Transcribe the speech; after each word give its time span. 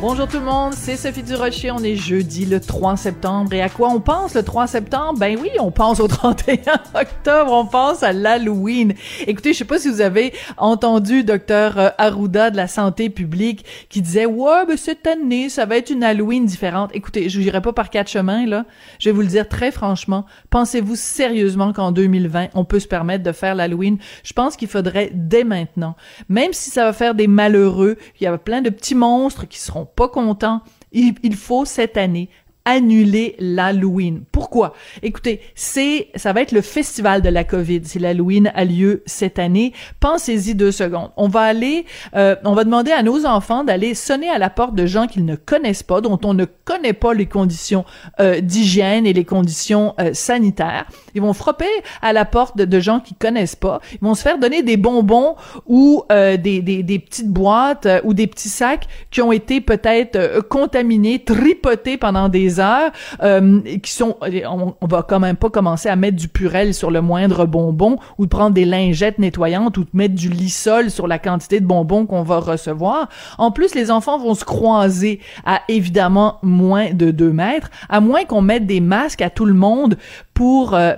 Bonjour 0.00 0.28
tout 0.28 0.38
le 0.38 0.44
monde, 0.44 0.74
c'est 0.74 0.94
Sophie 0.94 1.24
Durocher. 1.24 1.72
On 1.72 1.82
est 1.82 1.96
jeudi 1.96 2.46
le 2.46 2.60
3 2.60 2.96
septembre. 2.96 3.52
Et 3.52 3.60
à 3.60 3.68
quoi 3.68 3.88
on 3.88 3.98
pense 3.98 4.32
le 4.36 4.44
3 4.44 4.68
septembre? 4.68 5.18
Ben 5.18 5.36
oui, 5.42 5.50
on 5.58 5.72
pense 5.72 5.98
au 5.98 6.06
31 6.08 6.56
octobre. 6.94 7.50
On 7.52 7.66
pense 7.66 8.04
à 8.04 8.12
l'Halloween. 8.12 8.94
Écoutez, 9.26 9.52
je 9.52 9.58
sais 9.58 9.64
pas 9.64 9.80
si 9.80 9.88
vous 9.88 10.00
avez 10.00 10.32
entendu 10.56 11.24
docteur 11.24 11.78
euh, 11.78 11.88
Arruda 11.98 12.50
de 12.50 12.56
la 12.56 12.68
santé 12.68 13.10
publique 13.10 13.64
qui 13.88 14.00
disait, 14.00 14.24
ouais, 14.24 14.66
ben 14.68 14.76
cette 14.76 15.04
année, 15.04 15.48
ça 15.48 15.66
va 15.66 15.76
être 15.76 15.90
une 15.90 16.04
Halloween 16.04 16.46
différente. 16.46 16.90
Écoutez, 16.94 17.28
je 17.28 17.40
n'irai 17.40 17.60
pas 17.60 17.72
par 17.72 17.90
quatre 17.90 18.08
chemins, 18.08 18.46
là. 18.46 18.66
Je 19.00 19.08
vais 19.08 19.12
vous 19.12 19.22
le 19.22 19.26
dire 19.26 19.48
très 19.48 19.72
franchement. 19.72 20.26
Pensez-vous 20.50 20.94
sérieusement 20.94 21.72
qu'en 21.72 21.90
2020, 21.90 22.50
on 22.54 22.64
peut 22.64 22.78
se 22.78 22.86
permettre 22.86 23.24
de 23.24 23.32
faire 23.32 23.56
l'Halloween? 23.56 23.98
Je 24.22 24.32
pense 24.32 24.54
qu'il 24.54 24.68
faudrait 24.68 25.10
dès 25.12 25.42
maintenant. 25.42 25.96
Même 26.28 26.52
si 26.52 26.70
ça 26.70 26.84
va 26.84 26.92
faire 26.92 27.16
des 27.16 27.26
malheureux, 27.26 27.96
il 28.20 28.24
y 28.24 28.26
a 28.28 28.38
plein 28.38 28.62
de 28.62 28.70
petits 28.70 28.94
monstres 28.94 29.48
qui 29.48 29.58
seront 29.58 29.87
pas 29.94 30.08
contents. 30.08 30.62
Il, 30.92 31.14
il 31.22 31.36
faut 31.36 31.64
cette 31.64 31.96
année 31.96 32.30
annuler 32.68 33.34
l'Halloween. 33.38 34.20
Pourquoi? 34.30 34.74
Écoutez, 35.02 35.40
c'est, 35.54 36.08
ça 36.16 36.34
va 36.34 36.42
être 36.42 36.52
le 36.52 36.60
festival 36.60 37.22
de 37.22 37.30
la 37.30 37.42
COVID 37.42 37.80
si 37.84 37.98
l'Halloween 37.98 38.52
a 38.54 38.64
lieu 38.66 39.02
cette 39.06 39.38
année. 39.38 39.72
Pensez-y 40.00 40.54
deux 40.54 40.70
secondes. 40.70 41.10
On 41.16 41.28
va 41.28 41.40
aller, 41.40 41.86
euh, 42.14 42.36
on 42.44 42.52
va 42.52 42.64
demander 42.64 42.92
à 42.92 43.02
nos 43.02 43.24
enfants 43.24 43.64
d'aller 43.64 43.94
sonner 43.94 44.28
à 44.28 44.36
la 44.36 44.50
porte 44.50 44.74
de 44.74 44.84
gens 44.84 45.06
qu'ils 45.06 45.24
ne 45.24 45.34
connaissent 45.34 45.82
pas, 45.82 46.02
dont 46.02 46.20
on 46.24 46.34
ne 46.34 46.44
connaît 46.44 46.92
pas 46.92 47.14
les 47.14 47.24
conditions 47.24 47.86
euh, 48.20 48.42
d'hygiène 48.42 49.06
et 49.06 49.14
les 49.14 49.24
conditions 49.24 49.94
euh, 49.98 50.12
sanitaires. 50.12 50.84
Ils 51.14 51.22
vont 51.22 51.32
frapper 51.32 51.64
à 52.02 52.12
la 52.12 52.26
porte 52.26 52.58
de, 52.58 52.80
gens 52.80 53.00
qu'ils 53.00 53.16
connaissent 53.16 53.56
pas. 53.56 53.80
Ils 53.94 54.04
vont 54.04 54.14
se 54.14 54.22
faire 54.22 54.38
donner 54.38 54.62
des 54.62 54.76
bonbons 54.76 55.36
ou 55.66 56.04
des, 56.10 56.36
des, 56.36 56.60
des, 56.60 56.98
petites 56.98 57.30
boîtes 57.30 57.88
ou 58.04 58.14
des 58.14 58.26
petits 58.26 58.48
sacs 58.48 58.86
qui 59.10 59.20
ont 59.20 59.32
été 59.32 59.60
peut-être 59.60 60.46
contaminés, 60.48 61.18
tripotés 61.24 61.96
pendant 61.96 62.28
des 62.28 62.57
euh, 62.60 63.60
qui 63.82 63.92
sont, 63.92 64.16
on, 64.20 64.86
va 64.86 65.02
quand 65.02 65.20
même 65.20 65.36
pas 65.36 65.50
commencer 65.50 65.88
à 65.88 65.96
mettre 65.96 66.16
du 66.16 66.28
purel 66.28 66.74
sur 66.74 66.90
le 66.90 67.00
moindre 67.00 67.46
bonbon 67.46 67.98
ou 68.18 68.24
de 68.24 68.30
prendre 68.30 68.54
des 68.54 68.64
lingettes 68.64 69.18
nettoyantes 69.18 69.76
ou 69.78 69.84
de 69.84 69.90
mettre 69.92 70.14
du 70.14 70.28
lissol 70.28 70.90
sur 70.90 71.06
la 71.06 71.18
quantité 71.18 71.60
de 71.60 71.66
bonbons 71.66 72.06
qu'on 72.06 72.22
va 72.22 72.38
recevoir. 72.38 73.08
En 73.38 73.50
plus, 73.50 73.74
les 73.74 73.90
enfants 73.90 74.18
vont 74.18 74.34
se 74.34 74.44
croiser 74.44 75.20
à 75.44 75.62
évidemment 75.68 76.38
moins 76.42 76.92
de 76.92 77.10
deux 77.10 77.32
mètres, 77.32 77.70
à 77.88 78.00
moins 78.00 78.24
qu'on 78.24 78.42
mette 78.42 78.66
des 78.66 78.80
masques 78.80 79.22
à 79.22 79.30
tout 79.30 79.46
le 79.46 79.54
monde 79.54 79.96
pour 80.34 80.74
euh, 80.74 80.94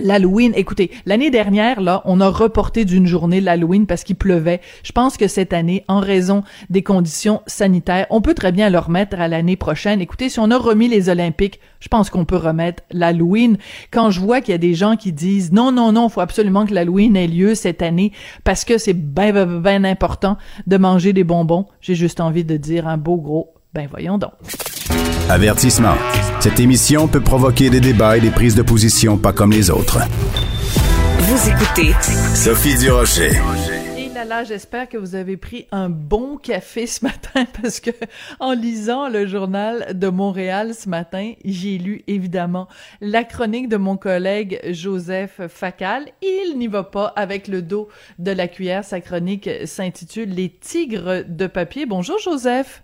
L'Halloween, 0.00 0.52
écoutez, 0.54 0.90
l'année 1.06 1.30
dernière, 1.30 1.80
là, 1.80 2.02
on 2.04 2.20
a 2.20 2.28
reporté 2.28 2.84
d'une 2.84 3.06
journée 3.06 3.40
l'Halloween 3.40 3.86
parce 3.86 4.04
qu'il 4.04 4.16
pleuvait. 4.16 4.60
Je 4.84 4.92
pense 4.92 5.16
que 5.16 5.26
cette 5.28 5.52
année, 5.52 5.84
en 5.88 6.00
raison 6.00 6.44
des 6.70 6.82
conditions 6.82 7.42
sanitaires, 7.46 8.06
on 8.10 8.20
peut 8.20 8.34
très 8.34 8.52
bien 8.52 8.70
le 8.70 8.78
remettre 8.78 9.18
à 9.18 9.28
l'année 9.28 9.56
prochaine. 9.56 10.00
Écoutez, 10.00 10.28
si 10.28 10.38
on 10.38 10.50
a 10.50 10.58
remis 10.58 10.88
les 10.88 11.08
Olympiques, 11.08 11.58
je 11.80 11.88
pense 11.88 12.10
qu'on 12.10 12.24
peut 12.24 12.36
remettre 12.36 12.82
l'Halloween. 12.90 13.56
Quand 13.90 14.10
je 14.10 14.20
vois 14.20 14.40
qu'il 14.40 14.52
y 14.52 14.54
a 14.54 14.58
des 14.58 14.74
gens 14.74 14.96
qui 14.96 15.12
disent 15.12 15.52
non, 15.52 15.72
non, 15.72 15.90
non, 15.92 16.08
faut 16.08 16.20
absolument 16.20 16.66
que 16.66 16.74
l'Halloween 16.74 17.16
ait 17.16 17.26
lieu 17.26 17.54
cette 17.54 17.82
année 17.82 18.12
parce 18.44 18.64
que 18.64 18.78
c'est 18.78 18.92
bien, 18.92 19.32
bien, 19.32 19.46
bien 19.46 19.84
important 19.84 20.36
de 20.66 20.76
manger 20.76 21.12
des 21.12 21.24
bonbons, 21.24 21.66
j'ai 21.80 21.94
juste 21.94 22.20
envie 22.20 22.44
de 22.44 22.56
dire 22.56 22.86
un 22.86 22.98
beau 22.98 23.16
gros, 23.16 23.54
ben 23.74 23.86
voyons 23.90 24.18
donc. 24.18 24.32
Avertissement. 25.28 25.94
Cette 26.40 26.58
émission 26.58 27.06
peut 27.06 27.20
provoquer 27.20 27.68
des 27.68 27.80
débats 27.80 28.16
et 28.16 28.20
des 28.20 28.30
prises 28.30 28.54
de 28.54 28.62
position 28.62 29.18
pas 29.18 29.32
comme 29.32 29.52
les 29.52 29.70
autres. 29.70 29.98
Vous 31.18 31.50
écoutez 31.50 31.92
Sophie 32.34 32.78
Durocher. 32.78 33.32
Et 33.98 34.08
là 34.14 34.24
là, 34.24 34.44
j'espère 34.44 34.88
que 34.88 34.96
vous 34.96 35.14
avez 35.14 35.36
pris 35.36 35.66
un 35.70 35.90
bon 35.90 36.38
café 36.38 36.86
ce 36.86 37.04
matin 37.04 37.44
parce 37.62 37.80
que 37.80 37.90
en 38.40 38.52
lisant 38.52 39.10
le 39.10 39.26
journal 39.26 39.98
de 39.98 40.08
Montréal 40.08 40.72
ce 40.74 40.88
matin, 40.88 41.34
j'ai 41.44 41.76
lu 41.76 42.02
évidemment 42.06 42.68
la 43.02 43.24
chronique 43.24 43.68
de 43.68 43.76
mon 43.76 43.98
collègue 43.98 44.60
Joseph 44.70 45.42
Facal. 45.48 46.06
Il 46.22 46.56
n'y 46.56 46.68
va 46.68 46.84
pas 46.84 47.12
avec 47.16 47.48
le 47.48 47.60
dos 47.60 47.88
de 48.18 48.30
la 48.30 48.48
cuillère. 48.48 48.84
Sa 48.84 49.02
chronique 49.02 49.50
s'intitule 49.66 50.30
Les 50.30 50.48
tigres 50.48 51.24
de 51.28 51.46
papier. 51.46 51.84
Bonjour 51.84 52.18
Joseph. 52.18 52.82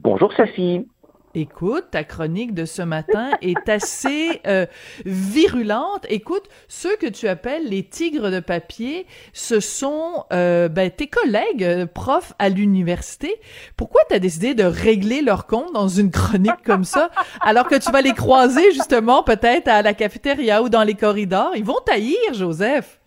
Bonjour 0.00 0.32
Sophie. 0.32 0.86
Écoute, 1.34 1.86
ta 1.90 2.04
chronique 2.04 2.54
de 2.54 2.64
ce 2.64 2.82
matin 2.82 3.30
est 3.42 3.68
assez 3.68 4.40
euh, 4.46 4.64
virulente. 5.04 6.06
Écoute, 6.08 6.44
ceux 6.68 6.96
que 6.96 7.08
tu 7.08 7.26
appelles 7.26 7.68
les 7.68 7.82
tigres 7.82 8.30
de 8.30 8.38
papier, 8.38 9.06
ce 9.32 9.58
sont 9.58 10.24
euh, 10.32 10.68
ben, 10.68 10.88
tes 10.88 11.08
collègues 11.08 11.64
euh, 11.64 11.86
profs 11.86 12.32
à 12.38 12.48
l'université. 12.48 13.34
Pourquoi 13.76 14.02
tu 14.08 14.14
as 14.14 14.20
décidé 14.20 14.54
de 14.54 14.62
régler 14.62 15.20
leur 15.20 15.48
compte 15.48 15.72
dans 15.74 15.88
une 15.88 16.12
chronique 16.12 16.62
comme 16.64 16.84
ça, 16.84 17.10
alors 17.40 17.66
que 17.66 17.74
tu 17.74 17.90
vas 17.90 18.00
les 18.00 18.14
croiser 18.14 18.70
justement 18.70 19.24
peut-être 19.24 19.66
à 19.66 19.82
la 19.82 19.94
cafétéria 19.94 20.62
ou 20.62 20.68
dans 20.68 20.84
les 20.84 20.94
corridors? 20.94 21.56
Ils 21.56 21.64
vont 21.64 21.80
taillir, 21.84 22.34
Joseph. 22.34 23.00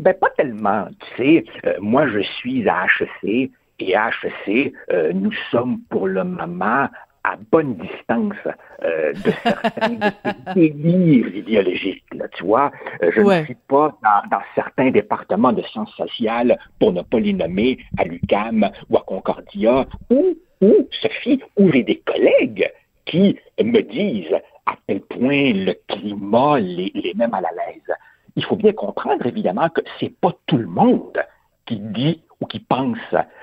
Ben 0.00 0.14
pas 0.14 0.30
tellement. 0.36 0.88
Tu 1.16 1.44
sais, 1.62 1.76
moi 1.78 2.08
je 2.08 2.18
suis 2.40 2.68
à 2.68 2.86
HEC 2.86 3.52
et 3.78 3.94
HEC, 3.94 4.72
euh, 4.92 5.12
nous 5.12 5.32
sommes 5.50 5.78
pour 5.90 6.06
le 6.06 6.24
moment 6.24 6.88
à 7.24 7.36
bonne 7.52 7.74
distance 7.76 8.36
euh, 8.84 9.12
de 9.12 9.30
certains 9.42 9.88
de 9.90 10.10
ces 10.54 10.70
délires 10.70 11.34
idéologiques. 11.34 12.04
Là, 12.14 12.26
tu 12.28 12.44
vois, 12.44 12.70
euh, 13.02 13.10
je 13.14 13.20
Ouais. 13.20 13.40
ne 13.40 13.44
suis 13.46 13.56
pas 13.68 13.98
dans, 14.02 14.28
dans 14.30 14.42
certains 14.54 14.90
départements 14.90 15.52
de 15.52 15.62
sciences 15.62 15.94
sociales, 15.96 16.58
pour 16.78 16.92
ne 16.92 17.02
pas 17.02 17.18
les 17.20 17.32
nommer, 17.34 17.78
à 17.98 18.04
l'UQAM 18.04 18.70
ou 18.88 18.96
à 18.96 19.00
Concordia, 19.02 19.86
ou, 20.10 20.36
ou 20.60 20.88
Sophie, 21.02 21.42
où 21.56 21.70
j'ai 21.72 21.82
des 21.82 21.98
collègues 22.00 22.70
qui 23.04 23.38
me 23.62 23.80
disent 23.80 24.36
à 24.66 24.74
quel 24.86 25.00
point 25.00 25.52
le 25.54 25.74
climat 25.88 26.58
les, 26.60 26.92
les 26.94 27.14
met 27.14 27.26
mal 27.28 27.44
à 27.44 27.50
l'aise. 27.52 27.94
Il 28.36 28.44
faut 28.44 28.56
bien 28.56 28.72
comprendre, 28.72 29.26
évidemment, 29.26 29.68
que 29.68 29.80
c'est 29.98 30.14
pas 30.20 30.32
tout 30.46 30.58
le 30.58 30.66
monde 30.66 31.18
qui 31.66 31.76
dit 31.80 32.22
ou 32.40 32.46
qui 32.46 32.60
pense 32.60 32.98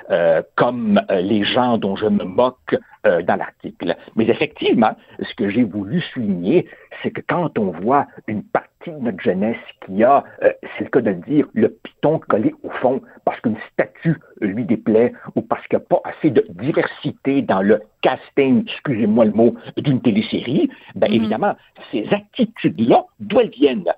euh, 0.09 0.41
comme 0.55 1.01
euh, 1.11 1.21
les 1.21 1.43
gens 1.43 1.77
dont 1.77 1.95
je 1.95 2.07
me 2.07 2.23
moque 2.23 2.75
euh, 3.05 3.21
dans 3.21 3.35
l'article. 3.35 3.95
Mais 4.15 4.25
effectivement, 4.27 4.95
ce 5.19 5.33
que 5.35 5.49
j'ai 5.49 5.63
voulu 5.63 6.01
souligner, 6.13 6.67
c'est 7.01 7.11
que 7.11 7.21
quand 7.27 7.57
on 7.59 7.71
voit 7.71 8.07
une 8.27 8.43
partie 8.43 8.91
de 8.91 8.97
notre 8.99 9.19
jeunesse 9.21 9.57
qui 9.85 10.03
a, 10.03 10.23
euh, 10.43 10.51
c'est 10.77 10.85
le 10.85 10.89
cas 10.89 11.01
de 11.01 11.09
le 11.09 11.15
dire, 11.15 11.47
le 11.53 11.69
piton 11.69 12.19
collé 12.19 12.53
au 12.63 12.69
fond 12.69 13.01
parce 13.25 13.39
qu'une 13.41 13.57
statue 13.73 14.17
lui 14.41 14.63
déplaît 14.63 15.11
ou 15.35 15.41
parce 15.41 15.65
qu'il 15.67 15.77
n'y 15.79 15.83
a 15.83 15.87
pas 15.87 16.01
assez 16.09 16.29
de 16.29 16.45
diversité 16.49 17.41
dans 17.41 17.61
le 17.61 17.81
casting, 18.01 18.63
excusez-moi 18.67 19.25
le 19.25 19.31
mot, 19.31 19.55
d'une 19.77 20.01
télésérie, 20.01 20.69
ben 20.95 21.07
Mhm. 21.09 21.15
évidemment, 21.15 21.55
ces 21.91 22.07
attitudes-là, 22.11 23.05
d'où 23.19 23.39
elles 23.39 23.49
viennent? 23.49 23.91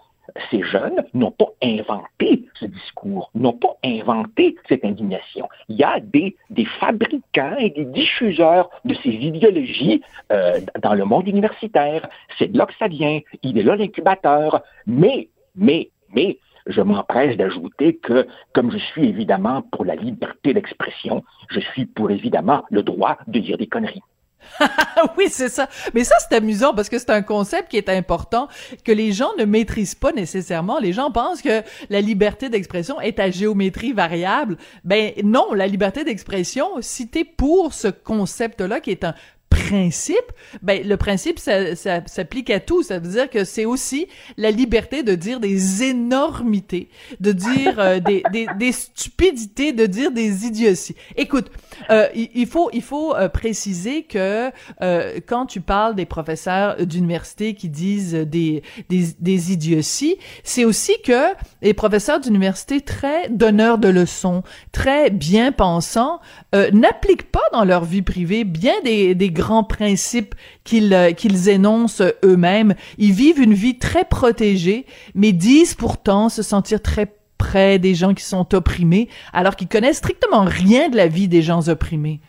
Ces 0.51 0.63
jeunes 0.63 1.03
n'ont 1.13 1.31
pas 1.31 1.49
inventé 1.63 2.45
ce 2.59 2.65
discours, 2.65 3.31
n'ont 3.35 3.53
pas 3.53 3.75
inventé 3.83 4.55
cette 4.67 4.83
indignation. 4.85 5.47
Il 5.69 5.77
y 5.77 5.83
a 5.83 5.99
des, 5.99 6.35
des 6.49 6.65
fabricants 6.65 7.55
et 7.57 7.69
des 7.69 7.85
diffuseurs 7.85 8.69
de 8.85 8.93
ces 8.95 9.09
idéologies 9.09 10.01
euh, 10.31 10.59
dans 10.81 10.93
le 10.93 11.05
monde 11.05 11.27
universitaire. 11.27 12.07
C'est 12.37 12.51
de 12.51 12.57
là 12.57 12.66
que 12.66 12.75
ça 12.77 12.87
vient. 12.87 13.19
Il 13.43 13.57
est 13.57 13.63
là 13.63 13.75
l'incubateur. 13.75 14.63
Mais, 14.85 15.29
mais, 15.55 15.89
mais, 16.13 16.37
je 16.67 16.81
m'empresse 16.81 17.37
d'ajouter 17.37 17.95
que, 17.95 18.28
comme 18.53 18.72
je 18.72 18.78
suis 18.78 19.07
évidemment 19.07 19.61
pour 19.72 19.85
la 19.85 19.96
liberté 19.96 20.53
d'expression, 20.53 21.23
je 21.49 21.61
suis 21.61 21.85
pour 21.85 22.11
évidemment 22.11 22.63
le 22.69 22.84
droit 22.84 23.17
de 23.28 23.40
dire 23.40 23.57
des 23.57 23.67
conneries. 23.67 24.03
oui, 25.17 25.28
c'est 25.29 25.49
ça. 25.49 25.67
Mais 25.94 26.03
ça, 26.03 26.16
c'est 26.20 26.35
amusant 26.35 26.73
parce 26.73 26.90
que 26.90 26.99
c'est 26.99 27.09
un 27.09 27.22
concept 27.22 27.70
qui 27.70 27.78
est 27.78 27.90
important, 27.90 28.47
que 28.84 28.91
les 28.91 29.11
gens 29.11 29.29
ne 29.38 29.46
maîtrisent 29.46 29.96
pas 29.96 30.11
nécessairement. 30.11 30.79
Les 30.79 30.94
gens 30.94 31.11
pensent 31.11 31.41
que 31.41 31.61
la 31.90 32.02
liberté 32.02 32.49
d'expression 32.49 32.99
est 33.02 33.20
à 33.20 33.29
géométrie 33.29 33.94
variable. 33.94 34.58
Ben 34.84 35.11
non, 35.23 35.53
la 35.53 35.67
liberté 35.67 36.03
d'expression, 36.03 36.67
si 36.82 37.08
t'es 37.08 37.23
pour 37.23 37.73
ce 37.73 37.88
concept-là, 37.88 38.79
qui 38.79 38.91
est 38.91 39.03
un 39.03 39.16
principe, 39.57 40.15
ben 40.61 40.87
le 40.87 40.97
principe 40.97 41.39
ça, 41.39 41.75
ça 41.75 42.01
s'applique 42.05 42.49
à 42.49 42.59
tout. 42.59 42.83
Ça 42.83 42.99
veut 42.99 43.09
dire 43.09 43.29
que 43.29 43.43
c'est 43.43 43.65
aussi 43.65 44.07
la 44.37 44.51
liberté 44.51 45.03
de 45.03 45.15
dire 45.15 45.39
des 45.39 45.83
énormités, 45.83 46.89
de 47.19 47.31
dire 47.31 47.79
euh, 47.79 47.99
des, 48.07 48.23
des, 48.31 48.47
des, 48.57 48.71
stupidités, 48.71 49.73
de 49.73 49.85
dire 49.85 50.11
des 50.11 50.45
idioties. 50.45 50.95
Écoute, 51.15 51.51
euh, 51.89 52.07
il, 52.15 52.47
faut 52.47 52.69
il 52.73 52.81
faut 52.81 53.15
euh, 53.15 53.29
préciser 53.29 54.03
que 54.03 54.51
euh, 54.81 55.19
quand 55.25 55.45
tu 55.45 55.61
parles 55.61 55.95
des 55.95 56.05
professeurs 56.05 56.85
d'université 56.85 57.53
qui 57.53 57.69
disent 57.69 58.13
des 58.13 58.63
des, 58.89 59.07
des 59.19 59.51
idioties, 59.51 60.17
c'est 60.43 60.65
aussi 60.65 60.93
que 61.03 61.33
les 61.61 61.73
professeurs 61.73 62.19
d'université 62.19 62.81
très 62.81 63.29
donneurs 63.29 63.77
de 63.77 63.87
leçons, 63.87 64.43
très 64.71 65.09
bien 65.09 65.51
pensants, 65.51 66.19
n'appliquent 66.53 67.31
pas 67.31 67.43
dans 67.51 67.63
leur 67.63 67.83
vie 67.83 68.01
privée 68.01 68.43
bien 68.43 68.73
des, 68.83 69.15
des 69.15 69.29
grands 69.29 69.47
principes 69.64 70.35
qu'ils 70.64 71.14
qu'ils 71.16 71.49
énoncent 71.49 72.03
eux-mêmes. 72.23 72.76
Ils 72.97 73.14
vivent 73.14 73.41
une 73.41 73.53
vie 73.53 73.78
très 73.78 74.05
protégée, 74.05 74.85
mais 75.16 75.32
disent 75.32 75.76
pourtant 75.76 76.29
se 76.29 76.44
sentir 76.44 76.82
très 76.82 77.08
près 77.38 77.79
des 77.79 77.96
gens 77.96 78.14
qui 78.14 78.23
sont 78.23 78.53
opprimés, 78.55 79.09
alors 79.34 79.55
qu'ils 79.55 79.67
connaissent 79.67 79.97
strictement 79.97 80.44
rien 80.44 80.90
de 80.90 80.97
la 80.97 81.08
vie 81.08 81.28
des 81.28 81.41
gens 81.41 81.70
opprimés. 81.70 82.20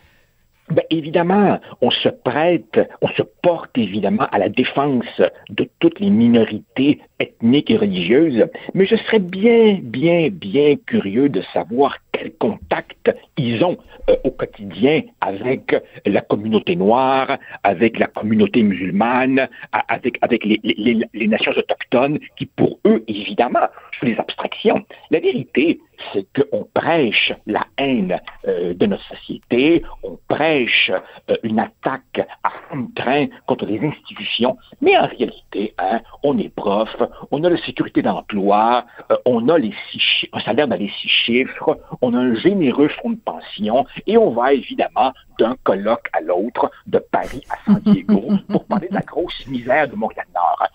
Ben, 0.69 0.83
évidemment, 0.91 1.59
on 1.81 1.89
se 1.89 2.09
prête, 2.09 2.79
on 3.01 3.07
se 3.09 3.23
porte 3.41 3.75
évidemment 3.75 4.27
à 4.31 4.37
la 4.37 4.49
défense 4.49 5.21
de 5.49 5.67
toutes 5.79 5.99
les 5.99 6.11
minorités 6.11 7.01
ethniques 7.19 7.71
et 7.71 7.77
religieuses, 7.77 8.45
mais 8.73 8.85
je 8.85 8.95
serais 8.95 9.19
bien, 9.19 9.79
bien, 9.81 10.29
bien 10.31 10.75
curieux 10.85 11.29
de 11.29 11.41
savoir 11.53 11.97
quel 12.11 12.33
contact 12.37 13.15
ils 13.37 13.63
ont 13.63 13.77
euh, 14.09 14.15
au 14.23 14.31
quotidien 14.31 15.01
avec 15.21 15.75
la 16.05 16.21
communauté 16.21 16.75
noire, 16.75 17.37
avec 17.63 17.99
la 17.99 18.07
communauté 18.07 18.63
musulmane, 18.63 19.47
avec, 19.87 20.17
avec 20.21 20.43
les, 20.45 20.59
les, 20.63 21.27
nations 21.27 21.51
autochtones, 21.51 22.19
qui 22.37 22.45
pour 22.45 22.79
eux, 22.85 23.03
évidemment, 23.07 23.67
sont 23.99 24.05
des 24.05 24.17
abstractions. 24.17 24.83
La 25.11 25.19
vérité, 25.19 25.79
c'est 26.13 26.25
qu'on 26.33 26.67
prêche 26.73 27.33
la 27.45 27.65
haine 27.77 28.19
euh, 28.47 28.73
de 28.73 28.85
notre 28.85 29.03
société, 29.03 29.83
on 30.03 30.17
prêche 30.27 30.91
euh, 31.29 31.35
une 31.43 31.59
attaque 31.59 32.27
à 32.43 32.49
fond 32.49 32.81
de 32.81 32.93
train 32.95 33.27
contre 33.47 33.65
les 33.65 33.79
institutions, 33.79 34.57
mais 34.81 34.97
en 34.97 35.07
réalité, 35.07 35.73
hein, 35.77 36.01
on 36.23 36.37
est 36.37 36.53
prof, 36.53 36.95
on 37.31 37.43
a 37.43 37.49
la 37.49 37.57
sécurité 37.57 38.01
d'emploi, 38.01 38.85
euh, 39.11 39.17
on 39.25 39.49
a 39.49 39.57
les 39.57 39.73
six 39.91 40.27
un 40.33 40.39
salaire 40.39 40.67
dans 40.67 40.75
les 40.75 40.89
six 41.01 41.09
chiffres, 41.09 41.79
on 42.01 42.13
a 42.13 42.17
un 42.17 42.35
généreux 42.35 42.89
fonds 43.01 43.11
de 43.11 43.19
pension, 43.19 43.85
et 44.07 44.17
on 44.17 44.31
va 44.31 44.53
évidemment 44.53 45.13
d'un 45.37 45.55
colloque 45.63 46.07
à 46.13 46.21
l'autre, 46.21 46.71
de 46.87 46.99
Paris 46.99 47.43
à 47.49 47.55
San 47.65 47.79
Diego, 47.79 48.21
pour 48.49 48.65
parler 48.65 48.87
de 48.89 48.95
la 48.95 49.01
grosse 49.01 49.45
misère 49.47 49.87
de 49.87 49.95
Montréal-Nord. 49.95 50.67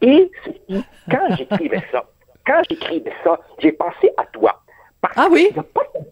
Et 0.00 0.30
quand 1.10 1.36
j'écrivais 1.36 1.82
ça, 1.90 2.04
quand 2.46 2.62
j'écrivais 2.68 3.12
ça, 3.24 3.38
j'ai 3.58 3.72
pensé 3.72 4.10
à 4.16 4.24
toi. 4.26 4.62
ah 5.16 5.28
oui? 5.30 5.50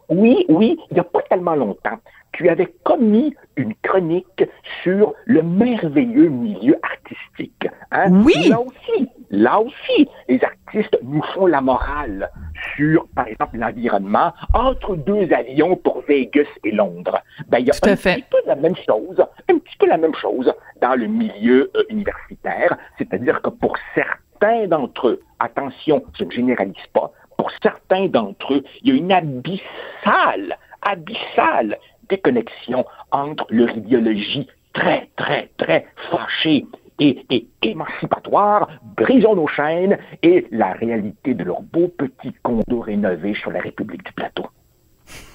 oui, 0.08 0.44
oui, 0.48 0.78
il 0.90 0.94
n'y 0.94 1.00
a 1.00 1.04
pas 1.04 1.22
tellement 1.22 1.54
longtemps, 1.54 1.98
tu 2.32 2.48
avais 2.48 2.72
commis 2.84 3.34
une 3.56 3.74
chronique 3.82 4.44
sur 4.82 5.14
le 5.24 5.42
merveilleux 5.42 6.28
milieu 6.28 6.78
artistique. 6.82 7.68
Hein? 7.90 8.22
Oui. 8.24 8.48
Là 8.48 8.60
aussi, 8.60 9.08
là 9.30 9.60
aussi, 9.60 10.08
les 10.28 10.40
artistes 10.42 10.98
nous 11.02 11.22
font 11.34 11.46
la 11.46 11.60
morale 11.60 12.30
sur, 12.76 13.06
par 13.14 13.26
exemple, 13.26 13.58
l'environnement 13.58 14.32
entre 14.54 14.96
deux 14.96 15.32
avions 15.32 15.76
pour 15.76 16.02
Vegas 16.02 16.46
et 16.64 16.70
Londres. 16.70 17.18
Ben, 17.48 17.58
il 17.58 17.66
y 17.66 17.70
a 17.70 17.74
un 17.82 17.96
petit 17.96 18.24
peu 18.30 18.38
la 18.46 18.56
même 18.56 18.76
chose, 18.76 19.20
un 19.48 19.58
petit 19.58 19.76
peu 19.78 19.86
la 19.86 19.98
même 19.98 20.14
chose 20.14 20.52
dans 20.80 20.94
le 20.94 21.06
milieu 21.06 21.70
euh, 21.76 21.82
universitaire, 21.88 22.76
c'est-à-dire 22.98 23.40
que 23.42 23.50
pour 23.50 23.76
certains 23.94 24.66
d'entre 24.66 25.08
eux, 25.08 25.20
attention, 25.38 26.04
je 26.18 26.24
ne 26.24 26.30
généralise 26.30 26.86
pas, 26.92 27.10
pour 27.36 27.50
certains 27.62 28.06
d'entre 28.06 28.54
eux, 28.54 28.64
il 28.82 28.88
y 28.88 28.92
a 28.92 28.98
une 28.98 29.12
abyssale, 29.12 30.56
abyssale 30.82 31.78
déconnexion 32.08 32.84
entre 33.10 33.46
leur 33.50 33.70
idéologie 33.70 34.46
très, 34.72 35.08
très, 35.16 35.50
très 35.56 35.86
fâchée 36.10 36.66
et, 36.98 37.46
émancipatoire, 37.62 38.68
brisons 38.96 39.36
nos 39.36 39.46
chaînes, 39.46 39.98
et 40.22 40.46
la 40.50 40.72
réalité 40.72 41.34
de 41.34 41.44
leur 41.44 41.62
beau 41.62 41.88
petit 41.88 42.32
condo 42.42 42.80
rénové 42.80 43.34
sur 43.34 43.50
la 43.50 43.60
République 43.60 44.04
du 44.04 44.12
Plateau. 44.12 44.46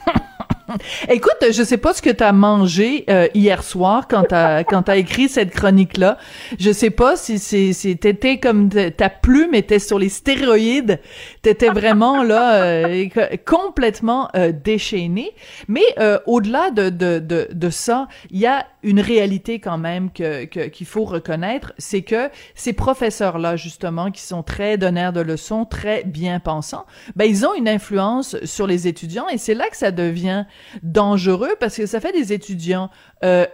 Écoute, 1.10 1.38
je 1.52 1.64
sais 1.64 1.78
pas 1.78 1.94
ce 1.94 2.02
que 2.02 2.10
tu 2.10 2.24
as 2.24 2.34
mangé 2.34 3.06
euh, 3.10 3.28
hier 3.34 3.64
soir 3.64 4.08
quand 4.08 4.24
t'as 4.24 4.64
quand 4.64 4.84
t'as 4.84 4.98
écrit 4.98 5.30
cette 5.30 5.52
chronique 5.52 5.98
là. 5.98 6.18
Je 6.60 6.72
sais 6.72 6.90
pas 6.90 7.16
si 7.16 7.40
c'est 7.40 7.74
si 7.74 7.98
t'étais 7.98 8.40
comme 8.40 8.70
ta 8.70 9.10
plume 9.10 9.54
était 9.54 9.80
sur 9.80 10.00
les 10.00 10.10
stéroïdes, 10.10 11.00
t'étais 11.42 11.70
vraiment 11.70 12.24
là 12.24 12.64
euh, 12.64 13.08
complètement 13.46 14.30
euh, 14.36 14.52
déchaîné. 14.52 15.32
Mais 15.68 15.82
au-delà 16.26 16.72
de, 16.72 16.90
de 16.90 17.20
de 17.20 17.48
de 17.52 17.70
ça, 17.70 18.08
il 18.30 18.40
y 18.40 18.46
a 18.46 18.66
une 18.84 19.00
réalité 19.00 19.60
quand 19.60 19.78
même 19.78 20.12
que 20.12 20.46
qu'il 20.46 20.88
faut 20.88 21.06
reconnaître, 21.06 21.74
c'est 21.78 22.02
que 22.02 22.30
ces 22.56 22.74
professeurs 22.74 23.38
là 23.38 23.56
justement 23.56 24.12
qui 24.12 24.22
sont 24.22 24.44
très 24.44 24.78
donneurs 24.78 25.14
de 25.14 25.22
leçons, 25.22 25.66
très 25.66 26.04
bien 26.04 26.40
pensants, 26.40 26.86
ben 27.16 27.26
ils 27.26 27.46
ont 27.46 27.54
une 27.54 27.70
influence 27.70 28.36
sur 28.44 28.68
les 28.68 28.88
étudiants 28.88 29.28
et 29.30 29.38
c'est 29.38 29.54
là 29.54 29.70
que 29.70 29.78
ça 29.78 29.92
devient 29.92 30.46
dangereux 30.84 31.56
parce 31.60 31.78
que 31.78 31.86
ça 31.86 32.00
fait 32.00 32.12
des 32.12 32.34
étudiants 32.34 32.90
euh, 33.24 33.46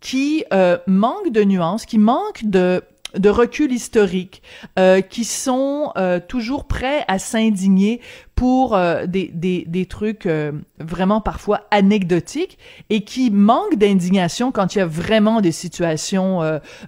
qui 0.00 0.44
euh, 0.52 0.78
manquent 0.86 1.32
de 1.32 1.44
nuances, 1.44 1.86
qui 1.86 1.98
manquent 1.98 2.44
de 2.44 2.82
de 3.14 3.28
recul 3.30 3.72
historique, 3.72 4.42
euh, 4.78 5.00
qui 5.00 5.24
sont 5.24 5.92
euh, 5.96 6.20
toujours 6.20 6.66
prêts 6.66 7.04
à 7.08 7.18
s'indigner 7.18 8.00
pour 8.38 8.76
euh, 8.76 9.06
des, 9.06 9.32
des, 9.34 9.64
des, 9.66 9.84
trucs 9.86 10.24
euh, 10.26 10.52
vraiment 10.78 11.20
parfois 11.20 11.62
anecdotiques 11.72 12.56
et 12.88 13.02
qui 13.02 13.32
manquent 13.32 13.74
d'indignation 13.74 14.52
quand 14.52 14.76
il 14.76 14.78
y 14.78 14.80
a 14.80 14.86
vraiment 14.86 15.40
des 15.40 15.50
situations 15.50 16.40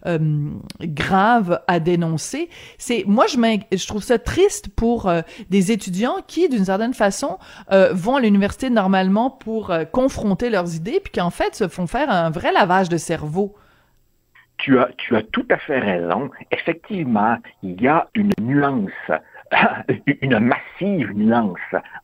euh, 0.07 0.21
graves 0.81 1.61
à 1.67 1.81
dénoncer. 1.81 2.49
C'est 2.79 3.03
moi 3.05 3.27
je, 3.27 3.37
je 3.77 3.87
trouve 3.89 4.05
ça 4.05 4.21
triste 4.21 4.69
pour 4.69 5.13
des 5.51 5.73
étudiants 5.73 6.19
qui 6.29 6.49
d'une 6.49 6.67
certaine 6.67 6.95
façon 6.95 7.39
vont 7.93 8.17
à 8.17 8.21
l'université 8.21 8.71
normalement 8.71 9.29
pour 9.31 9.73
confronter 9.91 10.51
leurs 10.51 10.77
idées 10.77 11.01
puis 11.03 11.13
qui 11.13 11.21
en 11.21 11.31
fait 11.31 11.57
se 11.57 11.67
font 11.67 11.89
faire 11.89 12.11
un 12.11 12.31
vrai 12.31 12.53
lavage 12.53 12.89
de 12.89 12.97
cerveau 12.97 13.57
tu 14.63 14.79
as, 14.79 15.23
tout 15.33 15.47
à 15.51 15.57
fait 15.59 15.79
raison. 15.79 16.31
Effectivement, 16.51 17.37
il 17.63 17.81
y 17.81 17.89
a 17.89 18.09
une 18.15 18.33
nuance, 18.41 18.91
une 20.23 20.39
massive 20.39 21.13
nuance 21.15 21.59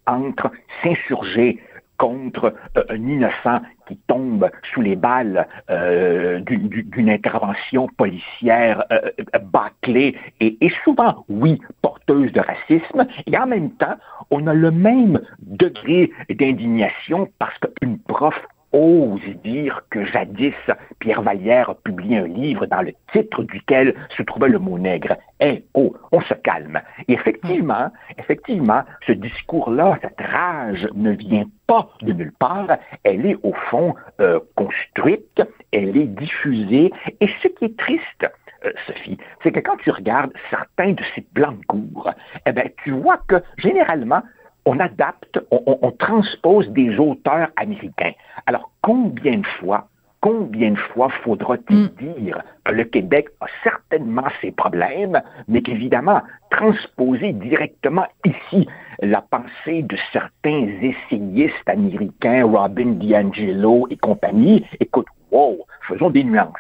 entre 0.07 0.51
s'insurger 0.83 1.61
contre 1.99 2.55
euh, 2.77 2.85
un 2.91 3.09
innocent 3.09 3.61
qui 3.89 3.97
tombe 4.07 4.51
sous 4.73 4.83
les 4.83 4.97
balles 4.97 5.47
euh, 5.71 6.41
d'une 6.41 7.09
intervention 7.09 7.89
policière 7.97 8.85
euh, 8.93 9.11
bâclée 9.53 10.17
et, 10.41 10.59
et, 10.61 10.71
souvent, 10.85 11.25
oui, 11.29 11.61
porteuse 11.83 12.33
de 12.33 12.41
racisme, 12.41 13.07
et 13.27 13.39
en 13.39 13.47
même 13.47 13.71
temps, 13.73 13.97
on 14.31 14.47
a 14.47 14.55
le 14.55 14.71
même 14.71 15.21
degré 15.41 16.11
d'indignation 16.29 17.29
parce 17.39 17.57
qu'une 17.59 17.99
prof 17.99 18.35
ose 18.77 19.23
dire 19.43 19.83
que 19.91 20.05
jadis, 20.05 20.55
Pierre 20.99 21.23
Vallière 21.23 21.71
a 21.71 21.75
publié 21.75 22.19
un 22.19 22.27
livre 22.27 22.67
dans 22.67 22.83
le 22.83 22.93
titre 23.13 23.43
duquel 23.45 23.95
se 24.17 24.23
trouvait 24.23 24.51
le 24.51 24.59
mot 24.59 24.79
nègre. 24.79 25.17
Eh, 25.41 25.65
oh, 25.73 25.97
on 26.13 26.21
se 26.21 26.35
calme. 26.35 26.81
Et 27.09 27.15
effectivement, 27.15 27.91
effectivement, 28.19 28.83
ce 29.07 29.13
discours-là, 29.13 29.99
cette 30.03 30.21
rage 30.21 30.87
ne 30.95 31.13
vient 31.13 31.47
pas 31.67 31.89
de 32.03 32.13
nulle 32.13 32.35
part. 32.39 32.69
Elle 33.03 33.25
est 33.25 33.39
au 33.43 33.55
fond 33.71 33.95
euh, 34.21 34.41
construite, 34.57 35.43
elle 35.73 35.97
est 35.97 36.09
diffusée. 36.09 36.93
Et 37.21 37.29
ce 37.43 37.49
qui 37.49 37.65
est 37.65 37.79
triste, 37.79 38.27
euh, 38.65 38.73
Sophie, 38.87 39.19
c'est 39.43 39.53
que 39.53 39.61
quand 39.61 39.77
tu 39.79 39.91
regardes 39.91 40.33
certains 40.51 40.93
de 40.93 41.03
ces 41.15 41.23
plans 41.23 41.53
de 41.53 41.65
cours, 41.67 42.11
eh 42.47 42.53
ben, 42.53 42.69
tu 42.85 42.91
vois 42.91 43.21
que 43.27 43.37
généralement, 43.57 44.23
on 44.67 44.81
adapte, 44.81 45.39
on, 45.51 45.93
transpose 45.93 46.69
des 46.71 46.99
auteurs 46.99 47.49
américains. 47.57 48.13
Alors, 48.47 48.71
combien 48.83 49.39
de 49.39 49.47
fois, 49.61 49.89
combien 50.21 50.73
de 50.73 50.79
fois 50.79 51.09
faudra-t-il 51.23 51.85
mm. 51.85 51.89
dire 52.01 52.43
que 52.65 52.73
le 52.73 52.85
Québec 52.85 53.29
a 53.41 53.47
certainement 53.63 54.27
ses 54.41 54.51
problèmes, 54.51 55.23
mais 55.47 55.63
qu'évidemment, 55.63 56.21
transposer 56.51 57.33
directement 57.33 58.07
ici 58.25 58.69
la 59.01 59.23
pensée 59.23 59.83
de 59.83 59.97
certains 60.13 60.69
essayistes 60.83 61.69
américains, 61.69 62.45
Robin 62.45 62.93
DiAngelo 62.95 63.87
et 63.91 63.97
compagnie, 63.97 64.67
écoute, 64.81 65.07
wow, 65.31 65.67
faisons 65.89 66.11
des 66.11 66.25
nuances. 66.25 66.53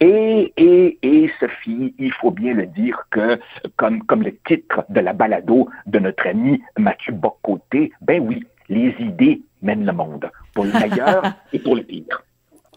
Et, 0.00 0.52
et, 0.56 0.98
et 1.02 1.30
Sophie, 1.40 1.94
il 1.98 2.12
faut 2.12 2.30
bien 2.30 2.54
le 2.54 2.66
dire 2.66 3.06
que, 3.10 3.38
comme, 3.76 4.02
comme 4.04 4.22
le 4.22 4.36
titre 4.46 4.84
de 4.88 5.00
la 5.00 5.12
balado 5.12 5.68
de 5.86 5.98
notre 5.98 6.26
ami 6.26 6.62
Mathieu 6.78 7.12
Bocoté, 7.12 7.92
ben 8.00 8.20
oui, 8.20 8.44
les 8.68 8.94
idées 8.98 9.42
mènent 9.62 9.86
le 9.86 9.92
monde, 9.92 10.30
pour 10.54 10.64
le 10.64 10.72
meilleur 10.72 11.22
et 11.52 11.58
pour 11.58 11.76
le 11.76 11.82
pire. 11.82 12.22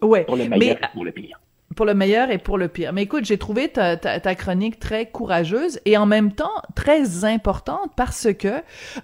Ouais, 0.02 0.26
pour 0.26 0.36
le 0.36 0.48
meilleur 0.48 0.78
et 0.78 0.88
pour 0.94 1.06
le 1.06 1.12
pire 1.12 1.40
pour 1.78 1.86
le 1.86 1.94
meilleur 1.94 2.32
et 2.32 2.40
pour 2.40 2.58
le 2.58 2.68
pire. 2.68 2.92
Mais 2.92 3.04
écoute, 3.04 3.24
j'ai 3.24 3.38
trouvé 3.38 3.70
ta, 3.70 3.96
ta, 3.96 4.36
chronique 4.36 4.80
très 4.80 5.06
courageuse 5.06 5.80
et 5.86 5.96
en 5.96 6.08
même 6.08 6.32
temps 6.34 6.52
très 6.76 7.24
importante 7.24 7.92
parce 7.96 8.28
que 8.34 8.62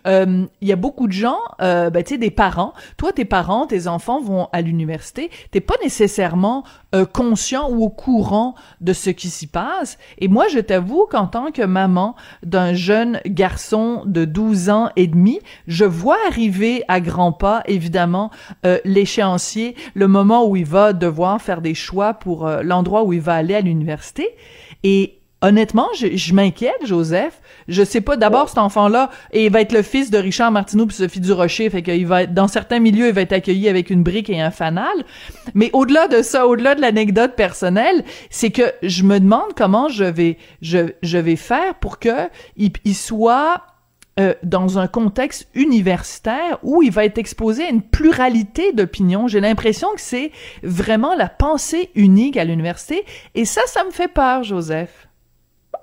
euh, 0.08 0.46
il 0.60 0.68
y 0.68 0.74
a 0.74 0.76
beaucoup 0.76 1.08
de 1.08 1.14
gens, 1.14 1.38
euh, 1.62 1.92
ben, 1.92 2.04
tu 2.04 2.16
sais, 2.16 2.18
des 2.18 2.32
parents. 2.32 2.74
Toi, 2.98 3.14
tes 3.14 3.26
parents, 3.26 3.68
tes 3.68 3.88
enfants 3.88 4.20
vont 4.20 4.50
à 4.52 4.62
l'université. 4.62 5.30
T'es 5.52 5.62
pas 5.62 5.76
nécessairement 5.84 6.64
euh, 6.94 7.06
conscient 7.06 7.72
ou 7.72 7.84
au 7.84 7.90
courant 7.90 8.54
de 8.82 8.94
ce 8.94 9.10
qui 9.10 9.30
s'y 9.30 9.48
passe. 9.48 9.98
Et 10.20 10.28
moi, 10.28 10.48
je 10.48 10.60
t'avoue 10.60 11.08
qu'en 11.10 11.26
tant 11.26 11.52
que 11.52 11.64
maman 11.64 12.16
d'un 12.44 12.74
jeune 12.74 13.20
garçon 13.26 14.04
de 14.06 14.26
12 14.26 14.70
ans 14.70 14.90
et 14.96 15.08
demi, 15.08 15.40
je 15.66 15.86
vois 15.86 16.18
arriver 16.28 16.84
à 16.88 17.00
grands 17.00 17.32
pas, 17.32 17.64
évidemment, 17.66 18.30
euh, 18.66 18.78
l'échéancier, 18.86 19.76
le 19.96 20.08
moment 20.08 20.46
où 20.46 20.56
il 20.56 20.66
va 20.66 20.94
devoir 20.94 21.42
faire 21.42 21.62
des 21.62 21.74
choix 21.74 22.14
pour 22.14 22.48
euh, 22.48 22.62
l'endroit 22.64 23.04
où 23.04 23.14
il 23.14 23.22
va 23.22 23.36
aller 23.36 23.56
à 23.56 23.62
l'université. 23.62 24.28
Et 24.84 25.20
honnêtement, 25.44 25.90
je, 25.96 26.16
je 26.16 26.34
m'inquiète, 26.34 26.86
Joseph. 26.86 27.40
Je 27.68 27.84
sais 27.84 28.02
pas. 28.02 28.18
D'abord, 28.18 28.50
cet 28.50 28.58
enfant-là, 28.58 29.10
et 29.32 29.46
il 29.46 29.52
va 29.52 29.62
être 29.62 29.74
le 29.74 29.82
fils 29.82 30.10
de 30.10 30.18
Richard 30.18 30.52
Martineau 30.52 30.86
puis 30.86 30.96
Sophie 30.96 31.20
Durocher, 31.20 31.70
fait 31.70 31.84
qu'il 31.84 32.08
va 32.08 32.26
dans 32.26 32.48
certains 32.48 32.80
milieux, 32.80 33.08
il 33.08 33.14
va 33.14 33.22
être 33.22 33.34
accueilli 33.34 33.70
avec 33.70 33.90
une 33.90 34.04
brique 34.04 34.30
et 34.30 34.42
un 34.42 34.52
fanal. 34.52 35.06
Mais 35.54 35.70
au-delà 35.74 36.08
de 36.08 36.22
ça, 36.22 36.48
au-delà 36.48 36.76
de 36.76 36.82
l'anecdote 36.82 37.36
personnelle, 37.36 38.04
c'est 38.30 38.52
que 38.52 38.74
je 38.82 39.04
me 39.04 39.20
demande 39.20 39.54
comment 39.56 39.90
je 39.90 40.06
vais, 40.06 40.38
je, 40.62 40.94
je 41.02 41.18
vais 41.18 41.36
faire 41.36 41.76
pour 41.76 42.00
que 42.00 42.30
il, 42.58 42.72
il 42.86 42.96
soit 42.96 43.62
euh, 44.20 44.34
dans 44.44 44.78
un 44.78 44.88
contexte 44.88 45.50
universitaire 45.56 46.60
où 46.62 46.84
il 46.84 46.92
va 46.92 47.04
être 47.06 47.18
exposé 47.18 47.64
à 47.64 47.70
une 47.70 47.82
pluralité 47.82 48.72
d'opinions. 48.72 49.28
J'ai 49.28 49.40
l'impression 49.40 49.88
que 49.96 50.02
c'est 50.02 50.32
vraiment 50.62 51.16
la 51.16 51.30
pensée 51.30 51.90
unique 51.96 52.38
à 52.38 52.44
l'université 52.44 53.06
et 53.34 53.46
ça, 53.46 53.62
ça 53.66 53.84
me 53.84 53.90
fait 53.92 54.08
peur, 54.08 54.44
Joseph. 54.44 55.08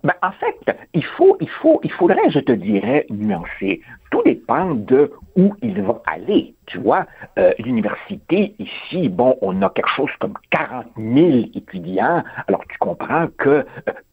Ben, 0.05 0.15
en 0.23 0.31
fait, 0.31 0.77
il 0.95 1.05
faut, 1.05 1.37
il 1.41 1.49
faut, 1.49 1.81
il 1.83 1.91
faudrait, 1.91 2.31
je 2.31 2.39
te 2.39 2.53
dirais, 2.53 3.05
nuancer. 3.11 3.83
Tout 4.11 4.23
dépend 4.25 4.75
de 4.75 5.11
où 5.37 5.55
il 5.63 5.81
va 5.83 6.03
aller. 6.07 6.55
Tu 6.67 6.79
vois, 6.79 7.07
euh, 7.39 7.53
l'université 7.59 8.55
ici, 8.59 9.09
bon, 9.09 9.37
on 9.41 9.61
a 9.63 9.71
quelque 9.71 9.91
chose 9.91 10.11
comme 10.21 10.35
40 10.51 10.87
000 10.97 11.29
étudiants. 11.55 12.23
Alors 12.47 12.63
tu 12.69 12.79
comprends 12.79 13.29
que 13.39 13.49
euh, 13.49 13.65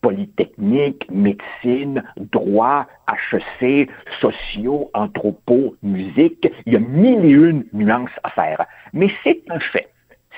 polytechnique, 0.01 1.07
médecine, 1.11 2.03
droit, 2.17 2.87
HEC, 3.31 3.89
sociaux, 4.19 4.89
anthropo, 4.93 5.75
musique, 5.83 6.51
il 6.65 6.73
y 6.73 6.75
a 6.75 6.79
mille 6.79 7.25
et 7.25 7.29
une 7.29 7.65
nuances 7.73 8.09
à 8.23 8.29
faire. 8.31 8.65
Mais 8.93 9.09
c'est 9.23 9.41
un 9.49 9.59
fait. 9.59 9.89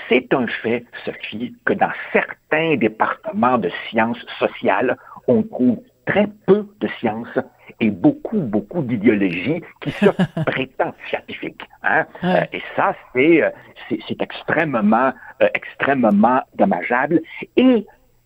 C'est 0.07 0.33
un 0.33 0.47
fait, 0.47 0.85
Sophie, 1.05 1.55
que 1.65 1.73
dans 1.73 1.91
certains 2.13 2.77
départements 2.77 3.57
de 3.57 3.69
sciences 3.89 4.25
sociales, 4.39 4.97
on 5.27 5.43
trouve 5.43 5.79
très 6.05 6.27
peu 6.47 6.67
de 6.79 6.87
sciences 6.99 7.37
et 7.79 7.89
beaucoup, 7.89 8.39
beaucoup 8.39 8.81
d'idéologies 8.81 9.61
qui 9.81 9.91
se 9.91 10.05
prétendent 10.45 10.93
scientifiques. 11.09 11.61
Hein? 11.83 12.05
Euh, 12.23 12.41
et 12.51 12.61
ça, 12.75 12.95
c'est, 13.13 13.43
euh, 13.43 13.49
c'est, 13.89 14.21
extrêmement, 14.21 15.11
euh, 15.41 15.47
extrêmement 15.53 16.41
dommageable. 16.55 17.21
Et, 17.55 17.85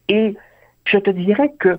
et 0.09 0.35
je 0.85 0.97
te 0.97 1.09
dirais 1.09 1.51
que 1.59 1.77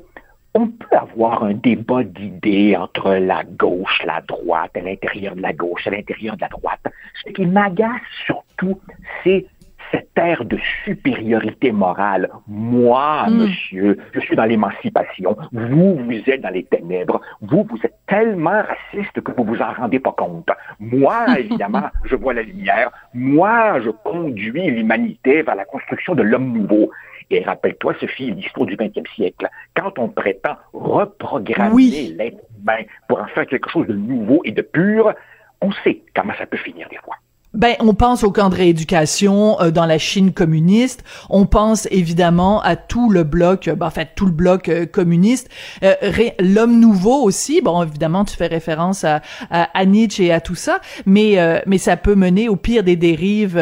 on 0.56 0.68
peut 0.68 0.96
avoir 0.96 1.42
un 1.42 1.54
débat 1.54 2.04
d'idées 2.04 2.76
entre 2.76 3.14
la 3.14 3.42
gauche, 3.42 4.00
la 4.06 4.20
droite, 4.20 4.70
à 4.76 4.80
l'intérieur 4.80 5.34
de 5.34 5.42
la 5.42 5.52
gauche, 5.52 5.84
à 5.88 5.90
l'intérieur 5.90 6.36
de 6.36 6.42
la 6.42 6.48
droite. 6.48 6.80
Ce 7.24 7.32
qui 7.32 7.44
m'agace 7.44 8.00
surtout, 8.24 8.80
c'est 9.24 9.46
cette 9.94 10.10
air 10.16 10.44
de 10.44 10.58
supériorité 10.84 11.70
morale. 11.70 12.28
Moi, 12.48 13.26
hmm. 13.28 13.36
monsieur, 13.36 13.98
je 14.12 14.20
suis 14.20 14.34
dans 14.34 14.44
l'émancipation. 14.44 15.36
Vous, 15.52 15.94
vous 15.96 16.30
êtes 16.30 16.40
dans 16.40 16.50
les 16.50 16.64
ténèbres. 16.64 17.20
Vous, 17.40 17.64
vous 17.70 17.78
êtes 17.84 17.94
tellement 18.08 18.62
raciste 18.62 19.20
que 19.20 19.32
vous 19.32 19.44
vous 19.44 19.62
en 19.62 19.72
rendez 19.72 20.00
pas 20.00 20.12
compte. 20.12 20.50
Moi, 20.80 21.26
évidemment, 21.38 21.90
je 22.04 22.16
vois 22.16 22.34
la 22.34 22.42
lumière. 22.42 22.90
Moi, 23.14 23.80
je 23.82 23.90
conduis 23.90 24.66
l'humanité 24.70 25.42
vers 25.42 25.54
la 25.54 25.64
construction 25.64 26.14
de 26.14 26.22
l'homme 26.22 26.52
nouveau. 26.52 26.90
Et 27.30 27.42
rappelle-toi, 27.42 27.94
Sophie, 28.00 28.32
l'histoire 28.32 28.66
du 28.66 28.76
20e 28.76 29.08
siècle. 29.14 29.48
Quand 29.76 29.98
on 29.98 30.08
prétend 30.08 30.56
reprogrammer 30.72 32.14
l'être 32.16 32.42
humain 32.60 32.82
pour 33.08 33.20
en 33.20 33.26
faire 33.28 33.46
quelque 33.46 33.70
chose 33.70 33.86
de 33.86 33.94
nouveau 33.94 34.42
et 34.44 34.52
de 34.52 34.62
pur, 34.62 35.14
on 35.60 35.70
sait 35.84 36.02
comment 36.14 36.34
ça 36.36 36.46
peut 36.46 36.56
finir 36.56 36.88
des 36.90 36.98
fois. 36.98 37.14
Ben, 37.54 37.74
on 37.78 37.94
pense 37.94 38.24
au 38.24 38.32
camp 38.32 38.50
de 38.50 38.56
rééducation 38.56 39.60
euh, 39.60 39.70
dans 39.70 39.86
la 39.86 39.98
Chine 39.98 40.32
communiste. 40.32 41.04
On 41.30 41.46
pense 41.46 41.86
évidemment 41.90 42.60
à 42.62 42.74
tout 42.76 43.10
le 43.10 43.22
bloc, 43.22 43.70
ben, 43.70 43.86
en 43.86 43.90
fait 43.90 44.10
tout 44.16 44.26
le 44.26 44.32
bloc 44.32 44.68
euh, 44.68 44.86
communiste. 44.86 45.48
Euh, 45.82 45.94
l'homme 46.40 46.80
nouveau 46.80 47.22
aussi. 47.22 47.60
Bon, 47.60 47.82
évidemment, 47.82 48.24
tu 48.24 48.36
fais 48.36 48.48
référence 48.48 49.04
à, 49.04 49.22
à, 49.50 49.84
Nietzsche 49.84 50.24
et 50.24 50.32
à 50.32 50.40
tout 50.40 50.54
ça, 50.54 50.80
mais 51.06 51.36
mais 51.66 51.78
ça 51.78 51.96
peut 51.96 52.14
mener 52.14 52.48
au 52.48 52.56
pire 52.56 52.82
des 52.82 52.96
dérives 52.96 53.60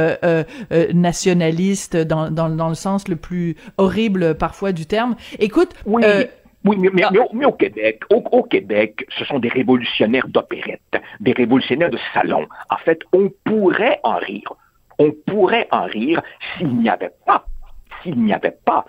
nationalistes 0.93 1.97
dans, 1.97 2.31
dans, 2.31 2.49
dans 2.49 2.69
le 2.69 2.75
sens 2.75 3.09
le 3.09 3.17
plus 3.17 3.57
horrible 3.77 4.35
parfois 4.35 4.73
du 4.73 4.87
terme. 4.87 5.17
Écoute. 5.39 5.71
Oui. 5.87 6.03
Oui, 6.65 6.77
mais, 6.79 6.91
mais, 6.93 7.19
au, 7.45 7.53
Québec, 7.53 8.03
au, 8.11 8.43
Québec, 8.45 9.05
ce 9.19 9.25
sont 9.25 9.41
des 9.41 9.49
révolutionnaires 9.49 10.29
d'opérette, 10.29 11.03
des 11.19 11.33
révolutionnaires 11.33 11.91
de 11.91 11.99
salon. 12.15 12.47
En 12.71 12.77
fait, 12.77 13.01
on 13.13 13.31
pourrait 13.45 13.99
en 14.05 14.17
rire. 14.17 14.53
On 14.99 15.13
pourrait 15.27 15.67
en 15.73 15.85
rire 15.87 16.23
s'il 16.57 16.69
n'y 16.77 16.89
avait 16.89 17.13
pas, 17.27 17.47
s'il 18.03 18.17
n'y 18.23 18.33
avait 18.33 18.57
pas 18.65 18.85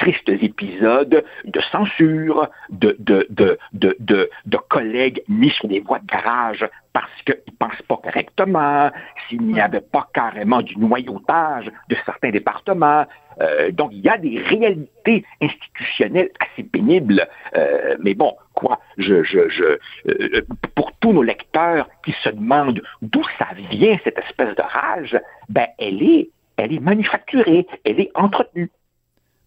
tristes 0.00 0.30
épisodes 0.30 1.22
de 1.44 1.60
censure, 1.70 2.48
de, 2.70 2.96
de, 2.98 3.26
de, 3.28 3.58
de, 3.72 4.30
de, 4.46 4.56
collègues 4.68 5.22
mis 5.28 5.50
sur 5.50 5.68
des 5.68 5.80
voies 5.80 5.98
de 5.98 6.06
garage 6.06 6.66
parce 6.94 7.22
qu'ils 7.26 7.36
ne 7.46 7.56
pensent 7.58 7.82
pas 7.86 7.98
correctement, 7.98 8.90
s'il 9.28 9.42
n'y 9.42 9.60
avait 9.60 9.82
pas 9.82 10.08
carrément 10.14 10.62
du 10.62 10.78
noyautage 10.78 11.70
de 11.88 11.96
certains 12.06 12.30
départements. 12.30 13.04
Euh, 13.42 13.70
donc, 13.72 13.90
il 13.92 14.00
y 14.00 14.08
a 14.08 14.16
des 14.16 14.38
réalités 14.38 15.24
institutionnelles 15.42 16.30
assez 16.40 16.62
pénibles. 16.62 17.28
Euh, 17.56 17.96
mais 18.00 18.14
bon, 18.14 18.34
quoi, 18.54 18.80
je, 18.96 19.22
je, 19.22 19.50
je, 19.50 19.78
euh, 20.08 20.42
pour 20.74 20.92
tous 21.00 21.12
nos 21.12 21.22
lecteurs 21.22 21.88
qui 22.04 22.12
se 22.24 22.30
demandent 22.30 22.82
d'où 23.02 23.22
ça 23.38 23.48
vient 23.54 23.98
cette 24.02 24.18
espèce 24.18 24.56
de 24.56 24.62
rage, 24.62 25.20
ben, 25.50 25.66
elle 25.78 26.02
est, 26.02 26.30
elle 26.56 26.72
est 26.72 26.80
manufacturée, 26.80 27.66
elle 27.84 28.00
est 28.00 28.10
entretenue. 28.14 28.70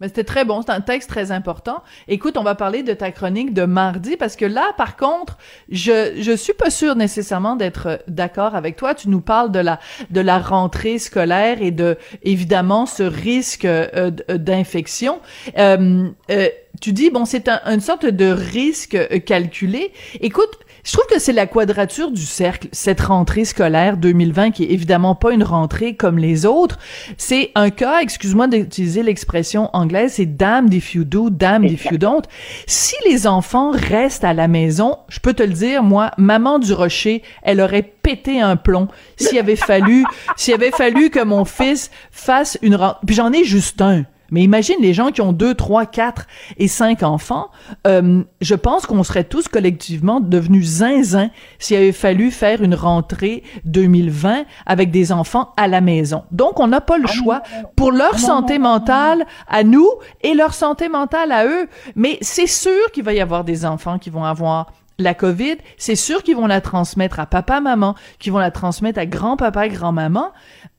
C'était 0.03 0.23
très 0.23 0.45
bon, 0.45 0.61
c'est 0.61 0.71
un 0.71 0.81
texte 0.81 1.09
très 1.09 1.31
important. 1.31 1.83
Écoute, 2.07 2.37
on 2.37 2.43
va 2.43 2.55
parler 2.55 2.83
de 2.83 2.93
ta 2.93 3.11
chronique 3.11 3.53
de 3.53 3.63
mardi 3.63 4.17
parce 4.17 4.35
que 4.35 4.45
là, 4.45 4.73
par 4.77 4.97
contre, 4.97 5.37
je 5.69 6.13
je 6.19 6.31
suis 6.35 6.53
pas 6.53 6.69
sûre 6.69 6.95
nécessairement 6.95 7.55
d'être 7.55 8.01
d'accord 8.07 8.55
avec 8.55 8.75
toi. 8.75 8.95
Tu 8.95 9.09
nous 9.09 9.21
parles 9.21 9.51
de 9.51 9.59
la 9.59 9.79
de 10.09 10.21
la 10.21 10.39
rentrée 10.39 10.99
scolaire 10.99 11.61
et 11.61 11.71
de 11.71 11.97
évidemment 12.23 12.85
ce 12.85 13.03
risque 13.03 13.65
euh, 13.65 14.11
d'infection. 14.11 15.19
Euh, 15.57 16.09
euh, 16.31 16.49
tu 16.81 16.91
dis 16.91 17.09
bon, 17.09 17.25
c'est 17.25 17.47
un, 17.47 17.61
une 17.65 17.81
sorte 17.81 18.05
de 18.05 18.25
risque 18.25 18.97
calculé. 19.25 19.91
Écoute, 20.21 20.57
je 20.83 20.91
trouve 20.91 21.05
que 21.05 21.19
c'est 21.19 21.31
la 21.31 21.47
quadrature 21.47 22.11
du 22.11 22.25
cercle, 22.25 22.67
cette 22.73 22.99
rentrée 22.99 23.45
scolaire 23.45 23.95
2020 23.95 24.51
qui 24.51 24.63
est 24.63 24.71
évidemment 24.71 25.15
pas 25.15 25.31
une 25.31 25.43
rentrée 25.43 25.95
comme 25.95 26.17
les 26.17 26.45
autres. 26.45 26.77
C'est 27.17 27.51
un 27.55 27.69
cas, 27.69 28.01
excuse-moi 28.01 28.47
d'utiliser 28.47 29.01
l'expression 29.01 29.69
anglaise, 29.73 30.13
c'est 30.15 30.25
damn 30.25 30.71
if 30.71 30.93
you 30.93 31.05
do, 31.05 31.29
damn 31.29 31.63
if 31.63 31.85
you 31.85 31.97
don't. 31.97 32.23
Si 32.67 32.95
les 33.07 33.27
enfants 33.27 33.71
restent 33.71 34.25
à 34.25 34.33
la 34.33 34.49
maison, 34.49 34.97
je 35.07 35.19
peux 35.19 35.33
te 35.33 35.43
le 35.43 35.53
dire, 35.53 35.83
moi, 35.83 36.11
maman 36.17 36.59
du 36.59 36.73
rocher, 36.73 37.23
elle 37.43 37.61
aurait 37.61 37.83
pété 37.83 38.41
un 38.41 38.57
plomb 38.57 38.89
s'il 39.15 39.39
avait 39.39 39.55
fallu, 39.55 40.03
s'il 40.35 40.53
avait 40.53 40.71
fallu 40.71 41.09
que 41.09 41.23
mon 41.23 41.45
fils 41.45 41.91
fasse 42.11 42.57
une 42.61 42.75
rentrée. 42.75 43.13
J'en 43.13 43.31
ai 43.31 43.45
juste 43.45 43.81
un. 43.81 44.03
Mais 44.33 44.41
imagine 44.41 44.77
les 44.81 44.95
gens 44.95 45.11
qui 45.11 45.21
ont 45.21 45.31
deux, 45.31 45.53
trois, 45.53 45.85
quatre 45.85 46.25
et 46.57 46.67
cinq 46.67 47.03
enfants. 47.03 47.51
Euh, 47.85 48.23
je 48.41 48.55
pense 48.55 48.87
qu'on 48.87 49.03
serait 49.03 49.25
tous 49.25 49.47
collectivement 49.47 50.19
devenus 50.19 50.65
zinzin 50.65 51.29
s'il 51.59 51.77
avait 51.77 51.91
fallu 51.91 52.31
faire 52.31 52.63
une 52.63 52.73
rentrée 52.73 53.43
2020 53.65 54.45
avec 54.65 54.89
des 54.89 55.11
enfants 55.11 55.53
à 55.55 55.67
la 55.67 55.81
maison. 55.81 56.23
Donc, 56.31 56.59
on 56.59 56.65
n'a 56.65 56.81
pas 56.81 56.97
le 56.97 57.05
ah 57.07 57.13
choix 57.13 57.43
pour 57.75 57.91
leur 57.91 58.17
santé 58.17 58.57
mentale 58.57 59.23
à 59.47 59.63
nous 59.63 59.87
et 60.21 60.33
leur 60.33 60.55
santé 60.55 60.89
mentale 60.89 61.31
à 61.31 61.45
eux. 61.45 61.67
Mais 61.95 62.17
c'est 62.21 62.47
sûr 62.47 62.91
qu'il 62.91 63.03
va 63.03 63.13
y 63.13 63.21
avoir 63.21 63.43
des 63.43 63.67
enfants 63.67 63.99
qui 63.99 64.09
vont 64.09 64.23
avoir 64.23 64.73
la 64.97 65.13
COVID, 65.13 65.57
c'est 65.77 65.95
sûr 65.95 66.23
qu'ils 66.23 66.35
vont 66.35 66.47
la 66.47 66.61
transmettre 66.61 67.19
à 67.19 67.27
papa, 67.27 67.61
maman, 67.61 67.95
qu'ils 68.19 68.31
vont 68.31 68.39
la 68.39 68.51
transmettre 68.51 68.99
à 68.99 69.05
grand-papa, 69.05 69.67
grand-maman. 69.67 70.31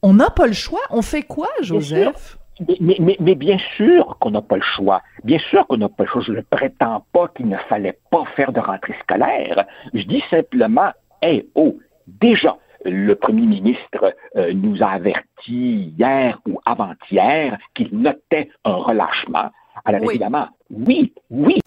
On 0.02 0.14
n'a 0.14 0.30
pas 0.30 0.46
le 0.46 0.52
choix. 0.52 0.80
On 0.90 1.02
fait 1.02 1.23
quoi, 1.23 1.49
Joseph? 1.62 2.38
Mais, 2.80 3.34
bien 3.34 3.58
sûr 3.76 4.16
qu'on 4.20 4.30
n'a 4.30 4.42
pas 4.42 4.56
le 4.56 4.62
choix. 4.62 5.02
Bien 5.25 5.38
sûr 5.38 5.66
qu'on 5.66 5.76
n'a 5.76 5.88
pas 5.88 6.04
le 6.04 6.08
choix. 6.11 6.23
Je 6.23 6.32
ne 6.32 6.40
prétends 6.40 7.04
pas 7.12 7.28
qu'il 7.28 7.49
ne 7.49 7.56
fallait 7.56 7.99
pas 8.11 8.25
faire 8.37 8.52
de 8.52 8.61
rentrée 8.61 8.94
scolaire. 9.02 9.64
Je 9.92 10.02
dis 10.04 10.23
simplement, 10.30 10.90
hey, 11.23 11.49
oh, 11.54 11.76
déjà, 12.06 12.56
le 12.84 13.14
premier 13.14 13.46
ministre 13.46 14.14
euh, 14.37 14.52
nous 14.52 14.82
a 14.82 14.88
averti 14.88 15.94
hier 15.99 16.38
ou 16.49 16.61
avant-hier 16.64 17.58
qu'il 17.75 17.96
notait 17.96 18.50
un 18.64 18.75
relâchement. 18.75 19.50
Alors 19.84 20.02
évidemment, 20.11 20.49
oui, 20.70 21.12
oui, 21.30 21.61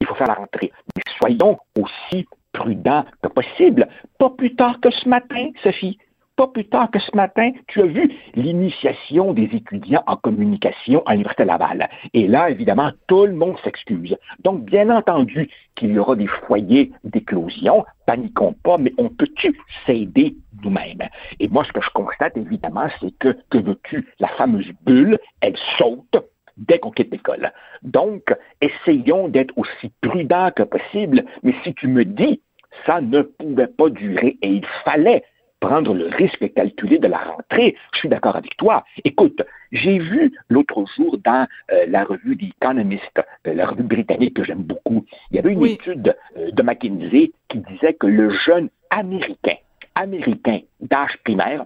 il 0.00 0.06
faut 0.06 0.14
faire 0.14 0.28
la 0.28 0.34
rentrée. 0.34 0.72
Mais 0.96 1.02
soyons 1.18 1.58
aussi 1.78 2.26
prudents 2.52 3.04
que 3.22 3.28
possible. 3.28 3.88
Pas 4.18 4.30
plus 4.30 4.54
tard 4.56 4.80
que 4.80 4.90
ce 4.90 5.08
matin, 5.08 5.50
Sophie 5.62 5.98
pas 6.36 6.46
plus 6.48 6.66
tard 6.66 6.90
que 6.90 6.98
ce 6.98 7.14
matin, 7.16 7.50
tu 7.66 7.80
as 7.80 7.86
vu 7.86 8.12
l'initiation 8.34 9.32
des 9.32 9.48
étudiants 9.52 10.04
en 10.06 10.16
communication 10.16 11.02
à 11.06 11.12
l'Université 11.12 11.44
Laval. 11.44 11.88
Et 12.12 12.28
là, 12.28 12.50
évidemment, 12.50 12.90
tout 13.08 13.26
le 13.26 13.34
monde 13.34 13.56
s'excuse. 13.64 14.16
Donc, 14.44 14.64
bien 14.64 14.90
entendu 14.90 15.48
qu'il 15.74 15.92
y 15.92 15.98
aura 15.98 16.14
des 16.14 16.26
foyers 16.26 16.92
d'éclosion, 17.04 17.84
paniquons 18.06 18.54
pas, 18.62 18.76
mais 18.78 18.92
on 18.98 19.08
peut-tu 19.08 19.58
s'aider 19.86 20.36
nous-mêmes? 20.62 21.08
Et 21.40 21.48
moi, 21.48 21.64
ce 21.64 21.72
que 21.72 21.80
je 21.80 21.90
constate, 21.90 22.36
évidemment, 22.36 22.88
c'est 23.00 23.16
que, 23.18 23.36
que 23.50 23.58
veux-tu, 23.58 24.06
la 24.20 24.28
fameuse 24.28 24.70
bulle, 24.84 25.18
elle 25.40 25.56
saute 25.78 26.16
dès 26.56 26.78
qu'on 26.78 26.90
quitte 26.90 27.12
l'école. 27.12 27.52
Donc, 27.82 28.34
essayons 28.60 29.28
d'être 29.28 29.56
aussi 29.56 29.92
prudents 30.00 30.50
que 30.50 30.62
possible, 30.62 31.24
mais 31.42 31.54
si 31.64 31.74
tu 31.74 31.88
me 31.88 32.04
dis, 32.04 32.40
ça 32.84 33.00
ne 33.00 33.22
pouvait 33.22 33.66
pas 33.66 33.88
durer 33.90 34.36
et 34.42 34.48
il 34.48 34.66
fallait 34.84 35.22
prendre 35.60 35.94
le 35.94 36.06
risque 36.06 36.52
calculé 36.54 36.98
de 36.98 37.08
la 37.08 37.18
rentrée. 37.18 37.76
Je 37.92 37.98
suis 37.98 38.08
d'accord 38.08 38.36
avec 38.36 38.56
toi. 38.56 38.84
Écoute, 39.04 39.42
j'ai 39.72 39.98
vu 39.98 40.32
l'autre 40.48 40.84
jour 40.96 41.18
dans 41.24 41.46
euh, 41.72 41.86
la 41.88 42.04
revue 42.04 42.36
The 42.36 42.54
Economist, 42.60 43.20
euh, 43.46 43.54
la 43.54 43.66
revue 43.66 43.82
britannique 43.82 44.34
que 44.34 44.44
j'aime 44.44 44.62
beaucoup, 44.62 45.04
il 45.30 45.36
y 45.36 45.38
avait 45.38 45.52
une 45.52 45.66
étude 45.66 46.16
euh, 46.36 46.50
de 46.50 46.62
McKinsey 46.62 47.32
qui 47.48 47.58
disait 47.58 47.94
que 47.94 48.06
le 48.06 48.30
jeune 48.30 48.68
américain, 48.90 49.56
américain 49.94 50.60
d'âge 50.80 51.16
primaire, 51.24 51.64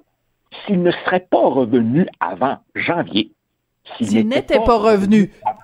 s'il 0.66 0.82
ne 0.82 0.90
serait 0.90 1.26
pas 1.30 1.47
revenu 1.49 2.06
avant 2.20 2.59
janvier, 2.75 3.32
s'il 3.97 4.28
n'était 4.28 4.61
pas, 4.61 4.78
revenu, 4.78 5.30
avant 5.44 5.59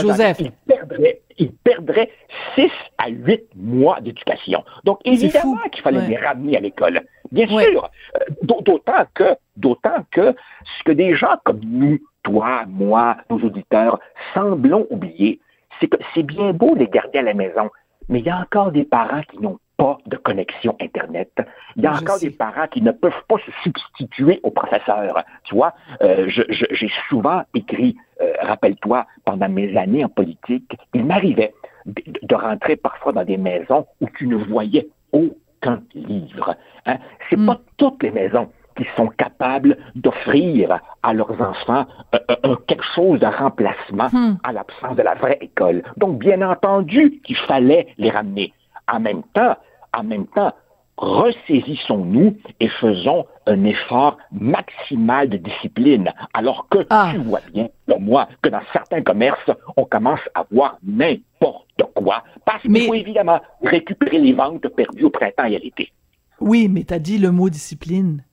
Joseph. 0.00 0.40
il 0.40 0.52
perdrait 0.66 1.20
il 1.38 1.52
perdrait 1.52 2.10
6 2.54 2.70
à 2.98 3.08
8 3.08 3.50
mois 3.56 4.00
d'éducation. 4.00 4.64
Donc, 4.84 5.00
évidemment 5.04 5.56
qu'il 5.70 5.82
fallait 5.82 6.06
les 6.06 6.16
ramener 6.16 6.56
à 6.56 6.60
l'école. 6.60 7.02
Bien 7.32 7.46
sûr. 7.46 7.90
Euh, 8.16 8.24
d'autant 8.42 9.04
que, 9.14 9.36
d'autant 9.56 10.04
que 10.10 10.34
ce 10.78 10.84
que 10.84 10.92
des 10.92 11.14
gens 11.14 11.36
comme 11.44 11.60
nous, 11.62 11.98
toi, 12.22 12.64
moi, 12.66 13.16
nos 13.30 13.38
auditeurs, 13.38 14.00
semblons 14.34 14.86
oublier, 14.90 15.40
c'est 15.80 15.88
que 15.88 15.98
c'est 16.14 16.22
bien 16.22 16.52
beau 16.52 16.74
les 16.74 16.88
garder 16.88 17.18
à 17.18 17.22
la 17.22 17.34
maison, 17.34 17.70
mais 18.08 18.20
il 18.20 18.26
y 18.26 18.30
a 18.30 18.38
encore 18.38 18.72
des 18.72 18.84
parents 18.84 19.22
qui 19.30 19.38
n'ont 19.38 19.58
pas 19.76 19.98
de 20.06 20.16
connexion 20.16 20.76
Internet. 20.80 21.30
Il 21.76 21.82
y 21.82 21.86
a 21.86 21.92
encore 21.92 22.18
des 22.18 22.30
parents 22.30 22.66
qui 22.68 22.82
ne 22.82 22.92
peuvent 22.92 23.24
pas 23.28 23.36
se 23.38 23.50
substituer 23.62 24.40
aux 24.42 24.50
professeurs. 24.50 25.22
Tu 25.44 25.54
vois, 25.54 25.74
euh, 26.02 26.28
j'ai 26.28 26.90
souvent 27.08 27.42
écrit, 27.54 27.96
euh, 28.20 28.32
rappelle-toi, 28.40 29.06
pendant 29.24 29.48
mes 29.48 29.76
années 29.76 30.04
en 30.04 30.08
politique, 30.08 30.76
il 30.94 31.04
m'arrivait 31.04 31.54
de, 31.86 32.34
rentrer 32.34 32.76
parfois 32.76 33.12
dans 33.12 33.24
des 33.24 33.36
maisons 33.36 33.86
où 34.00 34.08
tu 34.16 34.26
ne 34.26 34.36
voyais 34.36 34.88
aucun 35.12 35.82
livre. 35.94 36.56
Hein. 36.86 36.96
C'est 37.28 37.36
hmm. 37.36 37.46
pas 37.46 37.60
toutes 37.76 38.02
les 38.02 38.10
maisons 38.10 38.50
qui 38.76 38.86
sont 38.96 39.08
capables 39.08 39.78
d'offrir 39.94 40.80
à 41.02 41.14
leurs 41.14 41.40
enfants 41.40 41.86
euh, 42.14 42.56
quelque 42.66 42.84
chose 42.94 43.20
de 43.20 43.26
remplacement 43.26 44.08
hmm. 44.12 44.38
à 44.42 44.52
l'absence 44.52 44.96
de 44.96 45.02
la 45.02 45.14
vraie 45.14 45.38
école. 45.40 45.82
Donc, 45.96 46.18
bien 46.18 46.42
entendu 46.42 47.20
qu'il 47.24 47.36
fallait 47.36 47.88
les 47.98 48.10
ramener. 48.10 48.52
En 48.90 49.00
même 49.00 49.22
temps, 49.34 49.56
en 49.92 50.04
même 50.04 50.26
temps, 50.28 50.52
ressaisissons-nous 50.96 52.36
et 52.60 52.68
faisons 52.68 53.26
un 53.46 53.64
effort 53.64 54.16
maximal 54.32 55.28
de 55.28 55.36
discipline, 55.36 56.12
alors 56.32 56.66
que 56.70 56.86
ah. 56.90 57.10
tu 57.12 57.18
vois 57.18 57.40
bien, 57.52 57.68
comme 57.88 58.04
moi, 58.04 58.28
que 58.42 58.48
dans 58.48 58.62
certains 58.72 59.02
commerces, 59.02 59.50
on 59.76 59.84
commence 59.84 60.20
à 60.34 60.44
voir 60.50 60.78
n'importe 60.82 61.82
quoi, 61.94 62.24
parce 62.44 62.62
qu'il 62.62 62.86
faut 62.86 62.94
évidemment 62.94 63.40
récupérer 63.62 64.18
les 64.18 64.32
ventes 64.32 64.66
perdues 64.68 65.04
au 65.04 65.10
printemps 65.10 65.44
et 65.44 65.56
à 65.56 65.58
l'été. 65.58 65.92
Oui, 66.40 66.68
mais 66.68 66.84
tu 66.84 66.94
as 66.94 66.98
dit 66.98 67.18
le 67.18 67.30
mot 67.30 67.50
discipline. 67.50 68.24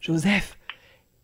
Joseph, 0.00 0.57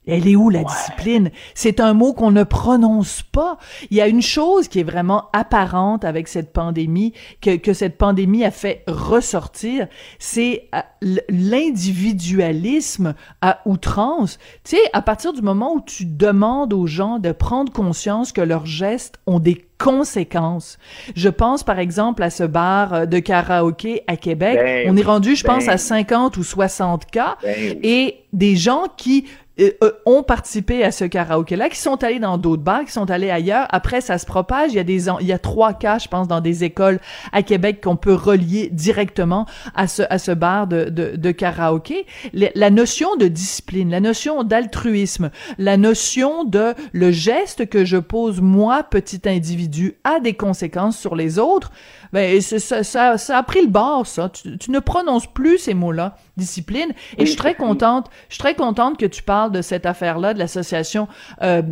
elle 0.06 0.28
est 0.28 0.36
où 0.36 0.50
la 0.50 0.64
discipline? 0.64 1.30
C'est 1.54 1.80
un 1.80 1.94
mot 1.94 2.12
qu'on 2.12 2.30
ne 2.30 2.44
prononce 2.44 3.22
pas. 3.22 3.58
Il 3.90 3.96
y 3.96 4.00
a 4.00 4.08
une 4.08 4.22
chose 4.22 4.68
qui 4.68 4.80
est 4.80 4.84
vraiment 4.84 5.28
apparente 5.32 6.04
avec 6.04 6.28
cette 6.28 6.52
pandémie, 6.52 7.12
que, 7.40 7.56
que 7.56 7.72
cette 7.72 7.96
pandémie 7.96 8.44
a 8.44 8.50
fait 8.50 8.84
ressortir, 8.86 9.86
c'est 10.18 10.68
euh, 10.74 10.80
l'individualisme 11.28 13.14
à 13.40 13.60
outrance. 13.64 14.38
Tu 14.64 14.76
sais, 14.76 14.82
à 14.92 15.02
partir 15.02 15.32
du 15.32 15.42
moment 15.42 15.74
où 15.74 15.80
tu 15.80 16.04
demandes 16.04 16.72
aux 16.72 16.86
gens 16.86 17.18
de 17.18 17.32
prendre 17.32 17.72
conscience 17.72 18.32
que 18.32 18.40
leurs 18.40 18.66
gestes 18.66 19.20
ont 19.26 19.40
des 19.40 19.64
conséquences. 19.78 20.78
Je 21.16 21.28
pense 21.28 21.62
par 21.62 21.78
exemple 21.78 22.22
à 22.22 22.30
ce 22.30 22.44
bar 22.44 22.94
euh, 22.94 23.06
de 23.06 23.18
karaoké 23.18 24.02
à 24.06 24.16
Québec. 24.16 24.58
Ben 24.62 24.90
On 24.90 24.96
est 24.96 25.02
rendu, 25.02 25.36
je 25.36 25.44
pense, 25.44 25.68
à 25.68 25.78
50 25.78 26.34
ben 26.34 26.40
ou 26.40 26.44
60 26.44 27.06
cas. 27.06 27.36
Ben 27.42 27.78
et 27.82 28.20
des 28.32 28.56
gens 28.56 28.84
qui 28.96 29.26
euh, 29.60 29.70
euh, 29.82 29.92
ont 30.04 30.22
participé 30.22 30.82
à 30.82 30.90
ce 30.90 31.04
karaoké-là, 31.04 31.68
qui 31.68 31.78
sont 31.78 32.02
allés 32.02 32.18
dans 32.18 32.38
d'autres 32.38 32.62
bars, 32.62 32.84
qui 32.84 32.92
sont 32.92 33.10
allés 33.10 33.30
ailleurs. 33.30 33.66
Après, 33.70 34.00
ça 34.00 34.18
se 34.18 34.26
propage. 34.26 34.72
Il 34.72 34.76
y 34.76 34.80
a 34.80 34.84
des, 34.84 35.08
il 35.20 35.26
y 35.26 35.32
a 35.32 35.38
trois 35.38 35.72
cas, 35.74 35.98
je 35.98 36.08
pense, 36.08 36.26
dans 36.26 36.40
des 36.40 36.64
écoles 36.64 36.98
à 37.32 37.42
Québec 37.42 37.80
qu'on 37.82 37.96
peut 37.96 38.14
relier 38.14 38.68
directement 38.72 39.46
à 39.74 39.86
ce, 39.86 40.02
à 40.10 40.18
ce 40.18 40.32
bar 40.32 40.66
de, 40.66 40.84
de, 40.86 41.16
de 41.16 41.30
karaoké. 41.30 42.06
La 42.32 42.70
notion 42.70 43.16
de 43.16 43.28
discipline, 43.28 43.90
la 43.90 44.00
notion 44.00 44.42
d'altruisme, 44.42 45.30
la 45.58 45.76
notion 45.76 46.44
de 46.44 46.74
le 46.92 47.10
geste 47.10 47.68
que 47.68 47.84
je 47.84 47.96
pose 47.96 48.40
moi, 48.40 48.82
petit 48.82 49.22
individu, 49.26 49.94
a 50.04 50.20
des 50.20 50.34
conséquences 50.34 50.98
sur 50.98 51.14
les 51.14 51.38
autres. 51.38 51.70
Ben, 52.12 52.40
ça, 52.40 52.84
ça, 52.84 53.18
ça 53.18 53.38
a 53.38 53.42
pris 53.42 53.62
le 53.62 53.68
bord, 53.68 54.06
ça. 54.06 54.28
Tu, 54.28 54.56
tu 54.58 54.70
ne 54.70 54.78
prononces 54.78 55.26
plus 55.26 55.58
ces 55.58 55.74
mots-là 55.74 56.16
discipline. 56.36 56.92
Et 57.18 57.24
je 57.24 57.30
suis 57.30 57.36
très 57.36 57.54
contente, 57.54 58.08
je 58.28 58.34
suis 58.34 58.42
très 58.42 58.54
contente 58.54 58.98
que 58.98 59.06
tu 59.06 59.22
parles 59.22 59.43
de 59.52 59.62
cette 59.62 59.86
affaire-là, 59.86 60.34
de 60.34 60.38
l'association 60.38 61.08
euh, 61.42 61.62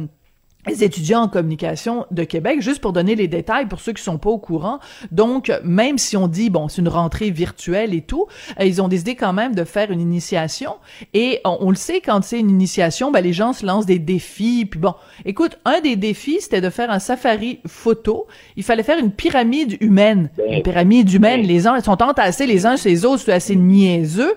les 0.67 0.85
étudiants 0.85 1.23
en 1.23 1.29
communication 1.29 2.07
de 2.13 2.23
Québec, 2.23 2.61
juste 2.61 2.81
pour 2.81 2.93
donner 2.93 3.17
les 3.17 3.27
détails 3.27 3.67
pour 3.67 3.81
ceux 3.81 3.93
qui 3.93 4.03
sont 4.03 4.19
pas 4.19 4.31
au 4.31 4.39
courant. 4.39 4.79
Donc, 5.11 5.53
même 5.65 5.99
si 5.99 6.17
on 6.17 6.29
dit, 6.29 6.51
bon, 6.51 6.69
c'est 6.69 6.81
une 6.81 6.89
rentrée 6.89 7.31
virtuelle 7.31 7.95
et 7.95 8.03
tout, 8.03 8.27
euh, 8.61 8.65
ils 8.65 8.81
ont 8.81 8.87
décidé 8.87 9.17
quand 9.17 9.33
même 9.33 9.55
de 9.55 9.65
faire 9.65 9.91
une 9.91 10.01
initiation. 10.01 10.77
Et 11.15 11.41
on, 11.45 11.71
le 11.71 11.77
sait, 11.77 12.01
quand 12.01 12.23
c'est 12.23 12.39
une 12.39 12.51
initiation, 12.51 13.11
ben, 13.11 13.23
les 13.23 13.33
gens 13.33 13.53
se 13.53 13.67
lancent 13.67 13.87
des 13.87 13.99
défis. 13.99 14.65
Puis 14.65 14.79
bon, 14.79 14.95
écoute, 15.25 15.59
un 15.65 15.81
des 15.81 15.97
défis, 15.97 16.41
c'était 16.41 16.61
de 16.61 16.71
faire 16.71 16.91
un 16.91 17.01
safari 17.01 17.59
photo. 17.67 18.29
Il 18.57 18.63
fallait 18.63 18.85
faire 18.85 18.99
une 18.99 19.11
pyramide 19.11 19.77
humaine. 19.81 20.31
Ben, 20.37 20.53
une 20.53 20.63
pyramide 20.63 21.13
humaine, 21.13 21.43
les 21.43 21.67
uns 21.67 21.77
ils 21.77 21.83
sont 21.83 22.01
entassés 22.03 22.47
les 22.47 22.67
uns 22.67 22.77
chez 22.77 22.91
les 22.91 23.05
autres, 23.05 23.25
c'est 23.25 23.33
assez 23.33 23.57
niaiseux. 23.57 24.35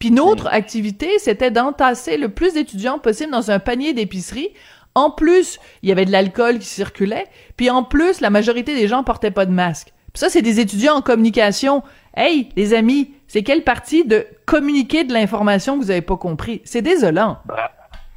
Puis 0.00 0.10
notre 0.10 0.48
activité, 0.48 1.18
c'était 1.18 1.52
d'entasser 1.52 2.16
le 2.16 2.30
plus 2.30 2.54
d'étudiants 2.54 2.98
possible 2.98 3.30
dans 3.30 3.52
un 3.52 3.60
panier 3.60 3.92
d'épicerie 3.92 4.50
en 4.94 5.10
plus, 5.10 5.58
il 5.82 5.88
y 5.88 5.92
avait 5.92 6.04
de 6.04 6.10
l'alcool 6.10 6.58
qui 6.58 6.66
circulait, 6.66 7.26
puis 7.56 7.70
en 7.70 7.84
plus, 7.84 8.20
la 8.20 8.30
majorité 8.30 8.74
des 8.74 8.88
gens 8.88 9.04
portaient 9.04 9.30
pas 9.30 9.46
de 9.46 9.52
masque. 9.52 9.92
ça, 10.14 10.28
c'est 10.28 10.42
des 10.42 10.58
étudiants 10.58 10.96
en 10.96 11.02
communication. 11.02 11.82
Hey, 12.16 12.48
les 12.56 12.74
amis, 12.74 13.14
c'est 13.28 13.44
quelle 13.44 13.62
partie 13.62 14.04
de 14.04 14.26
communiquer 14.46 15.04
de 15.04 15.12
l'information 15.12 15.78
que 15.78 15.84
vous 15.84 15.90
avez 15.92 16.02
pas 16.02 16.16
compris? 16.16 16.60
C'est 16.64 16.82
désolant. 16.82 17.38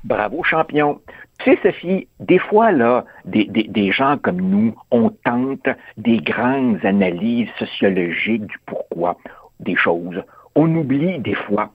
bravo, 0.03 0.43
champion. 0.43 0.99
Tu 1.39 1.51
sais, 1.51 1.59
Sophie, 1.61 2.07
des 2.19 2.39
fois, 2.39 2.71
là, 2.71 3.05
des, 3.25 3.45
des, 3.45 3.91
gens 3.91 4.17
comme 4.17 4.41
nous, 4.41 4.75
on 4.89 5.09
tente 5.09 5.67
des 5.97 6.17
grandes 6.17 6.83
analyses 6.83 7.49
sociologiques 7.59 8.45
du 8.45 8.57
pourquoi 8.65 9.17
des 9.59 9.75
choses. 9.75 10.23
On 10.55 10.73
oublie 10.75 11.19
des 11.19 11.35
fois 11.35 11.73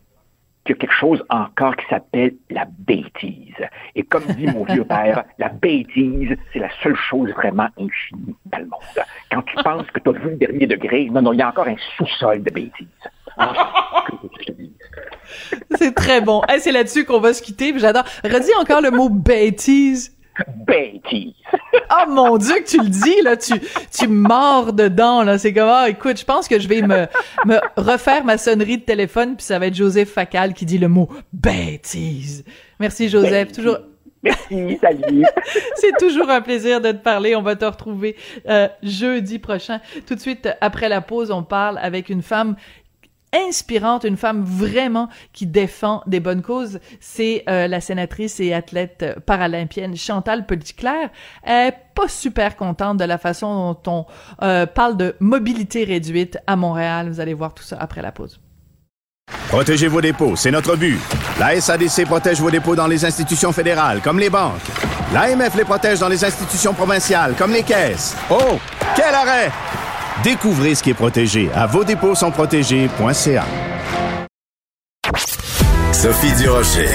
qu'il 0.65 0.75
y 0.75 0.79
a 0.79 0.81
quelque 0.81 0.95
chose 0.95 1.25
encore 1.31 1.77
qui 1.77 1.87
s'appelle 1.89 2.35
la 2.51 2.67
bêtise. 2.67 3.55
Et 3.95 4.03
comme 4.03 4.25
dit 4.25 4.47
mon 4.47 4.65
vieux 4.65 4.85
père, 4.89 5.25
la 5.39 5.49
bêtise, 5.49 6.37
c'est 6.53 6.59
la 6.59 6.71
seule 6.83 6.97
chose 6.97 7.31
vraiment 7.31 7.69
infinie 7.79 8.37
dans 8.47 8.59
le 8.59 8.67
monde. 8.67 9.07
Quand 9.31 9.43
tu 9.43 9.57
penses 9.63 9.87
que 9.93 10.01
tu 10.01 10.09
as 10.11 10.13
vu 10.13 10.31
le 10.31 10.37
dernier 10.37 10.67
degré, 10.67 11.09
non, 11.11 11.23
non, 11.23 11.33
il 11.33 11.39
y 11.39 11.43
a 11.43 11.49
encore 11.49 11.69
un 11.69 11.77
sous-sol 11.97 12.43
de 12.43 12.51
bêtise. 12.51 12.87
Ah, 13.37 14.05
c'est 15.77 15.95
très 15.95 16.21
bon. 16.21 16.43
c'est 16.59 16.73
là-dessus 16.73 17.05
qu'on 17.05 17.21
va 17.21 17.33
se 17.33 17.43
quitter. 17.43 17.73
J'adore. 17.79 18.05
Redis 18.25 18.55
encore 18.61 18.81
le 18.81 18.91
mot 18.91 19.09
bêtise 19.09 20.19
bêtise. 20.67 21.35
Oh 21.91 22.11
mon 22.11 22.37
Dieu 22.37 22.55
que 22.57 22.69
tu 22.69 22.79
le 22.79 22.89
dis, 22.89 23.23
là, 23.23 23.37
tu, 23.37 23.55
tu 23.97 24.09
mords 24.09 24.73
dedans, 24.73 25.23
là. 25.23 25.39
C'est 25.39 25.53
comme, 25.53 25.69
ah, 25.69 25.89
écoute, 25.89 26.19
je 26.19 26.25
pense 26.25 26.49
que 26.49 26.59
je 26.59 26.69
vais 26.69 26.83
me, 26.83 27.07
me 27.47 27.59
refaire 27.77 28.25
ma 28.25 28.39
sonnerie 28.39 28.79
de 28.79 28.85
téléphone, 28.85 29.37
puis 29.37 29.45
ça 29.45 29.59
va 29.59 29.67
être 29.67 29.75
Joseph 29.75 30.11
Facal 30.11 30.55
qui 30.55 30.67
dit 30.67 30.79
le 30.79 30.89
mot 30.89 31.09
bêtise. 31.33 32.45
Merci, 32.79 33.09
Joseph. 33.09 33.53
Toujours. 33.53 33.79
Merci, 34.23 34.79
salut. 34.81 35.25
C'est 35.77 35.97
toujours 35.99 36.29
un 36.29 36.41
plaisir 36.41 36.81
de 36.81 36.91
te 36.91 36.97
parler. 36.97 37.37
On 37.37 37.43
va 37.43 37.57
te 37.57 37.65
retrouver 37.65 38.17
euh, 38.49 38.69
jeudi 38.83 39.39
prochain. 39.39 39.81
Tout 40.07 40.15
de 40.15 40.21
suite 40.21 40.49
après 40.61 40.89
la 40.89 41.01
pause, 41.01 41.31
on 41.31 41.43
parle 41.43 41.79
avec 41.79 42.09
une 42.09 42.23
femme 42.23 42.57
inspirante, 43.33 44.05
une 44.05 44.17
femme 44.17 44.43
vraiment 44.43 45.09
qui 45.33 45.47
défend 45.47 46.03
des 46.07 46.21
bonnes 46.21 46.43
causes, 46.43 46.81
c'est 47.01 47.45
euh, 47.49 47.69
la 47.69 47.81
sénatrice 47.81 48.41
et 48.41 48.55
athlète 48.55 49.19
paralympienne 49.27 49.97
Chantal 49.97 50.47
Petitclerc. 50.47 51.11
Elle 51.43 51.69
est 51.69 51.77
pas 51.95 52.09
super 52.09 52.57
contente 52.57 52.99
de 52.99 53.05
la 53.05 53.19
façon 53.19 53.73
dont 53.85 53.93
on 53.93 54.07
euh, 54.45 54.67
parle 54.67 54.97
de 54.97 55.15
mobilité 55.21 55.85
réduite 55.85 56.39
à 56.47 56.57
Montréal. 56.57 57.09
Vous 57.11 57.21
allez 57.21 57.35
voir 57.35 57.55
tout 57.55 57.65
ça 57.65 57.77
après 57.79 58.03
la 58.03 58.13
pause. 58.13 58.41
Protégez 59.49 59.89
vos 59.89 60.01
dépôts, 60.01 60.37
c'est 60.37 60.51
notre 60.51 60.77
but. 60.77 60.99
La 61.39 61.59
SADC 61.61 62.05
protège 62.07 62.41
vos 62.41 62.51
dépôts 62.51 62.77
dans 62.77 62.87
les 62.87 63.05
institutions 63.05 63.53
fédérales, 63.53 64.01
comme 64.03 64.19
les 64.19 64.31
banques. 64.31 64.61
L'AMF 65.13 65.55
les 65.55 65.65
protège 65.65 66.01
dans 66.01 66.09
les 66.09 66.25
institutions 66.25 66.75
provinciales, 66.75 67.35
comme 67.35 67.53
les 67.53 67.63
caisses. 67.63 68.17
Oh, 68.31 68.59
quel 68.95 69.15
arrêt! 69.15 69.51
Découvrez 70.23 70.75
ce 70.75 70.83
qui 70.83 70.91
est 70.91 70.95
protégé 70.95 71.49
à 71.55 71.67
vos 71.67 71.85
dépôts 71.85 72.15
sont 72.15 72.31
protégés.ca. 72.31 73.45
Sophie 75.93 76.33
Durocher. 76.41 76.89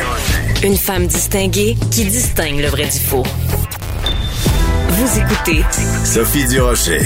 Une 0.64 0.78
femme 0.78 1.08
distinguée 1.08 1.76
qui 1.92 2.06
distingue 2.06 2.60
le 2.60 2.68
vrai 2.68 2.86
du 2.86 3.00
faux. 3.00 3.24
Vous 4.90 5.20
écoutez 5.20 5.64
Sophie 6.06 6.48
Durocher. 6.48 7.02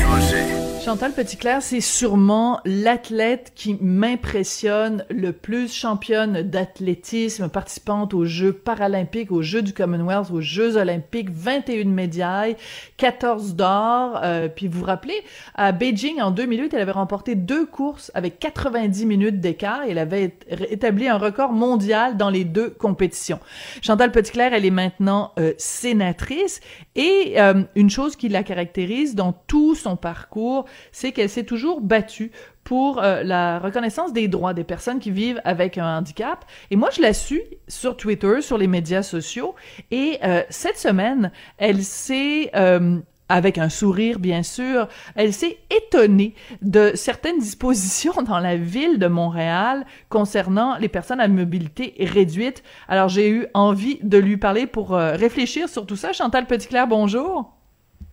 Chantal 0.87 1.11
Petitclerc, 1.11 1.63
c'est 1.63 1.81
sûrement 1.81 2.61
l'athlète 2.63 3.51
qui 3.55 3.77
m'impressionne 3.81 5.03
le 5.09 5.33
plus, 5.33 5.73
championne 5.73 6.43
d'athlétisme, 6.43 7.49
participante 7.49 8.13
aux 8.13 8.23
Jeux 8.23 8.53
paralympiques, 8.53 9.33
aux 9.33 9.41
Jeux 9.41 9.61
du 9.61 9.73
Commonwealth, 9.73 10.31
aux 10.31 10.39
Jeux 10.39 10.77
olympiques, 10.77 11.29
21 11.29 11.89
médailles, 11.89 12.55
14 12.95 13.55
d'or. 13.55 14.21
Euh, 14.23 14.47
puis 14.47 14.69
vous 14.69 14.79
vous 14.79 14.85
rappelez, 14.85 15.21
à 15.55 15.73
Beijing, 15.73 16.21
en 16.21 16.31
2008, 16.31 16.73
elle 16.73 16.83
avait 16.83 16.91
remporté 16.91 17.35
deux 17.35 17.65
courses 17.65 18.09
avec 18.13 18.39
90 18.39 19.05
minutes 19.05 19.41
d'écart 19.41 19.83
et 19.83 19.91
elle 19.91 19.97
avait 19.97 20.37
établi 20.69 21.09
un 21.09 21.17
record 21.17 21.51
mondial 21.51 22.15
dans 22.15 22.29
les 22.29 22.45
deux 22.45 22.69
compétitions. 22.69 23.41
Chantal 23.81 24.13
Petitclerc, 24.13 24.53
elle 24.53 24.63
est 24.63 24.71
maintenant 24.71 25.33
euh, 25.37 25.51
sénatrice 25.57 26.61
et 26.95 27.33
euh, 27.41 27.63
une 27.75 27.89
chose 27.89 28.15
qui 28.15 28.29
la 28.29 28.43
caractérise 28.43 29.15
dans 29.15 29.33
tout 29.33 29.75
son 29.75 29.97
parcours, 29.97 30.63
c'est 30.91 31.11
qu'elle 31.11 31.29
s'est 31.29 31.43
toujours 31.43 31.81
battue 31.81 32.31
pour 32.67 33.01
euh, 33.01 33.23
la 33.23 33.59
reconnaissance 33.59 34.11
des 34.11 34.27
droits 34.27 34.53
des 34.53 34.65
personnes 34.65 34.99
qui 34.99 35.09
vivent 35.09 35.39
avec 35.45 35.77
un 35.77 35.99
handicap. 35.99 36.43
Et 36.69 36.75
moi, 36.75 36.89
je 36.93 37.01
la 37.01 37.13
suis 37.13 37.41
sur 37.69 37.95
Twitter, 37.95 38.41
sur 38.41 38.57
les 38.57 38.67
médias 38.67 39.03
sociaux. 39.03 39.55
Et 39.89 40.19
euh, 40.25 40.43
cette 40.49 40.77
semaine, 40.77 41.31
elle 41.57 41.81
s'est 41.81 42.51
euh, 42.57 42.99
avec 43.29 43.57
un 43.57 43.69
sourire 43.69 44.19
bien 44.19 44.43
sûr, 44.43 44.89
elle 45.15 45.33
s'est 45.33 45.59
étonnée 45.69 46.33
de 46.61 46.91
certaines 46.95 47.39
dispositions 47.39 48.21
dans 48.21 48.39
la 48.39 48.57
ville 48.57 48.99
de 48.99 49.07
Montréal 49.07 49.85
concernant 50.09 50.77
les 50.77 50.89
personnes 50.89 51.21
à 51.21 51.29
mobilité 51.29 51.93
réduite. 51.99 52.63
Alors 52.89 53.07
j'ai 53.07 53.29
eu 53.29 53.47
envie 53.53 53.99
de 54.01 54.17
lui 54.17 54.35
parler 54.35 54.67
pour 54.67 54.91
réfléchir 54.91 55.67
sur 55.67 55.85
tout 55.85 55.97
ça. 55.97 56.13
Chantal 56.13 56.47
Petitclerc, 56.47 56.87
bonjour. 56.87 57.53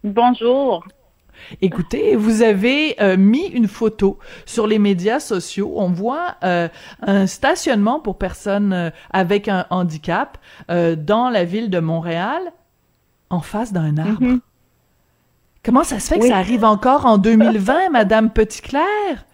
Bonjour. 0.03 0.85
Écoutez, 1.61 2.17
vous 2.17 2.43
avez 2.43 3.01
euh, 3.01 3.17
mis 3.17 3.47
une 3.47 3.69
photo 3.69 4.19
sur 4.47 4.67
les 4.67 4.79
médias 4.79 5.21
sociaux. 5.21 5.75
On 5.77 5.89
voit 5.89 6.37
euh, 6.43 6.69
un 7.03 7.27
stationnement 7.27 8.01
pour 8.01 8.19
personnes 8.19 8.73
euh, 8.73 8.91
avec 9.13 9.49
un 9.49 9.67
handicap 9.71 10.39
dans 10.69 11.31
la 11.31 11.45
ville 11.45 11.71
de 11.71 11.79
Montréal, 11.79 12.53
en 13.31 13.41
face 13.41 13.73
d'un 13.73 13.97
arbre. 13.99 14.21
Mm-hmm. 14.21 14.41
Comment 15.65 15.85
ça 15.85 15.99
se 15.99 16.13
fait 16.13 16.21
que 16.21 16.27
ça 16.27 16.37
arrive 16.37 16.65
encore 16.65 17.07
en 17.07 17.19
2020, 17.19 17.89
Madame 17.93 18.31
Petitclerc? 18.31 19.27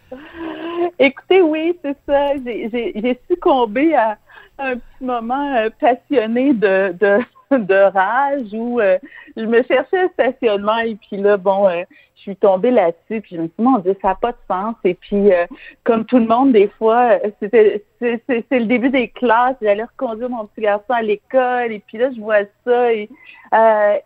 Écoutez, 0.98 1.42
oui, 1.42 1.76
c'est 1.82 1.96
ça. 2.06 2.36
J'ai 2.44 3.20
succombé 3.30 3.94
à 3.94 4.18
un 4.58 4.76
petit 4.76 5.04
moment 5.04 5.68
passionné 5.80 6.52
de, 6.52 6.94
de 6.98 7.18
de 7.58 7.92
rage 7.92 8.52
où 8.52 8.80
euh, 8.80 8.98
je 9.36 9.44
me 9.44 9.62
cherchais 9.64 9.98
un 9.98 10.08
stationnement 10.08 10.78
et 10.78 10.94
puis 10.94 11.16
là, 11.16 11.36
bon, 11.36 11.66
euh, 11.68 11.82
je 12.14 12.20
suis 12.22 12.36
tombée 12.36 12.70
là-dessus 12.70 13.20
puis 13.22 13.36
je 13.36 13.36
me 13.36 13.46
suis 13.46 13.54
dit, 13.58 13.64
mon 13.64 13.78
Dieu, 13.78 13.96
ça 14.00 14.08
n'a 14.08 14.14
pas 14.14 14.32
de 14.32 14.36
sens. 14.48 14.76
Et 14.84 14.94
puis, 14.94 15.32
euh, 15.32 15.46
comme 15.82 16.04
tout 16.04 16.18
le 16.18 16.26
monde, 16.26 16.52
des 16.52 16.68
fois, 16.68 17.18
c'était 17.40 17.82
c'est 17.98 18.22
le 18.52 18.66
début 18.66 18.90
des 18.90 19.08
classes, 19.08 19.56
j'allais 19.60 19.84
reconduire 19.84 20.30
mon 20.30 20.46
petit 20.46 20.62
garçon 20.62 20.90
à 20.90 21.02
l'école 21.02 21.72
et 21.72 21.80
puis 21.80 21.98
là, 21.98 22.10
je 22.14 22.20
vois 22.20 22.44
ça 22.64 22.92
et, 22.92 23.10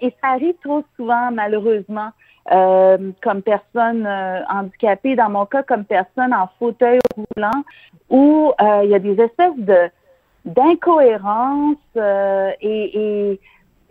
et 0.00 0.14
ça 0.20 0.30
arrive 0.30 0.54
trop 0.64 0.82
souvent, 0.96 1.30
malheureusement. 1.30 2.10
comme 2.50 3.42
personne 3.44 4.04
handicapée, 4.50 5.14
dans 5.14 5.30
mon 5.30 5.46
cas, 5.46 5.62
comme 5.62 5.84
personne 5.84 6.34
en 6.34 6.48
fauteuil 6.58 6.98
roulant, 7.14 7.62
où 8.10 8.52
il 8.82 8.90
y 8.90 8.94
a 8.96 8.98
des 8.98 9.20
espèces 9.20 9.58
de 9.58 9.90
d'incohérence 10.44 11.76
euh, 11.96 12.50
et, 12.60 13.38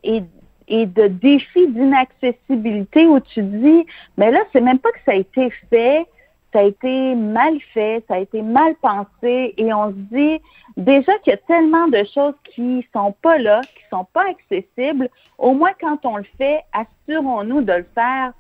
et, 0.03 0.23
et, 0.67 0.85
de 0.85 1.07
défis 1.07 1.67
d'inaccessibilité 1.67 3.05
où 3.05 3.19
tu 3.19 3.41
dis, 3.41 3.85
mais 4.17 4.31
là, 4.31 4.39
c'est 4.51 4.61
même 4.61 4.79
pas 4.79 4.91
que 4.91 4.99
ça 5.05 5.11
a 5.11 5.15
été 5.15 5.49
fait, 5.69 6.05
ça 6.53 6.59
a 6.59 6.63
été 6.63 7.15
mal 7.15 7.59
fait, 7.73 8.03
ça 8.07 8.15
a 8.15 8.19
été 8.19 8.41
mal 8.41 8.75
pensé, 8.75 9.53
et 9.57 9.73
on 9.73 9.89
se 9.89 9.95
dit 9.95 10.41
déjà 10.77 11.17
qu'il 11.19 11.31
y 11.31 11.33
a 11.33 11.37
tellement 11.37 11.87
de 11.87 12.03
choses 12.13 12.35
qui 12.53 12.87
sont 12.93 13.13
pas 13.21 13.39
là, 13.39 13.61
qui 13.61 13.83
sont 13.89 14.05
pas 14.13 14.25
accessibles. 14.29 15.09
Au 15.39 15.53
moins, 15.53 15.71
quand 15.81 16.05
on 16.05 16.17
le 16.17 16.25
fait, 16.37 16.61
assurons-nous 16.71 17.61
de 17.61 17.73
le 17.73 17.85
faire, 17.95 18.33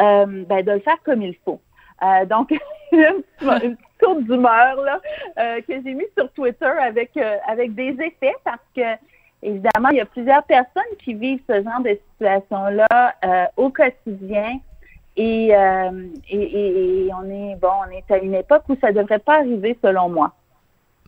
euh, 0.00 0.44
ben, 0.46 0.64
de 0.64 0.72
le 0.72 0.80
faire 0.80 1.00
comme 1.04 1.22
il 1.22 1.36
faut. 1.44 1.60
Euh, 2.02 2.24
donc, 2.26 2.50
une, 2.92 3.22
petite 3.38 3.78
courte 4.00 4.22
d'humeur 4.24 4.80
là 4.82 5.00
euh, 5.38 5.60
que 5.60 5.74
j'ai 5.84 5.94
mis 5.94 6.06
sur 6.16 6.30
Twitter 6.32 6.72
avec 6.80 7.16
euh, 7.16 7.36
avec 7.46 7.74
des 7.74 7.90
effets 8.00 8.34
parce 8.44 8.62
que 8.74 8.82
évidemment 9.42 9.88
il 9.90 9.98
y 9.98 10.00
a 10.00 10.06
plusieurs 10.06 10.42
personnes 10.44 10.82
qui 11.02 11.14
vivent 11.14 11.42
ce 11.48 11.62
genre 11.62 11.80
de 11.80 11.98
situation 12.12 12.66
là 12.66 13.14
euh, 13.24 13.44
au 13.56 13.70
quotidien 13.70 14.58
et, 15.16 15.48
et, 15.48 15.52
et, 16.30 17.06
et, 17.06 17.10
on 17.12 17.24
est 17.30 17.56
bon 17.56 17.72
on 17.86 17.90
est 17.90 18.10
à 18.10 18.18
une 18.18 18.34
époque 18.34 18.62
où 18.68 18.76
ça 18.80 18.92
devrait 18.92 19.18
pas 19.18 19.38
arriver 19.38 19.76
selon 19.82 20.08
moi. 20.08 20.32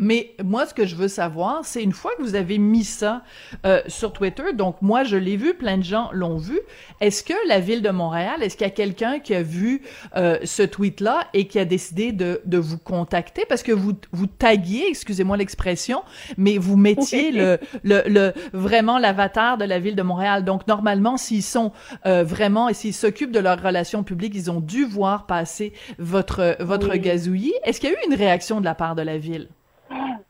Mais 0.02 0.34
moi, 0.42 0.66
ce 0.66 0.74
que 0.74 0.84
je 0.84 0.96
veux 0.96 1.06
savoir, 1.06 1.64
c'est 1.64 1.80
une 1.80 1.92
fois 1.92 2.10
que 2.18 2.22
vous 2.22 2.34
avez 2.34 2.58
mis 2.58 2.82
ça 2.82 3.22
euh, 3.64 3.80
sur 3.86 4.12
Twitter, 4.12 4.52
donc 4.52 4.82
moi 4.82 5.04
je 5.04 5.16
l'ai 5.16 5.36
vu, 5.36 5.54
plein 5.54 5.78
de 5.78 5.84
gens 5.84 6.10
l'ont 6.12 6.38
vu. 6.38 6.58
Est-ce 7.00 7.22
que 7.22 7.34
la 7.46 7.60
ville 7.60 7.82
de 7.82 7.90
Montréal, 7.90 8.42
est-ce 8.42 8.56
qu'il 8.56 8.66
y 8.66 8.70
a 8.70 8.72
quelqu'un 8.72 9.20
qui 9.20 9.32
a 9.32 9.44
vu 9.44 9.82
euh, 10.16 10.38
ce 10.42 10.64
tweet-là 10.64 11.28
et 11.34 11.46
qui 11.46 11.60
a 11.60 11.64
décidé 11.64 12.10
de, 12.10 12.40
de 12.44 12.58
vous 12.58 12.78
contacter? 12.78 13.44
Parce 13.48 13.62
que 13.62 13.70
vous 13.70 13.92
vous 14.10 14.26
taguiez, 14.26 14.88
excusez-moi 14.88 15.36
l'expression, 15.36 16.02
mais 16.36 16.58
vous 16.58 16.76
mettiez 16.76 17.30
le, 17.30 17.58
le, 17.84 18.02
le 18.06 18.32
vraiment 18.52 18.98
l'avatar 18.98 19.56
de 19.56 19.64
la 19.64 19.78
ville 19.78 19.94
de 19.94 20.02
Montréal. 20.02 20.44
Donc 20.44 20.66
normalement, 20.66 21.16
s'ils 21.16 21.44
sont 21.44 21.70
euh, 22.06 22.24
vraiment 22.24 22.68
et 22.68 22.74
s'ils 22.74 22.92
s'occupent 22.92 23.30
de 23.30 23.38
leurs 23.38 23.62
relations 23.62 24.02
publiques, 24.02 24.34
ils 24.34 24.50
ont 24.50 24.60
dû 24.60 24.84
voir 24.84 25.26
passer 25.26 25.72
votre 26.00 26.56
votre 26.58 26.96
gazouillis. 26.96 27.54
Est-ce 27.62 27.80
qu'il 27.80 27.90
y 27.90 27.92
a 27.92 27.96
eu 27.96 28.08
une 28.08 28.14
réaction 28.16 28.58
de 28.58 28.64
la 28.64 28.74
part 28.74 28.96
de 28.96 29.02
la 29.02 29.16
ville? 29.16 29.48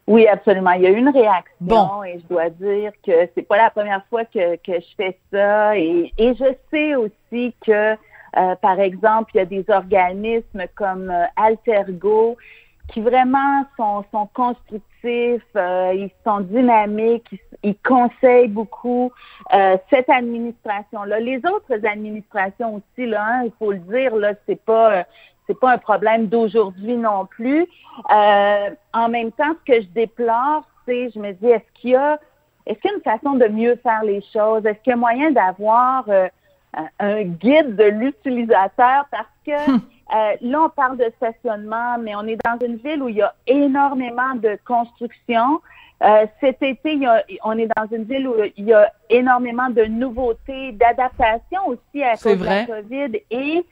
Oui, 0.06 0.26
absolument. 0.26 0.72
Il 0.72 0.82
y 0.82 0.86
a 0.86 0.90
eu 0.90 0.96
une 0.96 1.08
réaction 1.08 2.04
et 2.04 2.18
je 2.18 2.26
dois 2.26 2.50
dire 2.50 2.92
que 3.06 3.12
c'est 3.34 3.46
pas 3.46 3.56
la 3.56 3.70
première 3.70 4.04
fois 4.10 4.24
que, 4.24 4.56
que 4.56 4.80
je 4.80 4.94
fais 4.96 5.18
ça. 5.32 5.76
Et, 5.76 6.12
et 6.18 6.34
je 6.34 6.54
sais 6.70 6.94
aussi 6.96 7.54
que, 7.64 7.92
euh, 7.92 8.54
par 8.60 8.80
exemple, 8.80 9.30
il 9.34 9.38
y 9.38 9.40
a 9.40 9.46
des 9.46 9.64
organismes 9.68 10.64
comme 10.74 11.10
euh, 11.10 11.24
Altergo 11.36 12.36
qui 12.92 13.00
vraiment 13.00 13.64
sont, 13.76 14.04
sont 14.10 14.28
constructifs, 14.34 15.42
euh, 15.56 15.92
ils 15.94 16.10
sont 16.26 16.40
dynamiques, 16.40 17.40
ils, 17.62 17.76
conseillent 17.76 18.48
beaucoup 18.48 19.12
cette 19.88 20.10
administration-là. 20.10 21.20
Les 21.20 21.38
autres 21.38 21.86
administrations 21.86 22.74
aussi, 22.74 23.06
là, 23.06 23.24
hein, 23.24 23.42
il 23.44 23.52
faut 23.58 23.72
le 23.72 23.78
dire, 23.78 24.16
là, 24.16 24.32
c'est 24.46 24.62
pas 24.62 25.04
c'est 25.46 25.58
pas 25.58 25.72
un 25.72 25.78
problème 25.78 26.26
d'aujourd'hui 26.26 26.96
non 26.96 27.26
plus. 27.26 27.66
Euh, 28.10 28.70
en 28.92 29.08
même 29.08 29.32
temps, 29.32 29.54
ce 29.66 29.72
que 29.72 29.80
je 29.80 29.88
déplore, 29.88 30.64
c'est, 30.86 31.10
je 31.10 31.18
me 31.18 31.32
dis, 31.32 31.46
est-ce 31.46 31.80
qu'il 31.80 31.90
y 31.90 31.96
a, 31.96 32.18
est-ce 32.66 32.78
qu'il 32.78 32.90
y 32.90 32.94
a 32.94 32.96
une 32.96 33.02
façon 33.02 33.34
de 33.34 33.46
mieux 33.48 33.76
faire 33.82 34.02
les 34.04 34.22
choses? 34.32 34.64
Est-ce 34.64 34.78
qu'il 34.82 34.90
y 34.90 34.94
a 34.94 34.96
moyen 34.96 35.30
d'avoir 35.30 36.04
euh, 36.08 36.28
un 36.98 37.22
guide 37.22 37.76
de 37.76 37.84
l'utilisateur? 37.84 39.06
Parce 39.10 39.26
que 39.44 39.70
hum. 39.70 39.80
euh, 40.14 40.36
là, 40.40 40.62
on 40.62 40.68
parle 40.68 40.96
de 40.96 41.12
stationnement, 41.16 41.98
mais 41.98 42.14
on 42.14 42.22
est 42.22 42.38
dans 42.44 42.58
une 42.64 42.76
ville 42.76 43.02
où 43.02 43.08
il 43.08 43.16
y 43.16 43.22
a 43.22 43.34
énormément 43.46 44.34
de 44.36 44.58
construction. 44.64 45.60
cet 46.40 46.62
été, 46.62 46.98
on 47.44 47.58
est 47.58 47.68
dans 47.76 47.86
une 47.96 48.04
ville 48.04 48.28
où 48.28 48.34
il 48.56 48.64
y 48.64 48.72
a 48.72 48.92
énormément 49.10 49.70
de 49.70 49.84
nouveautés, 49.84 50.72
d'adaptation 50.72 51.60
aussi 51.66 52.02
à 52.02 52.16
cause 52.16 52.38
de 52.38 52.44
la 52.44 52.64
COVID. 52.64 53.20
Et 53.30 53.64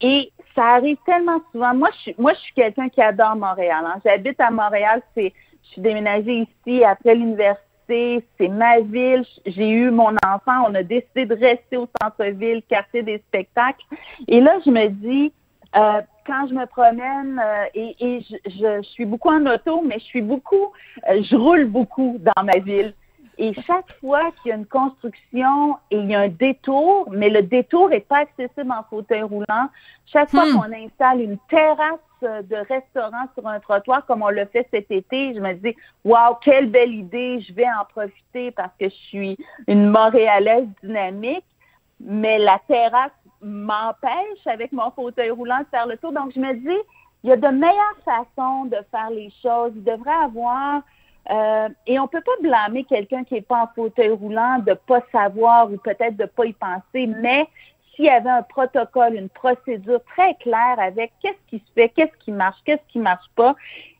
et 0.00 0.32
ça 0.54 0.74
arrive 0.74 0.98
tellement 1.06 1.40
souvent. 1.52 1.74
Moi, 1.74 1.88
je 1.94 1.98
suis, 1.98 2.14
moi, 2.18 2.32
je 2.34 2.40
suis 2.40 2.54
quelqu'un 2.54 2.88
qui 2.88 3.00
adore 3.00 3.36
Montréal. 3.36 3.84
Hein. 3.86 4.00
J'habite 4.04 4.40
à 4.40 4.50
Montréal. 4.50 5.02
C'est, 5.14 5.32
je 5.64 5.68
suis 5.68 5.80
déménagée 5.82 6.46
ici 6.66 6.84
après 6.84 7.14
l'université. 7.14 8.24
C'est 8.38 8.48
ma 8.48 8.80
ville. 8.80 9.24
J'ai 9.46 9.70
eu 9.70 9.90
mon 9.90 10.14
enfant. 10.26 10.64
On 10.68 10.74
a 10.74 10.82
décidé 10.82 11.26
de 11.26 11.34
rester 11.34 11.76
au 11.76 11.88
centre-ville, 12.00 12.62
quartier 12.68 13.02
des 13.02 13.18
spectacles. 13.28 13.84
Et 14.28 14.40
là, 14.40 14.58
je 14.64 14.70
me 14.70 14.88
dis, 14.88 15.32
euh, 15.76 16.00
quand 16.26 16.46
je 16.48 16.54
me 16.54 16.66
promène 16.66 17.40
et, 17.74 17.94
et 18.00 18.20
je, 18.20 18.36
je, 18.50 18.82
suis 18.82 19.04
beaucoup 19.04 19.28
en 19.28 19.46
auto, 19.46 19.82
mais 19.82 19.98
je 19.98 20.04
suis 20.04 20.22
beaucoup, 20.22 20.72
je 21.06 21.36
roule 21.36 21.66
beaucoup 21.66 22.18
dans 22.18 22.42
ma 22.42 22.58
ville. 22.58 22.92
Et 23.38 23.52
chaque 23.66 23.92
fois 24.00 24.30
qu'il 24.32 24.50
y 24.50 24.52
a 24.52 24.56
une 24.56 24.66
construction 24.66 25.76
et 25.90 25.98
il 25.98 26.10
y 26.10 26.14
a 26.14 26.20
un 26.20 26.28
détour, 26.28 27.08
mais 27.10 27.28
le 27.28 27.42
détour 27.42 27.90
n'est 27.90 28.00
pas 28.00 28.20
accessible 28.20 28.72
en 28.72 28.82
fauteuil 28.88 29.22
roulant, 29.22 29.68
chaque 30.06 30.30
fois 30.30 30.46
hmm. 30.46 30.52
qu'on 30.54 30.72
installe 30.72 31.20
une 31.20 31.38
terrasse 31.50 32.00
de 32.22 32.56
restaurant 32.68 33.26
sur 33.34 33.46
un 33.46 33.60
trottoir 33.60 34.06
comme 34.06 34.22
on 34.22 34.30
l'a 34.30 34.46
fait 34.46 34.66
cet 34.70 34.90
été, 34.90 35.34
je 35.34 35.40
me 35.40 35.52
dis 35.52 35.76
waouh 36.04 36.34
quelle 36.40 36.70
belle 36.70 36.94
idée, 36.94 37.40
je 37.42 37.52
vais 37.52 37.66
en 37.66 37.84
profiter 37.84 38.50
parce 38.52 38.72
que 38.80 38.88
je 38.88 38.94
suis 38.94 39.36
une 39.66 39.90
Montréalaise 39.90 40.66
dynamique, 40.82 41.44
mais 42.00 42.38
la 42.38 42.58
terrasse 42.66 43.12
m'empêche 43.42 44.46
avec 44.46 44.72
mon 44.72 44.90
fauteuil 44.92 45.30
roulant 45.30 45.58
de 45.58 45.66
faire 45.66 45.86
le 45.86 45.98
tour. 45.98 46.12
Donc 46.12 46.32
je 46.34 46.40
me 46.40 46.54
dis 46.54 46.82
il 47.22 47.30
y 47.30 47.32
a 47.32 47.36
de 47.36 47.48
meilleures 47.48 47.98
façons 48.04 48.66
de 48.66 48.78
faire 48.90 49.10
les 49.10 49.30
choses. 49.42 49.72
Il 49.74 49.84
devrait 49.84 50.24
avoir 50.24 50.82
euh, 51.30 51.68
et 51.86 51.98
on 51.98 52.06
peut 52.06 52.20
pas 52.20 52.32
blâmer 52.40 52.84
quelqu'un 52.84 53.24
qui 53.24 53.36
est 53.36 53.46
pas 53.46 53.64
en 53.64 53.66
fauteuil 53.74 54.10
roulant 54.10 54.58
de 54.58 54.74
pas 54.74 55.02
savoir 55.10 55.70
ou 55.70 55.76
peut-être 55.76 56.16
de 56.16 56.26
pas 56.26 56.46
y 56.46 56.52
penser, 56.52 57.06
mais 57.06 57.48
s'il 57.94 58.04
y 58.04 58.10
avait 58.10 58.30
un 58.30 58.42
protocole, 58.42 59.14
une 59.14 59.28
procédure 59.28 60.00
très 60.14 60.34
claire 60.34 60.78
avec 60.78 61.12
qu'est-ce 61.20 61.50
qui 61.50 61.58
se 61.66 61.72
fait, 61.72 61.88
qu'est-ce 61.88 62.16
qui 62.24 62.30
marche, 62.30 62.58
qu'est-ce 62.64 62.86
qui 62.92 62.98
marche 62.98 63.26
pas, 63.34 63.56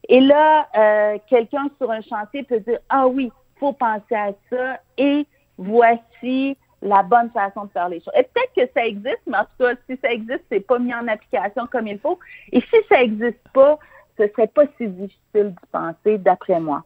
et 0.08 0.20
là, 0.20 0.68
euh, 0.76 1.18
quelqu'un 1.28 1.68
sur 1.78 1.90
un 1.90 2.02
chantier 2.02 2.44
peut 2.44 2.60
dire 2.60 2.78
ah 2.88 3.08
oui, 3.08 3.32
faut 3.58 3.72
penser 3.72 4.14
à 4.14 4.32
ça 4.50 4.78
et 4.96 5.26
voici 5.58 6.56
la 6.82 7.02
bonne 7.02 7.30
façon 7.30 7.64
de 7.64 7.70
faire 7.70 7.88
les 7.88 8.00
choses. 8.00 8.12
Et 8.16 8.22
peut-être 8.22 8.52
que 8.54 8.72
ça 8.74 8.86
existe, 8.86 9.22
mais 9.26 9.38
en 9.38 9.44
tout 9.44 9.64
cas, 9.64 9.74
si 9.88 9.98
ça 10.02 10.12
existe, 10.12 10.44
c'est 10.50 10.60
pas 10.60 10.78
mis 10.78 10.94
en 10.94 11.08
application 11.08 11.66
comme 11.66 11.86
il 11.88 11.98
faut. 11.98 12.18
Et 12.52 12.60
si 12.60 12.76
ça 12.88 13.02
existe 13.02 13.48
pas, 13.52 13.78
ce 14.18 14.28
serait 14.28 14.46
pas 14.46 14.64
si 14.76 14.86
difficile 14.86 15.50
d'y 15.50 15.66
penser, 15.72 16.18
d'après 16.18 16.60
moi. 16.60 16.84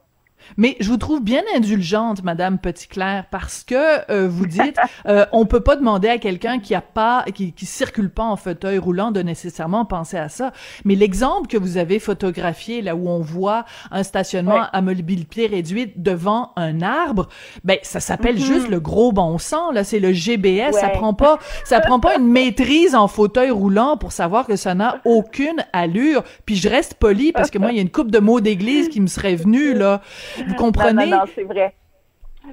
Mais 0.56 0.76
je 0.80 0.88
vous 0.88 0.96
trouve 0.96 1.22
bien 1.22 1.42
indulgente, 1.54 2.22
Madame 2.22 2.58
Petitclerc, 2.58 3.26
parce 3.30 3.64
que 3.64 4.10
euh, 4.10 4.28
vous 4.28 4.46
dites, 4.46 4.76
euh, 5.06 5.26
on 5.32 5.46
peut 5.46 5.60
pas 5.60 5.76
demander 5.76 6.08
à 6.08 6.18
quelqu'un 6.18 6.58
qui 6.58 6.74
a 6.74 6.80
pas, 6.80 7.24
qui, 7.34 7.52
qui 7.52 7.66
circule 7.66 8.10
pas 8.10 8.24
en 8.24 8.36
fauteuil 8.36 8.78
roulant 8.78 9.10
de 9.10 9.22
nécessairement 9.22 9.84
penser 9.84 10.16
à 10.16 10.28
ça. 10.28 10.52
Mais 10.84 10.94
l'exemple 10.94 11.48
que 11.48 11.56
vous 11.56 11.76
avez 11.76 11.98
photographié, 11.98 12.82
là 12.82 12.94
où 12.94 13.08
on 13.08 13.20
voit 13.20 13.64
un 13.90 14.02
stationnement 14.02 14.66
à 14.72 14.82
mobilité 14.82 15.46
réduite 15.46 16.02
devant 16.02 16.52
un 16.56 16.82
arbre, 16.82 17.28
ben 17.64 17.78
ça 17.82 18.00
s'appelle 18.00 18.36
mm-hmm. 18.36 18.44
juste 18.44 18.68
le 18.68 18.80
gros 18.80 19.12
bon 19.12 19.38
sens. 19.38 19.74
Là, 19.74 19.84
c'est 19.84 20.00
le 20.00 20.12
GBS. 20.12 20.72
Ça 20.72 20.88
prend 20.88 21.14
pas, 21.14 21.38
ça 21.64 21.80
prend 21.80 22.00
pas 22.00 22.16
une 22.16 22.28
maîtrise 22.28 22.94
en 22.94 23.08
fauteuil 23.08 23.50
roulant 23.50 23.96
pour 23.96 24.12
savoir 24.12 24.46
que 24.46 24.56
ça 24.56 24.74
n'a 24.74 25.00
aucune 25.04 25.64
allure. 25.72 26.22
Puis 26.46 26.56
je 26.56 26.68
reste 26.68 26.94
poli 26.94 27.32
parce 27.32 27.50
que 27.50 27.58
moi, 27.58 27.70
il 27.70 27.76
y 27.76 27.78
a 27.78 27.82
une 27.82 27.90
coupe 27.90 28.10
de 28.10 28.18
mots 28.18 28.40
d'église 28.40 28.88
qui 28.88 29.00
me 29.00 29.06
serait 29.06 29.36
venue 29.36 29.74
là. 29.74 30.00
Vous 30.36 30.54
comprenez? 30.54 31.06
Non, 31.06 31.18
non, 31.18 31.24
c'est 31.34 31.44
vrai. 31.44 31.74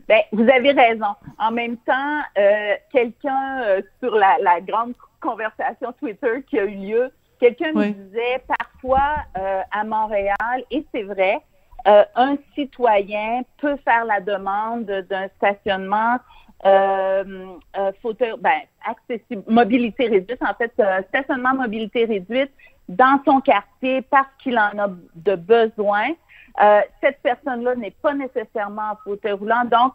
Ben, 0.07 0.21
vous 0.31 0.47
avez 0.49 0.71
raison. 0.71 1.15
En 1.39 1.51
même 1.51 1.77
temps, 1.77 2.19
euh, 2.37 2.75
quelqu'un 2.91 3.61
euh, 3.61 3.81
sur 4.01 4.15
la, 4.15 4.37
la, 4.41 4.59
grande 4.61 4.93
conversation 5.21 5.93
Twitter 5.93 6.43
qui 6.49 6.59
a 6.59 6.65
eu 6.65 6.75
lieu, 6.75 7.11
quelqu'un 7.39 7.71
me 7.71 7.87
disait 7.87 8.43
parfois 8.47 9.15
euh, 9.37 9.61
à 9.71 9.83
Montréal, 9.83 10.63
et 10.71 10.85
c'est 10.93 11.03
vrai, 11.03 11.39
un 12.15 12.35
citoyen 12.53 13.43
peut 13.61 13.77
faire 13.85 14.03
la 14.03 14.19
demande 14.19 14.83
d'un 15.09 15.29
stationnement 15.37 16.17
fauteuil, 18.01 18.33
ben, 18.41 18.59
accessible, 18.85 19.43
mobilité 19.47 20.07
réduite, 20.07 20.41
en 20.41 20.53
fait, 20.53 20.73
stationnement 21.07 21.55
mobilité 21.55 22.03
réduite 22.03 22.51
dans 22.89 23.21
son 23.25 23.39
quartier 23.39 24.01
parce 24.01 24.27
qu'il 24.39 24.57
en 24.59 24.77
a 24.77 24.89
de 25.15 25.35
besoin. 25.35 26.07
Euh, 26.61 26.81
cette 27.01 27.21
personne-là 27.21 27.75
n'est 27.75 27.95
pas 28.01 28.13
nécessairement 28.13 28.91
en 28.91 28.95
fauteuil 29.03 29.33
roulant. 29.33 29.65
Donc, 29.65 29.93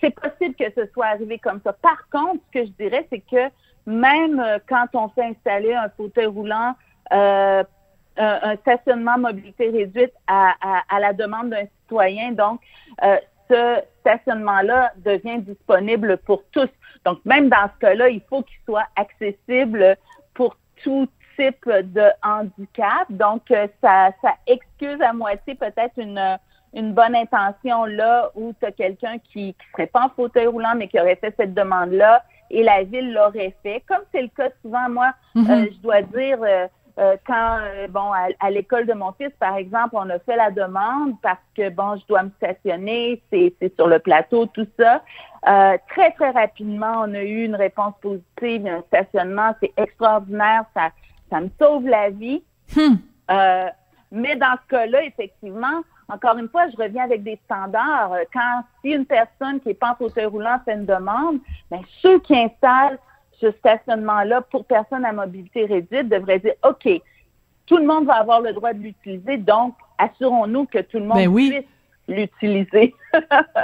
c'est 0.00 0.10
possible 0.10 0.54
que 0.54 0.70
ce 0.76 0.86
soit 0.92 1.06
arrivé 1.06 1.38
comme 1.38 1.60
ça. 1.64 1.72
Par 1.72 2.08
contre, 2.10 2.42
ce 2.46 2.60
que 2.60 2.66
je 2.66 2.72
dirais, 2.72 3.06
c'est 3.10 3.20
que 3.20 3.52
même 3.86 4.40
euh, 4.40 4.58
quand 4.68 4.86
on 4.94 5.08
fait 5.08 5.24
installer 5.24 5.74
un 5.74 5.88
fauteuil 5.90 6.26
roulant, 6.26 6.74
euh, 7.12 7.62
un, 8.16 8.56
stationnement 8.56 9.16
mobilité 9.18 9.70
réduite 9.70 10.12
à, 10.26 10.54
à, 10.88 10.98
la 10.98 11.12
demande 11.12 11.50
d'un 11.50 11.66
citoyen, 11.82 12.32
donc 12.32 12.60
ce 13.48 13.80
stationnement-là 14.00 14.92
devient 14.96 15.38
disponible 15.38 16.18
pour 16.18 16.42
tous. 16.50 16.68
Donc, 17.04 17.24
même 17.24 17.48
dans 17.48 17.70
ce 17.74 17.78
cas-là, 17.78 18.08
il 18.08 18.20
faut 18.28 18.42
qu'il 18.42 18.58
soit 18.66 18.88
accessible 18.96 19.96
pour 20.34 20.56
tout 20.82 21.08
type 21.38 21.68
de 21.68 22.04
handicap. 22.22 23.06
Donc, 23.10 23.50
euh, 23.50 23.68
ça, 23.82 24.10
ça 24.22 24.34
excuse 24.46 25.00
à 25.00 25.12
moitié 25.12 25.54
peut-être 25.54 25.96
une, 25.96 26.38
une 26.74 26.92
bonne 26.92 27.14
intention 27.14 27.84
là 27.84 28.30
où 28.34 28.52
tu 28.58 28.66
as 28.66 28.72
quelqu'un 28.72 29.18
qui 29.32 29.48
ne 29.48 29.72
serait 29.72 29.86
pas 29.86 30.06
en 30.06 30.08
fauteuil 30.10 30.46
roulant, 30.46 30.74
mais 30.76 30.88
qui 30.88 31.00
aurait 31.00 31.16
fait 31.16 31.34
cette 31.38 31.54
demande-là 31.54 32.24
et 32.50 32.62
la 32.62 32.82
ville 32.82 33.12
l'aurait 33.12 33.54
fait. 33.62 33.82
Comme 33.86 34.02
c'est 34.12 34.22
le 34.22 34.28
cas 34.28 34.50
souvent, 34.62 34.88
moi, 34.88 35.12
mm-hmm. 35.36 35.50
euh, 35.50 35.70
je 35.70 35.78
dois 35.78 36.02
dire, 36.02 36.38
euh, 36.42 36.66
quand, 37.26 37.58
bon, 37.90 38.10
à, 38.40 38.50
l'école 38.50 38.86
de 38.86 38.92
mon 38.94 39.12
fils, 39.12 39.30
par 39.38 39.56
exemple, 39.56 39.90
on 39.92 40.10
a 40.10 40.18
fait 40.18 40.34
la 40.34 40.50
demande 40.50 41.14
parce 41.22 41.38
que, 41.56 41.68
bon, 41.68 41.96
je 41.96 42.06
dois 42.08 42.24
me 42.24 42.30
stationner, 42.38 43.22
c'est 43.30 43.54
sur 43.76 43.86
le 43.86 44.00
plateau, 44.00 44.46
tout 44.46 44.66
ça. 44.76 45.02
très, 45.44 46.10
très 46.12 46.30
rapidement, 46.30 47.04
on 47.04 47.14
a 47.14 47.22
eu 47.22 47.44
une 47.44 47.54
réponse 47.54 47.94
positive, 48.02 48.66
un 48.66 48.82
stationnement, 48.88 49.54
c'est 49.60 49.72
extraordinaire, 49.76 50.64
ça 50.74 50.90
ça 51.30 51.40
me 51.40 51.48
sauve 51.60 51.86
la 51.86 52.10
vie. 52.10 52.42
Hmm. 52.74 52.96
Euh, 53.30 53.66
mais 54.10 54.36
dans 54.36 54.56
ce 54.62 54.68
cas-là, 54.68 55.04
effectivement, 55.04 55.82
encore 56.08 56.38
une 56.38 56.48
fois, 56.48 56.68
je 56.68 56.76
reviens 56.76 57.04
avec 57.04 57.22
des 57.22 57.38
standards. 57.44 58.12
Quand 58.32 58.62
si 58.82 58.90
une 58.92 59.04
personne 59.04 59.60
qui 59.60 59.68
n'est 59.68 59.74
pas 59.74 59.92
en 59.92 59.96
fauteuil 59.96 60.26
roulant 60.26 60.58
fait 60.64 60.74
une 60.74 60.86
demande, 60.86 61.38
bien, 61.70 61.82
ceux 62.00 62.18
qui 62.20 62.36
installent 62.36 62.98
ce 63.40 63.50
stationnement-là 63.52 64.40
pour 64.42 64.64
personnes 64.64 65.04
à 65.04 65.12
mobilité 65.12 65.66
réduite 65.66 66.08
devraient 66.08 66.38
dire 66.38 66.54
OK, 66.64 66.88
tout 67.66 67.76
le 67.76 67.86
monde 67.86 68.06
va 68.06 68.14
avoir 68.14 68.40
le 68.40 68.52
droit 68.52 68.72
de 68.72 68.80
l'utiliser, 68.80 69.36
donc 69.36 69.74
assurons-nous 69.98 70.66
que 70.66 70.78
tout 70.78 70.98
le 70.98 71.04
monde 71.04 71.18
ben 71.18 71.34
puisse 71.34 71.64
l'utiliser. 72.08 72.94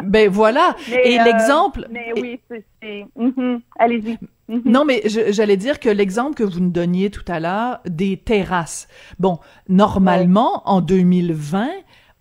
ben 0.03 0.29
voilà. 0.31 0.77
Et 0.93 1.19
euh, 1.19 1.25
l'exemple. 1.25 1.87
Mais 1.91 2.13
oui, 2.15 2.41
c'est. 2.51 3.07
Mhm. 3.17 3.61
Allez-y. 3.79 4.19
Mhm. 4.49 4.63
Non, 4.67 4.85
mais 4.85 5.03
j'allais 5.07 5.57
dire 5.57 5.81
que 5.81 5.89
l'exemple 5.89 6.35
que 6.35 6.45
vous 6.45 6.61
nous 6.61 6.71
donniez 6.71 7.11
tout 7.11 7.25
à 7.29 7.41
l'heure 7.41 7.81
des 7.87 8.17
terrasses. 8.19 8.89
Bon, 9.19 9.39
normalement, 9.69 10.63
en 10.69 10.81
2020, 10.81 11.71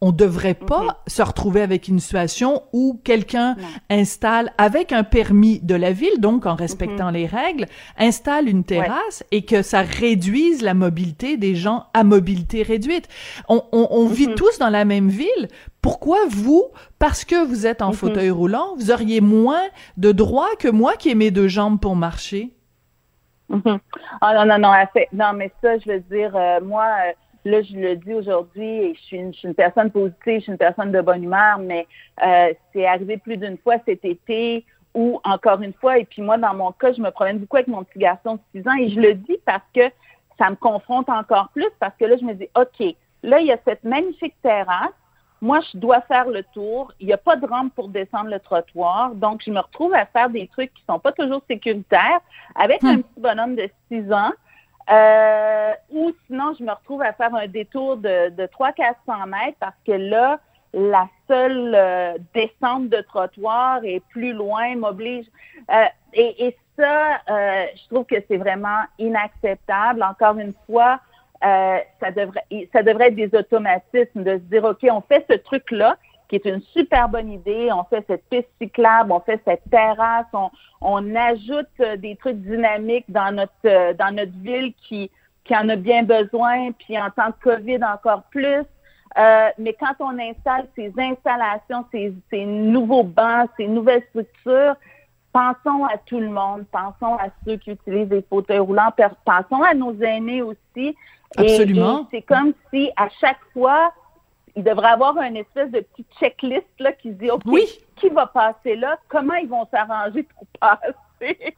on 0.03 0.11
devrait 0.11 0.53
pas 0.53 0.83
mhm. 0.83 0.91
se 1.07 1.21
retrouver 1.21 1.61
avec 1.61 1.87
une 1.87 1.99
situation 1.99 2.63
où 2.73 2.99
quelqu'un 3.05 3.55
installe 3.89 4.51
avec 4.57 4.91
un 4.91 5.05
permis 5.05 5.61
de 5.61 5.75
la 5.75 5.93
ville, 5.93 6.19
donc 6.19 6.45
en 6.45 6.55
respectant 6.55 7.07
mhm. 7.07 7.13
les 7.13 7.25
règles, 7.25 7.65
installe 7.97 8.49
une 8.49 8.65
terrasse 8.65 9.23
et 9.31 9.45
que 9.45 9.61
ça 9.61 9.81
réduise 9.81 10.61
la 10.61 10.73
mobilité 10.73 11.37
des 11.37 11.55
gens 11.55 11.85
à 11.93 12.03
mobilité 12.03 12.63
réduite. 12.63 13.07
On, 13.47 13.63
on, 13.71 13.87
on 13.91 14.07
vit 14.07 14.27
mhm. 14.27 14.35
tous 14.35 14.59
dans 14.59 14.69
la 14.69 14.83
même 14.83 15.07
ville. 15.07 15.47
Pourquoi 15.81 16.19
vous, 16.27 16.65
parce 16.99 17.23
que 17.23 17.45
vous 17.45 17.65
êtes 17.65 17.81
en 17.81 17.93
fauteuil 17.93 18.29
roulant, 18.29 18.75
vous 18.75 18.91
auriez 18.91 19.21
moins 19.21 19.63
de 19.95 20.11
droits 20.11 20.55
que 20.59 20.67
moi 20.67 20.93
qui 20.97 21.11
ai 21.11 21.15
mes 21.15 21.31
deux 21.31 21.47
jambes 21.47 21.79
pour 21.79 21.95
marcher? 21.95 22.51
Ah 24.21 24.33
non, 24.33 24.45
non, 24.45 24.57
non, 24.57 24.73
non, 25.13 25.33
mais 25.33 25.51
ça, 25.61 25.77
je 25.77 25.91
veux 25.91 25.99
dire, 25.99 26.35
euh, 26.35 26.59
moi, 26.61 26.85
euh, 26.85 27.11
Là, 27.45 27.61
je 27.61 27.75
le 27.75 27.95
dis 27.97 28.13
aujourd'hui, 28.13 28.65
et 28.65 28.95
je 28.95 29.01
suis, 29.01 29.17
une, 29.17 29.33
je 29.33 29.39
suis 29.39 29.47
une 29.47 29.55
personne 29.55 29.91
positive, 29.91 30.39
je 30.39 30.43
suis 30.43 30.51
une 30.51 30.57
personne 30.57 30.91
de 30.91 31.01
bonne 31.01 31.23
humeur, 31.23 31.59
mais 31.59 31.87
euh, 32.25 32.53
c'est 32.71 32.85
arrivé 32.85 33.17
plus 33.17 33.37
d'une 33.37 33.57
fois 33.57 33.75
cet 33.85 34.05
été 34.05 34.65
où, 34.93 35.19
encore 35.23 35.61
une 35.61 35.73
fois, 35.73 35.97
et 35.97 36.05
puis 36.05 36.21
moi, 36.21 36.37
dans 36.37 36.53
mon 36.53 36.71
cas, 36.71 36.93
je 36.93 37.01
me 37.01 37.09
promène 37.09 37.39
beaucoup 37.39 37.57
avec 37.57 37.67
mon 37.67 37.83
petit 37.83 37.99
garçon 37.99 38.35
de 38.35 38.61
6 38.61 38.67
ans, 38.67 38.75
et 38.79 38.89
je 38.89 38.99
le 38.99 39.15
dis 39.15 39.37
parce 39.45 39.65
que 39.73 39.81
ça 40.37 40.49
me 40.49 40.55
confronte 40.55 41.09
encore 41.09 41.49
plus, 41.49 41.69
parce 41.79 41.95
que 41.99 42.05
là, 42.05 42.15
je 42.17 42.23
me 42.23 42.33
dis, 42.33 42.47
OK, 42.55 42.95
là, 43.23 43.39
il 43.39 43.47
y 43.47 43.51
a 43.51 43.57
cette 43.65 43.83
magnifique 43.83 44.35
terrasse, 44.41 44.93
moi, 45.43 45.59
je 45.73 45.77
dois 45.77 45.99
faire 46.01 46.29
le 46.29 46.41
tour. 46.53 46.93
Il 47.01 47.07
n'y 47.07 47.11
a 47.11 47.17
pas 47.17 47.35
de 47.35 47.45
rampe 47.45 47.75
pour 47.75 47.89
descendre 47.89 48.29
le 48.29 48.39
trottoir. 48.39 49.13
Donc, 49.13 49.41
je 49.45 49.51
me 49.51 49.59
retrouve 49.59 49.93
à 49.93 50.05
faire 50.05 50.29
des 50.29 50.47
trucs 50.47 50.73
qui 50.73 50.81
sont 50.89 50.99
pas 50.99 51.11
toujours 51.11 51.41
sécuritaires 51.49 52.21
avec 52.55 52.81
un 52.85 52.95
hmm. 52.95 53.03
petit 53.03 53.19
bonhomme 53.19 53.55
de 53.55 53.69
6 53.91 54.13
ans 54.13 54.31
euh, 54.91 55.71
ou 55.91 56.11
sinon, 56.27 56.53
je 56.57 56.63
me 56.63 56.71
retrouve 56.71 57.01
à 57.01 57.13
faire 57.13 57.33
un 57.35 57.47
détour 57.47 57.97
de, 57.97 58.29
de 58.29 58.43
300-400 58.45 59.27
mètres 59.27 59.57
parce 59.59 59.75
que 59.85 59.93
là, 59.93 60.39
la 60.73 61.07
seule 61.27 61.73
euh, 61.75 62.17
descente 62.33 62.89
de 62.89 63.01
trottoir 63.01 63.83
est 63.85 64.01
plus 64.09 64.33
loin, 64.33 64.75
m'oblige. 64.75 65.25
Euh, 65.71 65.85
et, 66.13 66.47
et, 66.47 66.57
ça, 66.77 67.21
euh, 67.29 67.65
je 67.75 67.87
trouve 67.93 68.05
que 68.05 68.15
c'est 68.27 68.37
vraiment 68.37 68.81
inacceptable. 68.97 70.01
Encore 70.01 70.39
une 70.39 70.53
fois, 70.65 70.99
ça 71.39 72.09
devrait 72.15 72.45
ça 72.71 72.81
devrait 72.81 73.09
être 73.09 73.15
des 73.15 73.37
automatismes 73.37 74.23
de 74.23 74.37
se 74.37 74.43
dire, 74.43 74.63
OK, 74.63 74.79
on 74.89 75.01
fait 75.01 75.23
ce 75.29 75.35
truc-là, 75.35 75.97
qui 76.33 76.47
est 76.47 76.49
une 76.49 76.61
super 76.73 77.09
bonne 77.09 77.31
idée. 77.31 77.69
On 77.71 77.83
fait 77.83 78.03
cette 78.07 78.27
piste 78.27 78.47
cyclable, 78.59 79.11
on 79.11 79.19
fait 79.19 79.39
cette 79.45 79.61
terrasse, 79.69 80.25
on, 80.33 80.49
on 80.81 81.15
ajoute 81.15 81.67
euh, 81.79 81.95
des 81.95 82.15
trucs 82.15 82.37
dynamiques 82.37 83.05
dans 83.07 83.31
notre 83.35 83.51
euh, 83.65 83.93
dans 83.93 84.15
notre 84.15 84.35
ville 84.41 84.73
qui 84.87 85.11
qui 85.43 85.55
en 85.55 85.69
a 85.69 85.75
bien 85.75 86.03
besoin, 86.03 86.71
puis 86.71 86.97
en 86.97 87.11
temps 87.11 87.27
de 87.27 87.43
COVID 87.43 87.79
encore 87.83 88.23
plus. 88.31 88.63
Euh, 89.15 89.49
mais 89.59 89.75
quand 89.79 89.93
on 89.99 90.17
installe 90.17 90.65
ces 90.75 90.91
installations, 90.97 91.85
ces, 91.91 92.13
ces, 92.31 92.45
nouveaux 92.45 93.03
bancs, 93.03 93.49
ces 93.57 93.67
nouvelles 93.67 94.03
structures, 94.09 94.75
pensons 95.33 95.85
à 95.85 95.99
tout 96.03 96.19
le 96.19 96.29
monde, 96.29 96.65
pensons 96.71 97.15
à 97.17 97.27
ceux 97.45 97.57
qui 97.57 97.71
utilisent 97.71 98.07
des 98.07 98.25
fauteuils 98.27 98.57
roulants, 98.57 98.91
pensons 99.23 99.61
à 99.61 99.75
nos 99.75 99.93
aînés 100.01 100.41
aussi. 100.41 100.95
Absolument. 101.37 102.07
c'est 102.09 102.21
comme 102.21 102.53
si 102.71 102.89
à 102.95 103.09
chaque 103.19 103.39
fois, 103.53 103.91
il 104.55 104.63
devrait 104.63 104.89
avoir 104.89 105.17
une 105.21 105.37
espèce 105.37 105.71
de 105.71 105.79
petit 105.79 106.05
checklist 106.19 106.67
là 106.79 106.91
qui 106.93 107.11
dit 107.11 107.31
OK, 107.31 107.43
qui 107.95 108.09
va 108.09 108.27
passer 108.27 108.75
là, 108.75 108.97
comment 109.07 109.35
ils 109.35 109.49
vont 109.49 109.67
s'arranger 109.71 110.23
pour 110.23 110.45
passer? 110.59 110.93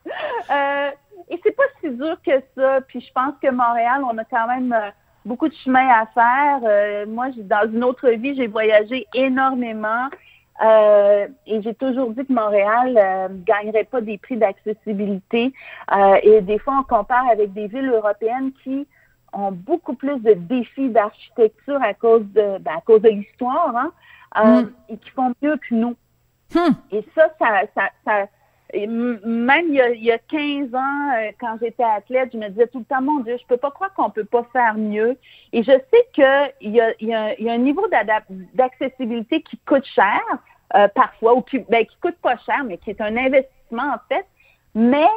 euh, 0.51 0.91
et 1.29 1.39
c'est 1.43 1.55
pas 1.55 1.63
si 1.81 1.89
dur 1.89 2.17
que 2.25 2.41
ça. 2.55 2.81
Puis 2.87 3.01
je 3.01 3.11
pense 3.13 3.33
que 3.41 3.49
Montréal, 3.49 4.03
on 4.09 4.17
a 4.17 4.23
quand 4.25 4.47
même 4.47 4.73
euh, 4.73 4.89
beaucoup 5.25 5.47
de 5.47 5.55
chemin 5.63 5.87
à 5.87 6.05
faire. 6.07 6.59
Euh, 6.63 7.05
moi, 7.07 7.27
dans 7.37 7.69
une 7.71 7.83
autre 7.83 8.09
vie, 8.09 8.35
j'ai 8.35 8.47
voyagé 8.47 9.07
énormément. 9.13 10.07
Euh, 10.63 11.27
et 11.47 11.61
j'ai 11.61 11.73
toujours 11.73 12.11
dit 12.11 12.25
que 12.25 12.31
Montréal 12.31 12.93
ne 13.29 13.43
gagnerait 13.43 13.83
pas 13.83 13.99
des 13.99 14.17
prix 14.17 14.37
d'accessibilité. 14.37 15.51
et 16.23 16.41
des 16.41 16.59
fois, 16.59 16.75
on 16.79 16.83
compare 16.83 17.27
avec 17.29 17.51
des 17.51 17.67
villes 17.67 17.89
européennes 17.89 18.51
qui 18.63 18.87
ont 19.35 19.51
beaucoup 19.51 19.93
plus 19.93 20.19
de 20.19 20.33
défis 20.33 20.89
d'architecture 20.89 21.81
à 21.81 21.93
cause 21.93 22.25
de 22.33 22.57
ben, 22.59 22.77
à 22.77 22.81
cause 22.81 23.01
de 23.01 23.09
l'histoire, 23.09 23.91
hein, 24.35 24.61
mm. 24.61 24.69
et 24.89 24.97
qui 24.97 25.09
font 25.11 25.33
mieux 25.41 25.57
que 25.57 25.75
nous. 25.75 25.95
Hmm. 26.53 26.73
Et 26.91 27.03
ça, 27.15 27.29
ça, 27.39 27.61
ça, 27.75 27.89
ça 28.05 28.27
et 28.73 28.87
même 28.87 29.67
il 29.69 29.75
y, 29.75 29.81
a, 29.81 29.89
il 29.91 30.03
y, 30.03 30.11
a, 30.11 30.17
15 30.17 30.73
ans, 30.75 31.11
euh, 31.15 31.31
quand 31.39 31.57
j'étais 31.61 31.83
athlète, 31.83 32.31
je 32.33 32.37
me 32.37 32.49
disais 32.49 32.67
tout 32.67 32.79
le 32.79 32.85
temps, 32.85 33.01
mon 33.01 33.19
Dieu, 33.19 33.37
je 33.39 33.45
peux 33.47 33.57
pas 33.57 33.71
croire 33.71 33.93
qu'on 33.93 34.09
peut 34.09 34.25
pas 34.25 34.43
faire 34.51 34.75
mieux. 34.75 35.17
Et 35.53 35.63
je 35.63 35.71
sais 35.71 36.07
qu'il 36.13 36.23
y 36.23 36.27
a, 36.27 36.51
il 36.59 36.71
y, 36.71 36.81
a, 37.13 37.39
il 37.39 37.45
y 37.45 37.49
a 37.49 37.53
un 37.53 37.57
niveau 37.57 37.87
d'accessibilité 38.53 39.43
qui 39.43 39.57
coûte 39.59 39.85
cher, 39.85 40.19
euh, 40.75 40.87
parfois, 40.89 41.35
ou 41.35 41.41
qui, 41.41 41.59
ben, 41.59 41.85
qui 41.85 41.95
coûte 42.01 42.17
pas 42.21 42.37
cher, 42.37 42.63
mais 42.65 42.77
qui 42.77 42.89
est 42.89 43.01
un 43.01 43.15
investissement, 43.15 43.93
en 43.93 43.99
fait. 44.09 44.25
Mais, 44.73 45.07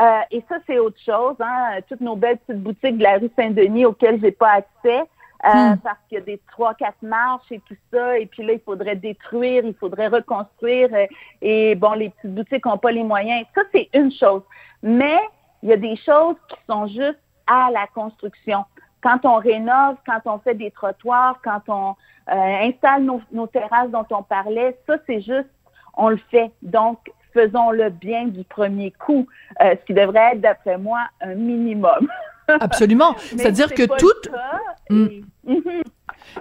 euh, 0.00 0.20
et 0.30 0.44
ça, 0.48 0.56
c'est 0.66 0.78
autre 0.78 1.00
chose, 1.04 1.36
hein, 1.40 1.78
toutes 1.88 2.00
nos 2.00 2.14
belles 2.14 2.38
petites 2.38 2.62
boutiques 2.62 2.98
de 2.98 3.02
la 3.02 3.18
rue 3.18 3.30
Saint-Denis 3.36 3.84
auxquelles 3.84 4.20
j'ai 4.20 4.30
pas 4.30 4.52
accès, 4.52 5.00
euh, 5.44 5.70
hmm. 5.70 5.78
parce 5.78 5.98
qu'il 6.08 6.18
y 6.18 6.20
a 6.20 6.24
des 6.24 6.40
trois, 6.50 6.74
quatre 6.74 7.02
marches 7.02 7.50
et 7.50 7.60
tout 7.60 7.76
ça, 7.92 8.18
et 8.18 8.26
puis 8.26 8.44
là, 8.44 8.54
il 8.54 8.60
faudrait 8.60 8.96
détruire, 8.96 9.64
il 9.64 9.74
faudrait 9.74 10.08
reconstruire, 10.08 10.88
euh, 10.92 11.06
et 11.42 11.74
bon, 11.74 11.92
les 11.92 12.10
petites 12.10 12.34
boutiques 12.34 12.66
n'ont 12.66 12.78
pas 12.78 12.92
les 12.92 13.02
moyens. 13.02 13.44
Ça, 13.54 13.62
c'est 13.72 13.88
une 13.92 14.12
chose. 14.12 14.42
Mais 14.82 15.18
il 15.62 15.68
y 15.68 15.72
a 15.72 15.76
des 15.76 15.96
choses 15.96 16.36
qui 16.48 16.56
sont 16.68 16.86
juste 16.86 17.18
à 17.46 17.70
la 17.72 17.86
construction. 17.88 18.64
Quand 19.00 19.24
on 19.24 19.36
rénove, 19.36 19.96
quand 20.06 20.20
on 20.26 20.38
fait 20.38 20.54
des 20.54 20.70
trottoirs, 20.70 21.40
quand 21.42 21.62
on 21.68 21.96
euh, 22.32 22.68
installe 22.68 23.04
nos, 23.04 23.20
nos 23.32 23.46
terrasses 23.46 23.90
dont 23.90 24.06
on 24.10 24.22
parlait, 24.22 24.78
ça, 24.86 24.96
c'est 25.06 25.20
juste, 25.20 25.50
on 25.96 26.08
le 26.08 26.20
fait. 26.30 26.52
Donc, 26.62 26.98
faisons-le 27.38 27.90
bien 27.90 28.26
du 28.26 28.44
premier 28.44 28.90
coup, 28.92 29.26
ce 29.60 29.84
qui 29.86 29.94
devrait 29.94 30.32
être, 30.32 30.40
d'après 30.40 30.78
moi, 30.78 31.00
un 31.20 31.34
minimum. 31.34 32.08
Absolument. 32.48 33.14
C'est-à-dire 33.18 33.72
que 33.74 33.84
toute... 33.98 34.30
Hmm. 34.90 35.06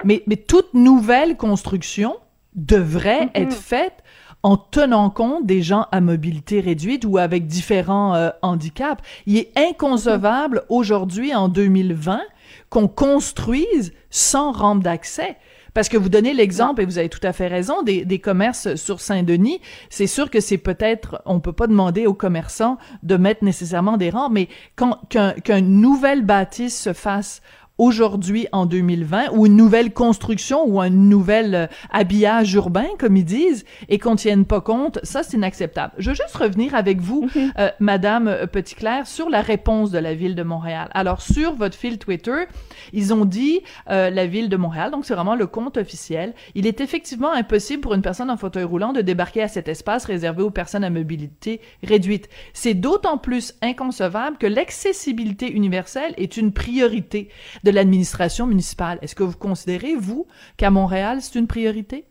Mais, 0.03 0.21
mais 0.27 0.35
toute 0.35 0.73
nouvelle 0.73 1.37
construction 1.37 2.17
devrait 2.55 3.25
mhm. 3.25 3.31
être 3.35 3.53
faite 3.53 4.03
en 4.43 4.57
tenant 4.57 5.09
compte 5.09 5.45
des 5.45 5.61
gens 5.61 5.87
à 5.91 6.01
mobilité 6.01 6.59
réduite 6.59 7.05
ou 7.05 7.17
avec 7.17 7.47
différents 7.47 8.15
euh, 8.15 8.29
handicaps. 8.41 9.01
Il 9.25 9.37
est 9.37 9.51
inconcevable 9.57 10.63
aujourd'hui, 10.69 11.33
en 11.33 11.47
2020, 11.47 12.21
qu'on 12.69 12.87
construise 12.87 13.93
sans 14.09 14.51
rampe 14.51 14.83
d'accès. 14.83 15.37
Parce 15.77 15.89
que 15.89 15.97
vous 15.97 16.09
donnez 16.09 16.33
l'exemple, 16.33 16.81
et 16.81 16.85
vous 16.85 16.97
avez 16.97 17.07
tout 17.07 17.19
à 17.21 17.33
fait 17.33 17.45
raison, 17.45 17.83
des, 17.83 18.03
des 18.03 18.17
commerces 18.17 18.73
sur 18.77 18.99
Saint-Denis. 18.99 19.61
C'est 19.91 20.07
sûr 20.07 20.31
que 20.31 20.39
c'est 20.39 20.57
peut-être, 20.57 21.21
on 21.27 21.39
peut 21.39 21.53
pas 21.53 21.67
demander 21.67 22.07
aux 22.07 22.15
commerçants 22.15 22.79
de 23.03 23.15
mettre 23.15 23.43
nécessairement 23.43 23.95
des 23.95 24.09
rangs, 24.09 24.31
mais 24.31 24.49
quand 24.75 24.99
qu'un 25.09 25.33
qu'une 25.33 25.79
nouvelle 25.79 26.23
bâtisse 26.23 26.81
se 26.81 26.93
fasse 26.93 27.43
aujourd'hui 27.77 28.47
en 28.51 28.65
2020 28.65 29.31
ou 29.33 29.45
une 29.45 29.55
nouvelle 29.55 29.93
construction 29.93 30.65
ou 30.65 30.81
un 30.81 30.89
nouvel 30.89 31.55
euh, 31.55 31.67
habillage 31.91 32.53
urbain 32.53 32.87
comme 32.97 33.17
ils 33.17 33.25
disent 33.25 33.65
et 33.89 33.99
qu'on 33.99 34.15
tienne 34.15 34.45
pas 34.45 34.61
compte, 34.61 34.99
ça 35.03 35.23
c'est 35.23 35.37
inacceptable. 35.37 35.93
Je 35.97 36.09
veux 36.09 36.15
juste 36.15 36.35
revenir 36.35 36.75
avec 36.75 36.99
vous 36.99 37.29
mhm. 37.35 37.51
euh, 37.59 37.69
madame 37.79 38.27
euh, 38.27 38.47
Petit-Clair 38.47 39.05
sur 39.05 39.29
la 39.29 39.41
réponse 39.41 39.91
de 39.91 39.99
la 39.99 40.15
ville 40.15 40.35
de 40.35 40.43
Montréal. 40.43 40.89
Alors 40.93 41.21
sur 41.21 41.53
votre 41.53 41.75
fil 41.75 41.97
Twitter, 41.97 42.45
ils 42.93 43.13
ont 43.13 43.25
dit 43.25 43.61
la 43.87 44.25
ville 44.27 44.49
de 44.49 44.57
Montréal, 44.57 44.91
donc 44.91 45.05
c'est 45.05 45.13
vraiment 45.13 45.35
le 45.35 45.47
compte 45.47 45.77
officiel, 45.77 46.33
il 46.55 46.67
est 46.67 46.81
effectivement 46.81 47.31
impossible 47.31 47.81
pour 47.81 47.93
une 47.93 48.01
personne 48.01 48.29
en 48.29 48.37
fauteuil 48.37 48.63
roulant 48.63 48.93
de 48.93 49.01
débarquer 49.01 49.43
à 49.43 49.47
cet 49.47 49.67
espace 49.67 50.05
réservé 50.05 50.43
aux 50.43 50.49
personnes 50.49 50.83
à 50.83 50.89
mobilité 50.89 51.61
réduite. 51.83 52.29
C'est 52.53 52.73
d'autant 52.73 53.17
plus 53.17 53.53
inconcevable 53.61 54.37
que 54.37 54.47
l'accessibilité 54.47 55.51
universelle 55.51 56.13
est 56.17 56.37
une 56.37 56.51
priorité 56.51 57.29
de 57.67 57.75
l'administration 57.75 58.47
municipale. 58.47 58.97
Est-ce 59.01 59.13
que 59.13 59.23
vous 59.23 59.37
considérez, 59.37 59.95
vous, 59.95 60.25
qu'à 60.55 60.71
Montréal, 60.71 61.21
c'est 61.21 61.37
une 61.37 61.47
priorité? 61.47 62.05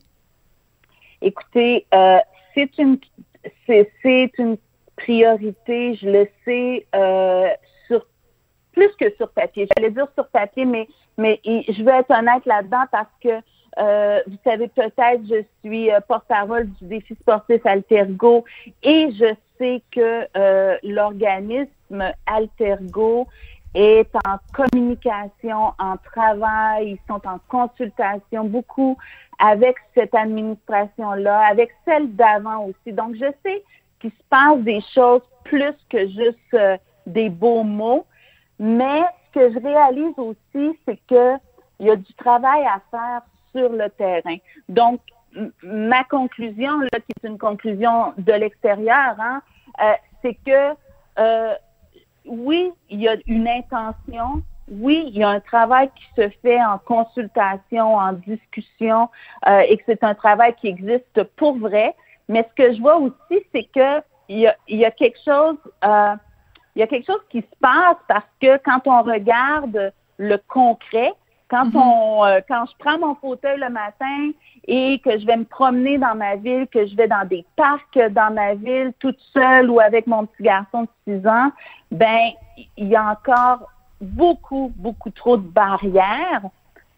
Écoutez, 1.23 1.87
euh, 1.95 2.19
c'est 2.55 2.77
une 2.79 2.99
c'est 3.67 4.33
une 4.39 4.59
priorité, 4.97 5.95
je 5.95 6.09
le 6.09 6.29
sais, 6.45 6.87
euh, 6.95 7.49
plus 8.73 8.91
que 9.01 9.07
sur 9.17 9.31
papier. 9.31 9.67
J'allais 9.75 9.91
dire 9.91 10.09
sur 10.15 10.29
papier, 10.29 10.67
mais 10.67 10.87
mais 11.17 11.41
je 11.45 11.83
veux 11.83 11.93
être 11.93 12.11
honnête 12.11 12.45
là-dedans 12.45 12.85
parce 12.93 13.09
que 13.23 13.41
euh, 13.79 14.21
vous 14.27 14.37
savez 14.45 14.69
peut-être, 14.69 15.23
je 15.29 15.43
suis 15.65 15.89
porte-parole 16.07 16.69
du 16.81 16.87
défi 16.87 17.15
sportif 17.15 17.65
Altergo 17.65 18.45
et 18.83 19.09
je 19.13 19.35
sais 19.57 19.83
que 19.91 20.27
l'organisme 20.83 22.13
Altergo 22.27 23.27
est 23.77 24.09
en 24.27 24.39
communication, 24.55 25.73
en 25.79 25.97
travail, 25.99 26.93
ils 26.93 26.99
sont 27.07 27.21
en 27.27 27.39
consultation 27.49 28.45
beaucoup 28.45 28.97
avec 29.39 29.77
cette 29.95 30.15
administration-là, 30.15 31.47
avec 31.47 31.71
celle 31.85 32.17
d'avant 32.17 32.65
aussi. 32.65 32.95
Donc, 32.95 33.17
je 33.17 33.27
sais 33.45 33.63
qu'il 34.01 34.11
se 34.11 34.23
passe 34.31 34.59
des 34.61 34.81
choses 34.95 35.21
plus 35.45 35.75
que 35.91 36.07
juste 36.07 36.55
euh, 36.55 36.79
des 37.07 37.29
beaux 37.29 37.65
mots, 37.65 38.07
mais 38.59 39.03
ce 39.27 39.41
que 39.41 39.53
je 39.53 39.59
réalise 39.59 40.15
aussi, 40.17 40.79
c'est 40.87 40.99
que 41.07 41.35
il 41.79 41.87
y 41.87 41.91
a 41.91 41.97
du 41.97 42.15
travail 42.15 42.65
à 42.65 42.81
faire 42.91 43.21
sur 43.55 43.69
le 43.71 43.91
terrain. 43.91 44.37
Donc, 44.71 45.01
ma 45.63 46.03
conclusion, 46.05 46.81
là, 46.81 46.89
qui 47.01 47.13
est 47.23 47.29
une 47.29 47.37
conclusion 47.37 48.15
de 48.17 48.33
l'extérieur, 48.33 49.15
hein, 49.19 49.43
euh, 49.83 49.93
c'est 50.23 50.35
que 50.47 50.75
euh, 51.19 51.55
oui, 52.29 52.73
il 52.91 53.01
y 53.01 53.09
a 53.09 53.17
une 53.27 53.49
intention. 53.49 54.43
Oui, 54.69 55.05
il 55.09 55.19
y 55.19 55.23
a 55.23 55.29
un 55.29 55.41
travail 55.41 55.91
qui 55.95 56.05
se 56.17 56.29
fait 56.43 56.63
en 56.63 56.79
consultation, 56.79 57.97
en 57.97 58.13
discussion, 58.15 59.09
euh, 59.47 59.61
et 59.61 59.77
que 59.77 59.85
c'est 59.87 60.03
un 60.03 60.15
travail 60.15 60.55
qui 60.61 60.67
existe 60.67 61.23
pour 61.37 61.57
vrai. 61.57 61.95
Mais 62.29 62.49
ce 62.51 62.63
que 62.63 62.75
je 62.75 62.81
vois 62.81 62.97
aussi, 62.97 63.45
c'est 63.55 63.65
que 63.65 64.03
il 64.29 64.41
y 64.41 64.47
a, 64.49 64.57
y 64.69 64.85
a 64.85 64.91
quelque 64.91 65.19
chose, 65.25 65.57
euh, 65.85 66.15
il 66.75 66.81
y 66.81 66.83
a 66.83 66.89
quelque 66.89 67.07
chose 67.07 67.23
qui 67.31 67.43
se 67.43 67.57
passe 67.61 67.97
parce 68.09 68.27
que 68.41 68.57
quand 68.65 68.81
on 68.87 69.03
regarde 69.03 69.93
le 70.19 70.37
concret, 70.49 71.13
quand 71.49 71.67
mm-hmm. 71.67 71.79
on, 71.79 72.25
euh, 72.25 72.41
quand 72.49 72.67
je 72.67 72.73
prends 72.79 72.99
mon 72.99 73.15
fauteuil 73.15 73.59
le 73.59 73.71
matin 73.71 74.31
et 74.67 75.01
que 75.05 75.19
je 75.19 75.27
vais 75.27 75.37
me 75.37 75.45
promener 75.45 75.99
dans 75.99 76.15
ma 76.15 76.37
ville, 76.37 76.67
que 76.69 76.87
je 76.87 76.97
vais 76.97 77.09
dans 77.09 77.27
des 77.27 77.45
parcs 77.57 77.99
dans 78.11 78.33
ma 78.33 78.55
ville 78.55 78.93
toute 78.99 79.21
seule 79.33 79.71
ou 79.71 79.81
avec 79.81 80.07
mon 80.07 80.27
petit 80.27 80.43
garçon 80.43 80.83
de 81.07 81.21
6 81.21 81.29
ans, 81.29 81.51
ben 81.91 82.31
il 82.77 82.89
y 82.89 82.97
a 82.97 83.11
encore 83.11 83.69
beaucoup, 84.01 84.73
beaucoup 84.77 85.11
trop 85.11 85.37
de 85.37 85.47
barrières. 85.47 86.43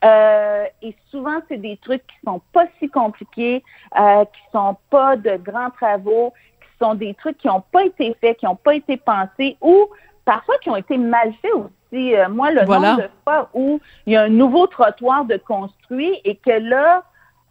Euh, 0.04 0.64
et 0.82 0.94
souvent, 1.10 1.40
c'est 1.48 1.58
des 1.58 1.76
trucs 1.78 2.06
qui 2.06 2.16
sont 2.24 2.40
pas 2.52 2.66
si 2.78 2.88
compliqués, 2.88 3.64
euh, 3.98 4.24
qui 4.24 4.40
sont 4.52 4.76
pas 4.90 5.16
de 5.16 5.36
grands 5.36 5.70
travaux, 5.70 6.32
qui 6.60 6.84
sont 6.84 6.94
des 6.94 7.14
trucs 7.14 7.38
qui 7.38 7.48
n'ont 7.48 7.64
pas 7.72 7.84
été 7.84 8.16
faits, 8.20 8.38
qui 8.38 8.46
n'ont 8.46 8.56
pas 8.56 8.74
été 8.74 8.96
pensés 8.96 9.56
ou 9.60 9.88
parfois 10.24 10.56
qui 10.58 10.70
ont 10.70 10.76
été 10.76 10.96
mal 10.96 11.32
faits 11.42 11.52
aussi. 11.54 11.72
Euh, 11.92 12.28
moi, 12.28 12.50
le 12.50 12.64
nombre 12.64 12.96
de 12.96 13.08
fois 13.24 13.48
où 13.54 13.80
il 14.06 14.12
y 14.12 14.16
a 14.16 14.22
un 14.22 14.28
nouveau 14.28 14.66
trottoir 14.66 15.24
de 15.24 15.36
construit 15.36 16.20
et 16.24 16.36
que 16.36 16.50
là, 16.50 17.02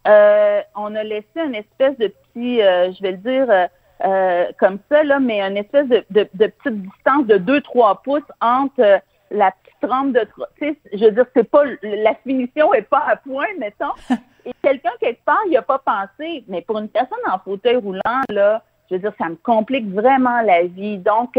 euh, 0.06 0.60
on 0.76 0.94
a 0.94 1.02
laissé 1.02 1.26
une 1.44 1.54
espèce 1.54 1.96
de 1.98 2.08
petit, 2.08 2.62
euh, 2.62 2.92
je 2.92 3.02
vais 3.02 3.12
le 3.12 3.18
dire 3.18 3.68
euh, 4.04 4.46
comme 4.58 4.78
ça, 4.90 5.02
là, 5.02 5.18
mais 5.18 5.40
une 5.40 5.56
espèce 5.56 5.88
de, 5.88 6.04
de, 6.10 6.24
petite 6.24 6.82
distance 6.82 7.26
de 7.26 7.36
2-3 7.36 8.02
pouces 8.02 8.22
entre 8.40 9.00
la 9.30 9.50
petite 9.50 9.90
rampe 9.90 10.12
de 10.12 10.26
sais, 10.58 10.78
je 10.92 11.04
veux 11.04 11.10
dire, 11.10 11.26
c'est 11.34 11.50
pas 11.50 11.64
la 11.82 12.14
finition 12.14 12.72
est 12.74 12.82
pas 12.82 13.04
à 13.06 13.16
point, 13.16 13.46
mettons. 13.58 13.92
Et 14.46 14.52
quelqu'un 14.62 14.92
quelque 15.00 15.22
part, 15.24 15.40
il 15.46 15.56
a 15.56 15.62
pas 15.62 15.78
pensé. 15.78 16.44
Mais 16.48 16.62
pour 16.62 16.78
une 16.78 16.88
personne 16.88 17.18
en 17.30 17.38
fauteuil 17.38 17.76
roulant, 17.76 18.22
là, 18.30 18.62
je 18.88 18.94
veux 18.94 19.00
dire, 19.00 19.12
ça 19.18 19.28
me 19.28 19.36
complique 19.36 19.92
vraiment 19.92 20.40
la 20.40 20.62
vie. 20.62 20.96
Donc, 20.96 21.38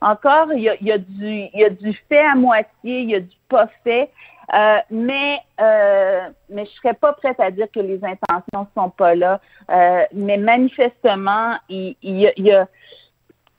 encore, 0.00 0.52
il 0.52 0.62
y 0.62 0.68
a, 0.68 0.74
y 0.80 0.92
a 0.92 0.96
y 0.96 1.64
a 1.64 1.70
du 1.70 1.92
fait 2.08 2.24
à 2.24 2.34
moitié, 2.34 3.00
il 3.00 3.10
y 3.10 3.14
a 3.14 3.20
du 3.20 3.36
pas 3.48 3.68
fait. 3.84 4.10
Euh, 4.52 4.78
mais 4.90 5.38
euh, 5.60 6.28
mais 6.48 6.64
je 6.64 6.70
serais 6.72 6.94
pas 6.94 7.12
prête 7.12 7.38
à 7.38 7.50
dire 7.50 7.68
que 7.72 7.80
les 7.80 8.00
intentions 8.04 8.66
sont 8.76 8.90
pas 8.90 9.14
là. 9.14 9.40
Euh, 9.70 10.04
mais 10.12 10.38
manifestement, 10.38 11.54
il, 11.68 11.96
il, 12.02 12.18
y 12.18 12.52
a, 12.52 12.66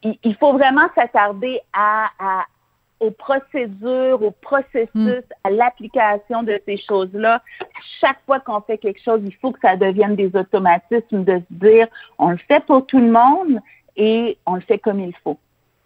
il, 0.03 0.35
faut 0.35 0.51
vraiment 0.53 0.87
s'attarder 0.95 1.61
à, 1.71 2.09
à, 2.19 2.45
aux 2.99 3.11
procédures, 3.11 4.21
au 4.21 4.31
processus, 4.31 4.89
hmm. 4.93 5.21
à 5.45 5.49
l'application 5.49 6.43
de 6.43 6.59
ces 6.65 6.77
choses-là. 6.77 7.41
Chaque 8.01 8.19
fois 8.25 8.41
qu'on 8.41 8.59
fait 8.59 8.77
quelque 8.77 9.01
chose, 9.01 9.21
il 9.23 9.35
faut 9.35 9.51
que 9.51 9.59
ça 9.61 9.77
devienne 9.77 10.17
des 10.17 10.35
automatismes 10.35 11.23
de 11.23 11.37
se 11.37 11.53
dire 11.53 11.87
on 12.17 12.31
le 12.31 12.37
fait 12.49 12.65
pour 12.65 12.85
tout 12.85 12.99
le 12.99 13.11
monde 13.11 13.59
et 13.95 14.37
on 14.45 14.55
le 14.55 14.61
fait 14.61 14.79
comme 14.79 14.99
il 14.99 15.15
faut. 15.23 15.37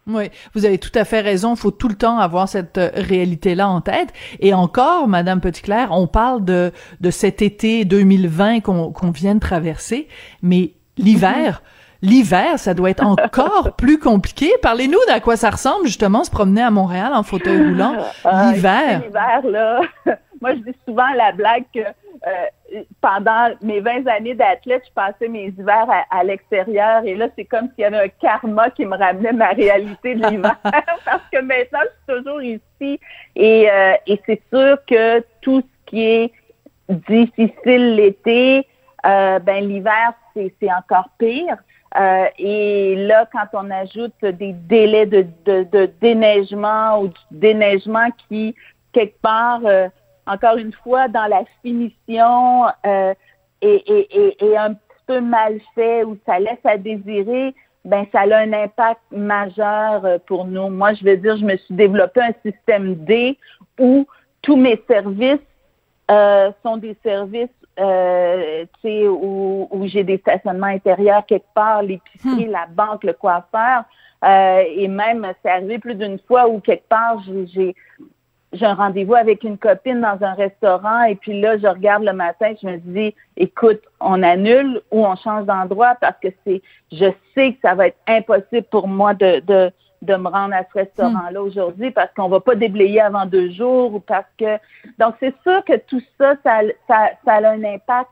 Oui, 0.08 0.30
vous 0.54 0.64
avez 0.64 0.78
tout 0.78 0.92
à 0.94 1.04
fait 1.04 1.20
raison. 1.20 1.54
Il 1.54 1.56
faut 1.58 1.72
tout 1.72 1.88
le 1.88 1.96
temps 1.96 2.18
avoir 2.18 2.48
cette 2.48 2.78
euh, 2.78 2.90
réalité-là 2.94 3.68
en 3.68 3.80
tête. 3.80 4.12
Et 4.38 4.54
encore, 4.54 5.08
Madame 5.08 5.40
Petitclerc, 5.40 5.88
on 5.90 6.06
parle 6.06 6.44
de, 6.44 6.72
de 7.00 7.10
cet 7.10 7.42
été 7.42 7.84
2020 7.84 8.60
qu'on 8.60 8.92
qu'on 8.92 9.10
vient 9.10 9.34
de 9.34 9.40
traverser, 9.40 10.06
mais 10.42 10.72
l'hiver, 10.96 11.62
l'hiver, 12.02 12.58
ça 12.58 12.72
doit 12.74 12.90
être 12.90 13.04
encore 13.04 13.74
plus 13.74 13.98
compliqué. 13.98 14.52
Parlez-nous 14.62 14.98
d'à 15.08 15.18
quoi 15.18 15.36
ça 15.36 15.50
ressemble, 15.50 15.86
justement, 15.86 16.22
se 16.22 16.30
promener 16.30 16.62
à 16.62 16.70
Montréal 16.70 17.12
en 17.12 17.24
fauteuil 17.24 17.58
roulant. 17.58 17.96
Ah, 18.24 18.52
l'hiver. 18.52 19.02
l'hiver, 19.04 19.40
là. 19.50 19.80
Moi, 20.40 20.54
je 20.54 20.70
dis 20.70 20.76
souvent 20.86 21.08
la 21.16 21.32
blague 21.32 21.64
que 21.74 21.80
euh, 22.26 22.82
pendant 23.00 23.50
mes 23.62 23.80
20 23.80 24.06
années 24.06 24.34
d'athlète, 24.34 24.82
je 24.86 24.92
passais 24.92 25.28
mes 25.28 25.46
hivers 25.46 25.86
à, 26.10 26.24
l'extérieur 26.24 27.04
et 27.04 27.14
là, 27.14 27.28
c'est 27.36 27.44
comme 27.44 27.68
s'il 27.74 27.82
y 27.82 27.84
avait 27.84 28.04
un 28.04 28.08
karma 28.08 28.70
qui 28.70 28.84
me 28.84 28.96
ramenait 28.96 29.32
ma 29.32 29.50
réalité 29.50 30.14
de 30.14 30.26
l'hiver 30.26 30.56
parce 30.62 31.22
que 31.32 31.40
maintenant, 31.40 31.80
je 31.82 32.14
suis 32.14 32.22
toujours 32.22 32.42
ici 32.42 33.00
et, 33.34 33.70
euh, 33.70 33.94
et 34.06 34.20
c'est 34.26 34.42
sûr 34.52 34.78
que 34.86 35.20
tout 35.40 35.60
ce 35.60 35.90
qui 35.90 36.02
est 36.02 36.32
difficile 36.88 37.96
l'été, 37.96 38.66
euh, 39.06 39.38
ben 39.38 39.66
l'hiver, 39.66 40.12
c'est 40.34 40.72
encore 40.72 41.08
pire. 41.18 41.56
Euh, 41.98 42.26
et 42.38 42.96
là, 43.06 43.26
quand 43.32 43.46
on 43.54 43.70
ajoute 43.70 44.20
des 44.20 44.52
délais 44.52 45.06
de, 45.06 45.26
de, 45.44 45.62
de 45.64 45.90
déneigement 46.00 47.00
ou 47.00 47.08
du 47.08 47.20
déneigement 47.30 48.08
qui, 48.28 48.54
quelque 48.92 49.18
part, 49.22 49.60
euh, 49.64 49.88
encore 50.26 50.56
une 50.56 50.72
fois, 50.72 51.08
dans 51.08 51.26
la 51.26 51.44
finition 51.62 52.66
euh, 52.84 53.14
est, 53.60 54.56
un 54.56 54.74
petit 54.74 55.02
peu 55.06 55.20
mal 55.20 55.60
fait 55.74 56.04
ou 56.04 56.18
ça 56.26 56.38
laisse 56.38 56.64
à 56.64 56.76
désirer, 56.76 57.54
ben 57.84 58.04
ça 58.10 58.20
a 58.20 58.38
un 58.38 58.52
impact 58.52 59.00
majeur 59.12 60.04
euh, 60.04 60.18
pour 60.26 60.44
nous. 60.46 60.68
Moi, 60.68 60.94
je 60.94 61.04
veux 61.04 61.16
dire, 61.16 61.36
je 61.36 61.44
me 61.44 61.56
suis 61.56 61.74
développé 61.74 62.20
un 62.20 62.34
système 62.44 62.96
D 62.96 63.38
où 63.78 64.06
tous 64.42 64.56
mes 64.56 64.82
services 64.88 65.38
euh, 66.10 66.50
sont 66.62 66.76
des 66.76 66.96
services 67.04 67.48
euh, 67.78 68.64
où, 68.84 69.68
où 69.70 69.86
j'ai 69.86 70.04
des 70.04 70.18
stationnements 70.18 70.66
intérieurs 70.66 71.26
quelque 71.26 71.52
part, 71.54 71.82
l'épicerie, 71.82 72.46
hmm. 72.46 72.50
la 72.50 72.66
banque, 72.66 73.04
le 73.04 73.12
coiffeur. 73.12 73.84
Euh, 74.24 74.62
et 74.74 74.88
même, 74.88 75.26
c'est 75.42 75.50
arrivé 75.50 75.78
plus 75.78 75.94
d'une 75.94 76.18
fois 76.20 76.48
où 76.48 76.60
quelque 76.60 76.88
part, 76.88 77.22
j'ai 77.54 77.74
j'ai 78.56 78.66
un 78.66 78.74
rendez-vous 78.74 79.14
avec 79.14 79.44
une 79.44 79.58
copine 79.58 80.00
dans 80.00 80.18
un 80.20 80.34
restaurant 80.34 81.02
et 81.04 81.14
puis 81.14 81.40
là, 81.40 81.58
je 81.58 81.66
regarde 81.66 82.04
le 82.04 82.12
matin, 82.12 82.52
je 82.60 82.66
me 82.66 82.76
dis, 82.78 83.14
écoute, 83.36 83.80
on 84.00 84.22
annule 84.22 84.80
ou 84.90 85.04
on 85.06 85.16
change 85.16 85.46
d'endroit 85.46 85.96
parce 86.00 86.16
que 86.22 86.28
c'est, 86.44 86.62
je 86.92 87.10
sais 87.34 87.52
que 87.52 87.58
ça 87.62 87.74
va 87.74 87.88
être 87.88 87.98
impossible 88.06 88.66
pour 88.70 88.88
moi 88.88 89.14
de, 89.14 89.40
de, 89.40 89.70
de 90.02 90.14
me 90.16 90.28
rendre 90.28 90.54
à 90.54 90.62
ce 90.64 90.78
restaurant-là 90.78 91.40
hmm. 91.40 91.44
aujourd'hui 91.44 91.90
parce 91.90 92.12
qu'on 92.14 92.28
va 92.28 92.40
pas 92.40 92.54
déblayer 92.54 93.00
avant 93.00 93.26
deux 93.26 93.50
jours 93.50 93.94
ou 93.94 94.00
parce 94.00 94.28
que, 94.38 94.58
donc 94.98 95.14
c'est 95.20 95.34
sûr 95.42 95.64
que 95.64 95.76
tout 95.76 96.02
ça, 96.18 96.34
ça, 96.42 96.60
ça, 96.88 97.10
ça 97.24 97.32
a 97.34 97.50
un 97.50 97.64
impact 97.64 98.10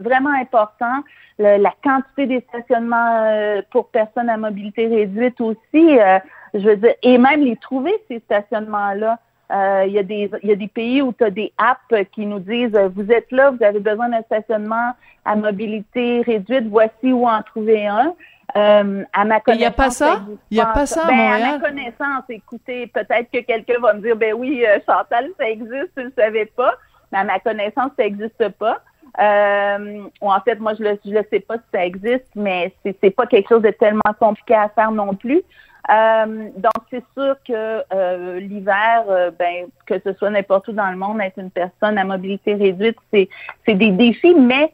vraiment 0.00 0.32
important. 0.34 1.02
la 1.38 1.72
quantité 1.82 2.26
des 2.26 2.40
stationnements 2.48 3.24
euh, 3.24 3.62
pour 3.70 3.88
personnes 3.88 4.28
à 4.28 4.36
mobilité 4.36 4.86
réduite 4.86 5.40
aussi, 5.40 5.98
euh, 5.98 6.18
je 6.54 6.60
veux 6.60 6.76
dire, 6.76 6.94
et 7.02 7.18
même 7.18 7.42
les 7.42 7.56
trouver, 7.56 7.92
ces 8.08 8.20
stationnements-là. 8.20 9.18
Euh, 9.52 9.84
il 9.86 9.92
y, 9.92 9.98
a 9.98 10.02
des, 10.02 10.30
y 10.42 10.52
a 10.52 10.56
des 10.56 10.68
pays 10.68 11.02
où 11.02 11.12
tu 11.12 11.22
as 11.22 11.30
des 11.30 11.52
apps 11.58 12.08
qui 12.12 12.24
nous 12.24 12.38
disent 12.38 12.78
vous 12.94 13.10
êtes 13.12 13.30
là, 13.30 13.50
vous 13.50 13.62
avez 13.62 13.78
besoin 13.78 14.08
d'un 14.08 14.22
stationnement 14.22 14.92
à 15.24 15.36
mobilité 15.36 16.22
réduite, 16.22 16.66
voici 16.68 17.12
où 17.12 17.26
en 17.26 17.42
trouver 17.42 17.86
un. 17.86 18.14
Euh, 18.56 19.02
à 19.12 19.24
ma 19.24 19.40
connaissance, 19.40 19.56
il 19.56 19.58
n'y 19.58 19.64
a 19.64 19.70
pas 19.70 19.90
ça? 19.90 20.22
Il 20.50 20.54
n'y 20.54 20.60
a 20.60 20.66
pas 20.66 20.86
ça 20.86 21.04
à 21.04 21.06
ben, 21.08 21.16
Montréal? 21.16 21.42
À 21.42 21.58
ma 21.58 21.68
connaissance, 21.68 22.24
écoutez, 22.28 22.86
peut-être 22.86 23.30
que 23.32 23.40
quelqu'un 23.40 23.80
va 23.80 23.94
me 23.94 24.00
dire, 24.00 24.16
ben 24.16 24.34
oui, 24.34 24.64
euh, 24.64 24.78
Chantal, 24.86 25.30
ça 25.38 25.48
existe, 25.48 25.90
tu 25.96 26.00
ne 26.00 26.04
le 26.04 26.12
savais 26.16 26.46
pas. 26.46 26.74
Mais 27.10 27.18
à 27.18 27.24
ma 27.24 27.40
connaissance, 27.40 27.90
ça 27.96 28.04
n'existe 28.04 28.48
pas. 28.50 28.80
Euh, 29.20 30.02
ou 30.20 30.32
en 30.32 30.40
fait, 30.40 30.58
moi, 30.60 30.74
je 30.74 30.82
ne 30.82 30.90
le, 30.90 31.26
sais 31.30 31.40
pas 31.40 31.56
si 31.56 31.64
ça 31.72 31.84
existe, 31.84 32.28
mais 32.34 32.72
c'est, 32.82 32.96
c'est 33.02 33.10
pas 33.10 33.26
quelque 33.26 33.48
chose 33.48 33.62
de 33.62 33.70
tellement 33.70 34.00
compliqué 34.18 34.54
à 34.54 34.68
faire 34.68 34.90
non 34.90 35.14
plus. 35.14 35.42
Euh, 35.90 36.48
donc, 36.56 36.72
c'est 36.90 37.04
sûr 37.14 37.36
que 37.46 37.82
euh, 37.92 38.40
l'hiver, 38.40 39.04
euh, 39.08 39.30
ben, 39.30 39.66
que 39.86 39.98
ce 40.00 40.12
soit 40.14 40.30
n'importe 40.30 40.68
où 40.68 40.72
dans 40.72 40.90
le 40.90 40.96
monde, 40.96 41.20
être 41.20 41.38
une 41.38 41.50
personne 41.50 41.98
à 41.98 42.04
mobilité 42.04 42.54
réduite, 42.54 42.96
c'est, 43.12 43.28
c'est 43.66 43.74
des 43.74 43.90
défis, 43.90 44.34
mais, 44.34 44.72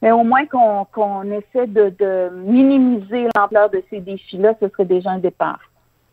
mais 0.00 0.12
au 0.12 0.24
moins 0.24 0.46
qu'on, 0.46 0.86
qu'on 0.86 1.24
essaie 1.30 1.66
de, 1.66 1.90
de 1.98 2.30
minimiser 2.32 3.28
l'ampleur 3.36 3.68
de 3.68 3.82
ces 3.90 4.00
défis-là, 4.00 4.54
ce 4.60 4.68
serait 4.68 4.86
déjà 4.86 5.10
un 5.10 5.18
départ. 5.18 5.60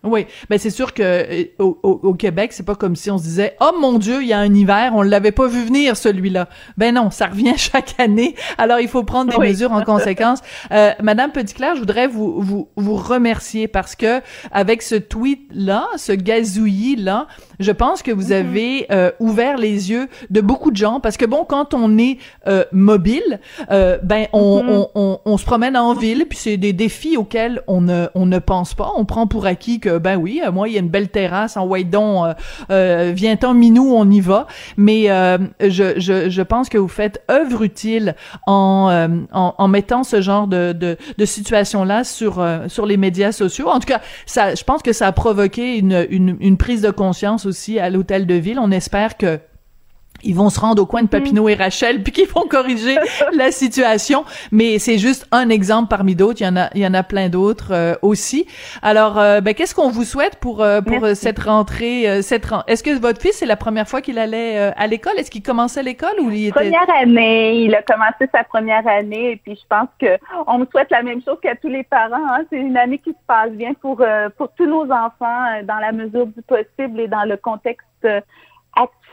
Oui, 0.03 0.25
mais 0.49 0.57
c'est 0.57 0.69
sûr 0.69 0.93
que 0.93 1.01
euh, 1.01 1.45
au, 1.59 1.77
au, 1.81 2.13
Québec, 2.13 2.51
c'est 2.51 2.65
pas 2.65 2.75
comme 2.75 2.95
si 2.95 3.09
on 3.09 3.17
se 3.17 3.23
disait 3.23 3.55
"Oh 3.61 3.71
mon 3.79 3.97
dieu, 3.97 4.21
il 4.21 4.27
y 4.27 4.33
a 4.33 4.39
un 4.39 4.53
hiver, 4.53 4.91
on 4.95 5.01
l'avait 5.01 5.31
pas 5.31 5.47
vu 5.47 5.63
venir 5.63 5.95
celui-là." 5.95 6.49
Ben 6.77 6.93
non, 6.95 7.09
ça 7.09 7.27
revient 7.27 7.53
chaque 7.57 7.97
année. 7.99 8.35
Alors 8.57 8.79
il 8.79 8.89
faut 8.89 9.03
prendre 9.03 9.31
des 9.31 9.47
mesures 9.47 9.71
en 9.71 9.81
conséquence. 9.85 10.39
Euh, 10.71 10.91
Madame 11.01 11.31
Petitclerc, 11.31 11.75
je 11.75 11.79
voudrais 11.79 12.07
vous 12.07 12.41
vous 12.41 12.67
vous 12.75 12.95
remercier 12.95 13.69
parce 13.69 13.95
que 13.95 14.21
avec 14.51 14.81
ce 14.81 14.95
tweet 14.95 15.49
là, 15.53 15.87
ce 15.95 16.11
gazouillis 16.11 16.97
là, 16.97 17.27
je 17.63 17.71
pense 17.71 18.03
que 18.03 18.11
vous 18.11 18.29
mm-hmm. 18.29 18.33
avez 18.33 18.85
euh, 18.91 19.11
ouvert 19.19 19.57
les 19.57 19.89
yeux 19.89 20.07
de 20.29 20.41
beaucoup 20.41 20.71
de 20.71 20.77
gens 20.77 20.99
parce 20.99 21.17
que 21.17 21.25
bon, 21.25 21.45
quand 21.47 21.73
on 21.73 21.97
est 21.97 22.17
euh, 22.47 22.63
mobile, 22.71 23.39
euh, 23.71 23.97
ben 24.03 24.27
on, 24.33 24.63
mm-hmm. 24.63 24.69
on, 24.69 24.89
on, 24.95 25.19
on, 25.25 25.37
se 25.37 25.45
promène 25.45 25.75
en 25.77 25.93
ville 25.93 26.25
puis 26.29 26.37
c'est 26.37 26.57
des 26.57 26.73
défis 26.73 27.17
auxquels 27.17 27.61
on 27.67 27.81
ne 27.81 28.07
on 28.13 28.25
ne 28.25 28.39
pense 28.39 28.73
pas. 28.73 28.91
On 28.97 29.05
prend 29.05 29.27
pour 29.27 29.45
acquis 29.45 29.79
que 29.79 29.97
ben 29.97 30.17
oui, 30.17 30.41
euh, 30.45 30.51
moi 30.51 30.67
il 30.67 30.73
y 30.73 30.77
a 30.77 30.79
une 30.79 30.89
belle 30.89 31.09
terrasse 31.09 31.57
en 31.57 31.65
white 31.65 31.89
don, 31.89 32.33
euh, 32.69 33.11
viens-t'en 33.15 33.53
minou, 33.53 33.93
on 33.95 34.09
y 34.09 34.19
va. 34.19 34.47
Mais 34.77 35.05
je, 35.59 35.93
je 35.97 36.29
je 36.29 36.41
pense 36.41 36.69
que 36.69 36.77
vous 36.77 36.87
faites 36.87 37.23
œuvre 37.31 37.63
utile 37.63 38.15
en 38.45 39.17
en, 39.31 39.55
en 39.57 39.67
mettant 39.67 40.03
ce 40.03 40.21
genre 40.21 40.47
de 40.47 40.73
de, 40.73 40.97
de 41.17 41.25
situation 41.25 41.83
là 41.83 42.03
sur 42.03 42.45
sur 42.67 42.85
les 42.85 42.97
médias 42.97 43.31
sociaux. 43.31 43.69
En 43.69 43.79
tout 43.79 43.87
cas, 43.87 44.01
ça, 44.25 44.55
je 44.55 44.63
pense 44.63 44.81
que 44.81 44.93
ça 44.93 45.07
a 45.07 45.11
provoqué 45.11 45.77
une 45.77 46.05
une, 46.09 46.37
une 46.39 46.57
prise 46.57 46.81
de 46.81 46.91
conscience 46.91 47.45
aussi 47.45 47.52
à 47.79 47.89
l'hôtel 47.89 48.25
de 48.27 48.35
ville. 48.35 48.59
On 48.59 48.71
espère 48.71 49.17
que 49.17 49.39
ils 50.23 50.35
vont 50.35 50.49
se 50.49 50.59
rendre 50.59 50.81
au 50.81 50.85
coin 50.85 51.01
de 51.01 51.05
mhm. 51.05 51.11
Papineau 51.11 51.49
et 51.49 51.55
Rachel 51.55 52.03
puis 52.03 52.11
qu'ils 52.11 52.27
vont 52.27 52.47
corriger 52.49 52.95
la 53.33 53.51
situation. 53.51 54.25
Mais 54.51 54.79
c'est 54.79 54.97
juste 54.97 55.27
un 55.31 55.49
exemple 55.49 55.89
parmi 55.89 56.15
d'autres. 56.15 56.41
Il 56.41 56.45
y 56.45 56.47
en 56.47 56.57
a 56.57 56.69
il 56.75 56.81
y 56.81 56.87
en 56.87 56.93
a 56.93 57.03
plein 57.03 57.29
d'autres 57.29 57.71
euh, 57.71 57.95
aussi. 58.01 58.45
Alors 58.81 59.19
euh, 59.19 59.41
ben 59.41 59.53
qu'est-ce 59.53 59.75
qu'on 59.75 59.89
vous 59.89 60.03
souhaite 60.03 60.37
pour 60.37 60.61
euh, 60.61 60.81
pour 60.81 61.07
cette 61.15 61.39
rentrée 61.39 62.21
cette 62.21 62.47
est-ce 62.67 62.83
que 62.83 62.99
votre 62.99 63.21
fils 63.21 63.37
c'est 63.37 63.45
la 63.45 63.55
première 63.55 63.87
fois 63.87 64.01
qu'il 64.01 64.19
allait 64.19 64.57
à 64.75 64.87
l'école? 64.87 65.13
Est-ce 65.17 65.31
qu'il 65.31 65.43
commençait 65.43 65.83
l'école 65.83 66.19
ou 66.19 66.31
il 66.31 66.47
était 66.47 66.59
première 66.59 66.89
année 67.01 67.63
il 67.63 67.75
a 67.75 67.81
commencé 67.81 68.29
sa 68.33 68.43
première 68.43 68.87
année 68.87 69.31
et 69.31 69.35
puis 69.37 69.55
je 69.55 69.67
pense 69.67 69.89
que 69.99 70.17
on 70.47 70.59
me 70.59 70.65
souhaite 70.65 70.91
la 70.91 71.03
même 71.03 71.21
chose 71.23 71.37
qu'à 71.41 71.55
tous 71.55 71.69
les 71.69 71.83
parents 71.83 72.15
hein. 72.15 72.43
c'est 72.49 72.57
une 72.57 72.77
année 72.77 72.97
qui 72.97 73.11
se 73.11 73.25
passe 73.27 73.51
bien 73.51 73.73
pour 73.73 74.03
pour 74.37 74.49
tous 74.57 74.65
nos 74.65 74.83
enfants 74.91 75.61
dans 75.63 75.79
la 75.79 75.91
mesure 75.91 76.27
du 76.27 76.41
possible 76.41 76.99
et 76.99 77.07
dans 77.07 77.23
le 77.23 77.37
contexte 77.37 77.87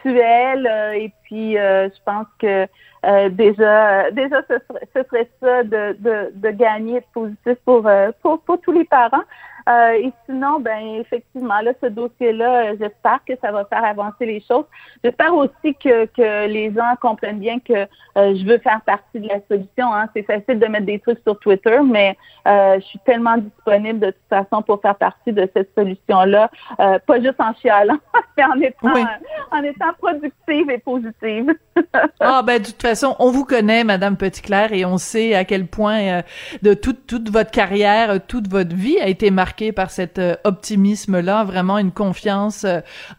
euh, 0.09 0.92
et 0.92 1.12
puis 1.22 1.59
euh, 1.59 1.88
je 1.88 2.03
pense 2.05 2.26
que 2.38 2.66
euh, 3.07 3.28
déjà 3.30 4.11
déjà 4.11 4.42
ce 4.48 4.59
serait, 4.68 4.88
ce 4.94 5.03
serait 5.05 5.30
ça 5.40 5.62
de, 5.62 5.96
de, 5.98 6.30
de 6.34 6.51
gagner 6.51 7.01
de 7.01 7.07
positif 7.12 7.57
pour, 7.64 7.88
pour 8.22 8.40
pour 8.42 8.61
tous 8.61 8.72
les 8.72 8.84
parents 8.84 9.24
euh, 9.70 9.92
et 9.92 10.12
sinon, 10.26 10.58
ben 10.58 11.00
effectivement, 11.00 11.60
là, 11.60 11.72
ce 11.82 11.88
dossier-là, 11.88 12.70
euh, 12.70 12.76
j'espère 12.80 13.20
que 13.26 13.34
ça 13.40 13.52
va 13.52 13.64
faire 13.66 13.84
avancer 13.84 14.26
les 14.26 14.40
choses. 14.40 14.64
J'espère 15.04 15.34
aussi 15.34 15.74
que, 15.74 16.06
que 16.06 16.46
les 16.46 16.72
gens 16.72 16.94
comprennent 17.00 17.38
bien 17.38 17.58
que 17.60 17.72
euh, 17.72 17.86
je 18.16 18.44
veux 18.44 18.58
faire 18.58 18.80
partie 18.84 19.20
de 19.20 19.28
la 19.28 19.40
solution. 19.48 19.94
Hein. 19.94 20.08
C'est 20.14 20.24
facile 20.24 20.58
de 20.58 20.66
mettre 20.66 20.86
des 20.86 20.98
trucs 20.98 21.20
sur 21.24 21.38
Twitter, 21.38 21.78
mais 21.84 22.16
je 22.46 22.80
suis 22.80 22.98
tellement 23.00 23.36
disponible 23.36 24.00
de 24.00 24.06
toute 24.10 24.28
façon 24.28 24.62
pour 24.62 24.80
faire 24.80 24.96
partie 24.96 25.32
de 25.32 25.48
cette 25.54 25.70
solution-là, 25.76 26.50
pas 26.78 27.20
juste 27.20 27.38
en 27.38 27.54
chialant, 27.54 27.98
mais 28.36 28.44
en 28.44 28.60
étant, 28.60 29.08
en 29.52 29.62
étant 29.62 29.92
productive 30.00 30.70
et 30.70 30.78
positive. 30.78 31.54
ah 32.20 32.42
ben 32.42 32.60
de 32.60 32.66
toute 32.66 32.82
façon, 32.82 33.14
on 33.20 33.30
vous 33.30 33.44
connaît, 33.44 33.84
Madame 33.84 34.16
Petitclerc, 34.16 34.72
et 34.72 34.84
on 34.84 34.98
sait 34.98 35.34
à 35.34 35.44
quel 35.44 35.66
point 35.66 36.22
de 36.62 36.74
toute 36.74 37.06
toute 37.06 37.30
votre 37.30 37.50
carrière, 37.50 38.18
toute 38.26 38.48
votre 38.48 38.74
vie 38.74 38.98
a 38.98 39.06
été 39.06 39.30
marquée 39.30 39.59
par 39.72 39.90
cet 39.90 40.18
euh, 40.18 40.34
optimisme-là, 40.44 41.44
vraiment 41.44 41.78
une 41.78 41.92
confiance 41.92 42.66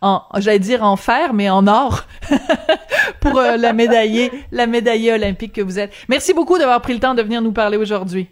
en, 0.02 0.24
j'allais 0.38 0.60
dire 0.60 0.84
en 0.84 0.96
fer, 0.96 1.34
mais 1.34 1.50
en 1.50 1.68
or 1.68 2.06
pour 3.20 3.40
la 3.42 3.74
médaillée, 3.74 4.32
la 4.52 4.68
médaillée 4.68 5.14
olympique 5.14 5.54
que 5.54 5.62
vous 5.62 5.80
êtes. 5.80 5.92
Merci 6.10 6.34
beaucoup 6.34 6.58
d'avoir 6.58 6.82
pris 6.82 6.94
le 6.94 7.00
temps 7.00 7.14
de 7.14 7.22
venir 7.22 7.42
nous 7.42 7.52
parler 7.52 7.78
aujourd'hui. 7.78 8.30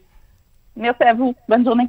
Merci 0.76 1.04
à 1.04 1.14
vous. 1.14 1.36
Bonne 1.48 1.66
journée. 1.66 1.88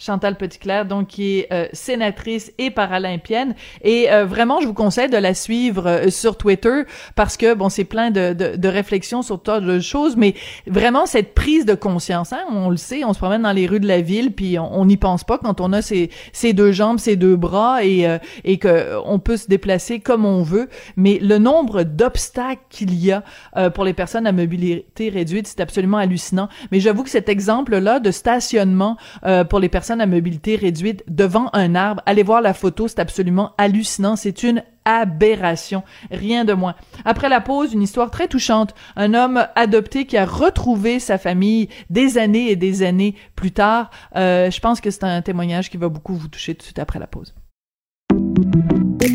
Chantal 0.00 0.36
Petitclerc, 0.36 0.86
donc 0.86 1.08
qui 1.08 1.38
est 1.38 1.52
euh, 1.52 1.66
sénatrice 1.74 2.52
et 2.56 2.70
paralympienne. 2.70 3.54
Et 3.82 4.10
euh, 4.10 4.24
vraiment, 4.24 4.60
je 4.60 4.66
vous 4.66 4.72
conseille 4.72 5.10
de 5.10 5.16
la 5.18 5.34
suivre 5.34 5.86
euh, 5.86 6.08
sur 6.08 6.38
Twitter 6.38 6.84
parce 7.16 7.36
que 7.36 7.52
bon, 7.52 7.68
c'est 7.68 7.84
plein 7.84 8.10
de, 8.10 8.32
de, 8.32 8.56
de, 8.56 8.68
réflexions 8.68 9.20
sur 9.20 9.42
tas 9.42 9.60
de 9.60 9.78
choses, 9.78 10.16
mais 10.16 10.34
vraiment 10.66 11.04
cette 11.04 11.34
prise 11.34 11.66
de 11.66 11.74
conscience. 11.74 12.32
Hein, 12.32 12.40
on 12.50 12.70
le 12.70 12.78
sait, 12.78 13.04
on 13.04 13.12
se 13.12 13.18
promène 13.18 13.42
dans 13.42 13.52
les 13.52 13.66
rues 13.66 13.78
de 13.78 13.86
la 13.86 14.00
ville, 14.00 14.32
puis 14.32 14.58
on 14.58 14.86
n'y 14.86 14.96
pense 14.96 15.22
pas 15.22 15.36
quand 15.36 15.60
on 15.60 15.72
a 15.74 15.82
ses, 15.82 16.08
ses 16.32 16.54
deux 16.54 16.72
jambes, 16.72 16.98
ses 16.98 17.16
deux 17.16 17.36
bras 17.36 17.84
et 17.84 18.06
et 18.44 18.58
que 18.58 18.98
on 19.04 19.18
peut 19.18 19.36
se 19.36 19.48
déplacer 19.48 20.00
comme 20.00 20.24
on 20.24 20.42
veut. 20.42 20.68
Mais 20.96 21.18
le 21.20 21.38
nombre 21.38 21.82
d'obstacles 21.82 22.62
qu'il 22.70 22.94
y 22.94 23.12
a 23.12 23.22
pour 23.70 23.84
les 23.84 23.92
personnes 23.92 24.26
à 24.26 24.32
mobilité 24.32 25.10
réduite, 25.10 25.46
c'est 25.46 25.60
absolument 25.60 25.98
hallucinant. 25.98 26.48
Mais 26.72 26.80
j'avoue 26.80 27.02
que 27.02 27.10
cet 27.10 27.28
exemple-là 27.28 28.00
de 28.00 28.10
stationnement 28.10 28.96
pour 29.48 29.58
les 29.58 29.68
personnes 29.68 29.89
à 29.98 30.06
mobilité 30.06 30.56
réduite 30.56 31.02
devant 31.08 31.50
un 31.52 31.74
arbre. 31.74 32.02
Allez 32.06 32.22
voir 32.22 32.40
la 32.40 32.54
photo, 32.54 32.86
c'est 32.86 33.00
absolument 33.00 33.52
hallucinant. 33.58 34.14
C'est 34.14 34.42
une 34.42 34.62
aberration, 34.84 35.82
rien 36.10 36.44
de 36.44 36.52
moins. 36.52 36.74
Après 37.04 37.28
la 37.28 37.40
pause, 37.40 37.72
une 37.72 37.82
histoire 37.82 38.10
très 38.10 38.28
touchante. 38.28 38.74
Un 38.96 39.14
homme 39.14 39.46
adopté 39.56 40.06
qui 40.06 40.16
a 40.16 40.26
retrouvé 40.26 41.00
sa 41.00 41.18
famille 41.18 41.68
des 41.90 42.18
années 42.18 42.50
et 42.50 42.56
des 42.56 42.82
années 42.82 43.14
plus 43.34 43.52
tard. 43.52 43.90
Euh, 44.16 44.50
je 44.50 44.60
pense 44.60 44.80
que 44.80 44.90
c'est 44.90 45.04
un 45.04 45.22
témoignage 45.22 45.70
qui 45.70 45.76
va 45.76 45.88
beaucoup 45.88 46.14
vous 46.14 46.28
toucher 46.28 46.54
tout 46.54 46.60
de 46.60 46.64
suite 46.64 46.78
après 46.78 46.98
la 46.98 47.06
pause. 47.06 47.34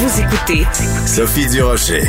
Vous 0.00 0.20
écoutez 0.20 0.62
Sophie 1.08 1.48
Durocher. 1.48 2.02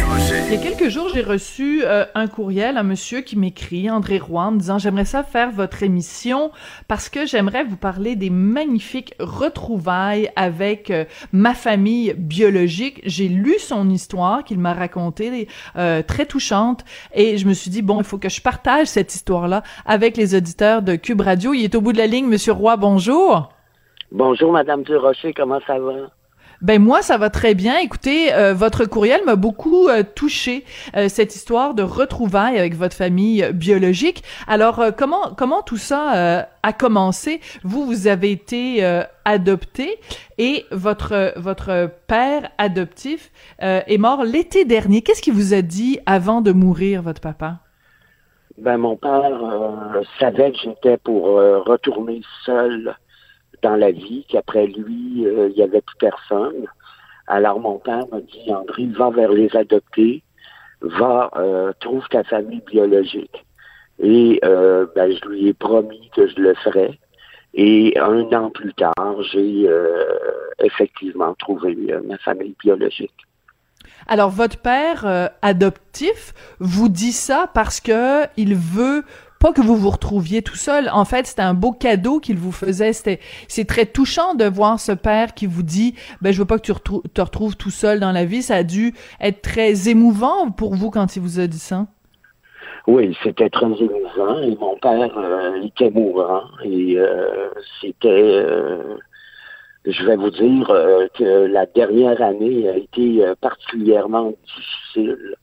Il 0.45 0.53
y 0.53 0.57
a 0.57 0.61
quelques 0.61 0.89
jours, 0.89 1.09
j'ai 1.11 1.23
reçu 1.23 1.81
euh, 1.83 2.05
un 2.13 2.27
courriel, 2.27 2.77
un 2.77 2.83
monsieur 2.83 3.21
qui 3.21 3.35
m'écrit, 3.35 3.89
André 3.89 4.19
Roy, 4.19 4.43
en 4.43 4.51
disant 4.51 4.77
j'aimerais 4.77 5.05
ça 5.05 5.23
faire 5.23 5.49
votre 5.49 5.81
émission 5.81 6.51
parce 6.87 7.09
que 7.09 7.25
j'aimerais 7.25 7.63
vous 7.63 7.77
parler 7.77 8.15
des 8.15 8.29
magnifiques 8.29 9.15
retrouvailles 9.19 10.29
avec 10.35 10.91
euh, 10.91 11.05
ma 11.33 11.55
famille 11.55 12.13
biologique. 12.15 13.01
J'ai 13.05 13.27
lu 13.27 13.55
son 13.57 13.89
histoire 13.89 14.43
qu'il 14.43 14.59
m'a 14.59 14.75
racontée, 14.75 15.47
euh, 15.75 16.03
très 16.03 16.27
touchante, 16.27 16.85
et 17.15 17.39
je 17.39 17.47
me 17.47 17.53
suis 17.53 17.71
dit 17.71 17.81
bon, 17.81 17.97
il 17.97 18.05
faut 18.05 18.19
que 18.19 18.29
je 18.29 18.39
partage 18.39 18.85
cette 18.85 19.15
histoire-là 19.15 19.63
avec 19.87 20.15
les 20.15 20.35
auditeurs 20.35 20.83
de 20.83 20.95
Cube 20.95 21.21
Radio. 21.21 21.55
Il 21.55 21.63
est 21.63 21.73
au 21.73 21.81
bout 21.81 21.93
de 21.93 21.97
la 21.97 22.05
ligne, 22.05 22.27
Monsieur 22.27 22.53
Roy. 22.53 22.77
Bonjour. 22.77 23.49
Bonjour, 24.11 24.51
Madame 24.51 24.83
Durocher. 24.83 25.33
Comment 25.33 25.59
ça 25.65 25.79
va? 25.79 26.11
Ben 26.61 26.81
moi 26.81 27.01
ça 27.01 27.17
va 27.17 27.29
très 27.29 27.55
bien. 27.55 27.77
Écoutez, 27.77 28.33
euh, 28.33 28.53
votre 28.53 28.83
courriel 28.83 29.21
m'a 29.25 29.37
beaucoup 29.37 29.87
euh, 29.87 30.03
touché 30.03 30.65
euh, 30.97 31.07
cette 31.07 31.33
histoire 31.35 31.73
de 31.73 31.83
retrouvailles 31.83 32.59
avec 32.59 32.75
votre 32.75 32.95
famille 32.95 33.49
biologique. 33.53 34.23
Alors 34.45 34.83
comment 34.97 35.33
comment 35.37 35.61
tout 35.61 35.77
ça 35.77 36.47
a 36.61 36.73
commencé? 36.73 37.39
Vous 37.63 37.85
vous 37.85 38.07
avez 38.07 38.31
été 38.31 38.83
adopté 39.23 39.99
et 40.37 40.65
votre 40.71 41.33
votre 41.37 41.91
père 42.07 42.49
adoptif 42.57 43.31
est 43.59 43.97
mort 43.97 44.23
l'été 44.23 44.65
dernier. 44.65 45.01
Qu'est-ce 45.01 45.21
qu'il 45.21 45.33
vous 45.33 45.53
a 45.53 45.61
dit 45.61 45.99
avant 46.05 46.41
de 46.41 46.51
mourir 46.51 47.01
votre 47.01 47.21
papa? 47.21 47.59
Ben 48.57 48.77
mon 48.77 48.97
père 48.97 49.39
savait 50.19 50.51
que 50.51 50.57
j'étais 50.61 50.97
pour 50.97 51.23
retourner 51.25 52.21
seul 52.45 52.95
dans 53.61 53.75
la 53.75 53.91
vie, 53.91 54.25
qu'après 54.27 54.67
lui, 54.67 55.25
euh, 55.25 55.49
il 55.49 55.55
n'y 55.55 55.63
avait 55.63 55.81
plus 55.81 55.97
personne. 55.97 56.65
Alors 57.27 57.59
mon 57.59 57.77
père 57.77 58.05
m'a 58.11 58.21
dit, 58.21 58.53
André, 58.53 58.87
va 58.87 59.09
vers 59.09 59.31
les 59.31 59.55
adoptés, 59.55 60.23
va, 60.81 61.29
euh, 61.35 61.71
trouve 61.79 62.07
ta 62.09 62.23
famille 62.23 62.61
biologique. 62.65 63.45
Et 63.99 64.39
euh, 64.45 64.87
ben, 64.95 65.11
je 65.11 65.27
lui 65.27 65.47
ai 65.47 65.53
promis 65.53 66.09
que 66.15 66.27
je 66.27 66.35
le 66.39 66.53
ferais. 66.55 66.97
Et 67.53 67.97
un 67.99 68.31
an 68.33 68.49
plus 68.49 68.73
tard, 68.73 69.23
j'ai 69.31 69.67
effectivement 70.59 71.33
trouvé 71.33 71.75
ma 72.05 72.17
famille 72.19 72.55
biologique. 72.63 73.25
Alors 74.07 74.29
votre 74.29 74.57
père 74.57 75.31
adoptif 75.41 76.35
vous 76.59 76.89
dit 76.89 77.11
ça 77.11 77.49
parce 77.51 77.81
que 77.81 78.25
il 78.37 78.55
veut 78.55 79.03
pas 79.39 79.53
que 79.53 79.61
vous 79.61 79.75
vous 79.75 79.89
retrouviez 79.89 80.41
tout 80.41 80.57
seul. 80.57 80.89
En 80.91 81.05
fait, 81.05 81.25
c'était 81.27 81.41
un 81.41 81.53
beau 81.53 81.71
cadeau 81.71 82.19
qu'il 82.19 82.37
vous 82.37 82.51
faisait. 82.51 82.93
C'était, 82.93 83.19
c'est 83.47 83.65
très 83.65 83.85
touchant 83.85 84.35
de 84.35 84.45
voir 84.45 84.79
ce 84.79 84.91
père 84.91 85.33
qui 85.33 85.47
vous 85.47 85.63
dit, 85.63 85.95
ben, 86.21 86.31
je 86.31 86.39
veux 86.39 86.45
pas 86.45 86.59
que 86.59 86.71
tu 86.71 86.73
te 87.13 87.21
retrouves 87.21 87.55
tout 87.55 87.71
seul 87.71 87.99
dans 87.99 88.11
la 88.11 88.25
vie. 88.25 88.41
Ça 88.41 88.57
a 88.57 88.63
dû 88.63 88.93
être 89.21 89.41
très 89.41 89.89
émouvant 89.89 90.51
pour 90.51 90.75
vous 90.75 90.91
quand 90.91 91.15
il 91.15 91.21
vous 91.21 91.39
a 91.39 91.47
dit 91.47 91.59
ça. 91.59 91.87
Oui, 92.87 93.15
c'était 93.23 93.49
très 93.49 93.67
émouvant 93.67 94.39
et 94.41 94.55
mon 94.55 94.75
père 94.77 95.15
euh, 95.15 95.61
était 95.61 95.91
mourant 95.91 96.45
et 96.63 96.97
euh, 96.97 97.49
c'était, 97.79 98.07
euh, 98.09 98.97
je 99.85 100.05
vais 100.05 100.15
vous 100.15 100.31
dire 100.31 100.67
que 101.13 101.45
la 101.45 101.67
dernière 101.67 102.19
année 102.21 102.67
a 102.67 102.77
été 102.77 103.23
particulièrement 103.41 104.33
difficile 104.43 105.35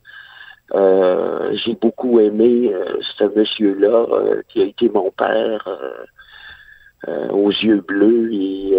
euh, 0.75 1.51
j'ai 1.55 1.75
beaucoup 1.75 2.19
aimé 2.19 2.71
euh, 2.73 2.99
ce 3.19 3.25
monsieur-là 3.25 4.07
euh, 4.11 4.43
qui 4.49 4.63
a 4.63 4.65
été 4.65 4.89
mon 4.89 5.11
père 5.11 5.69
aux 7.31 7.51
yeux 7.51 7.85
bleus 7.87 8.33
et 8.33 8.77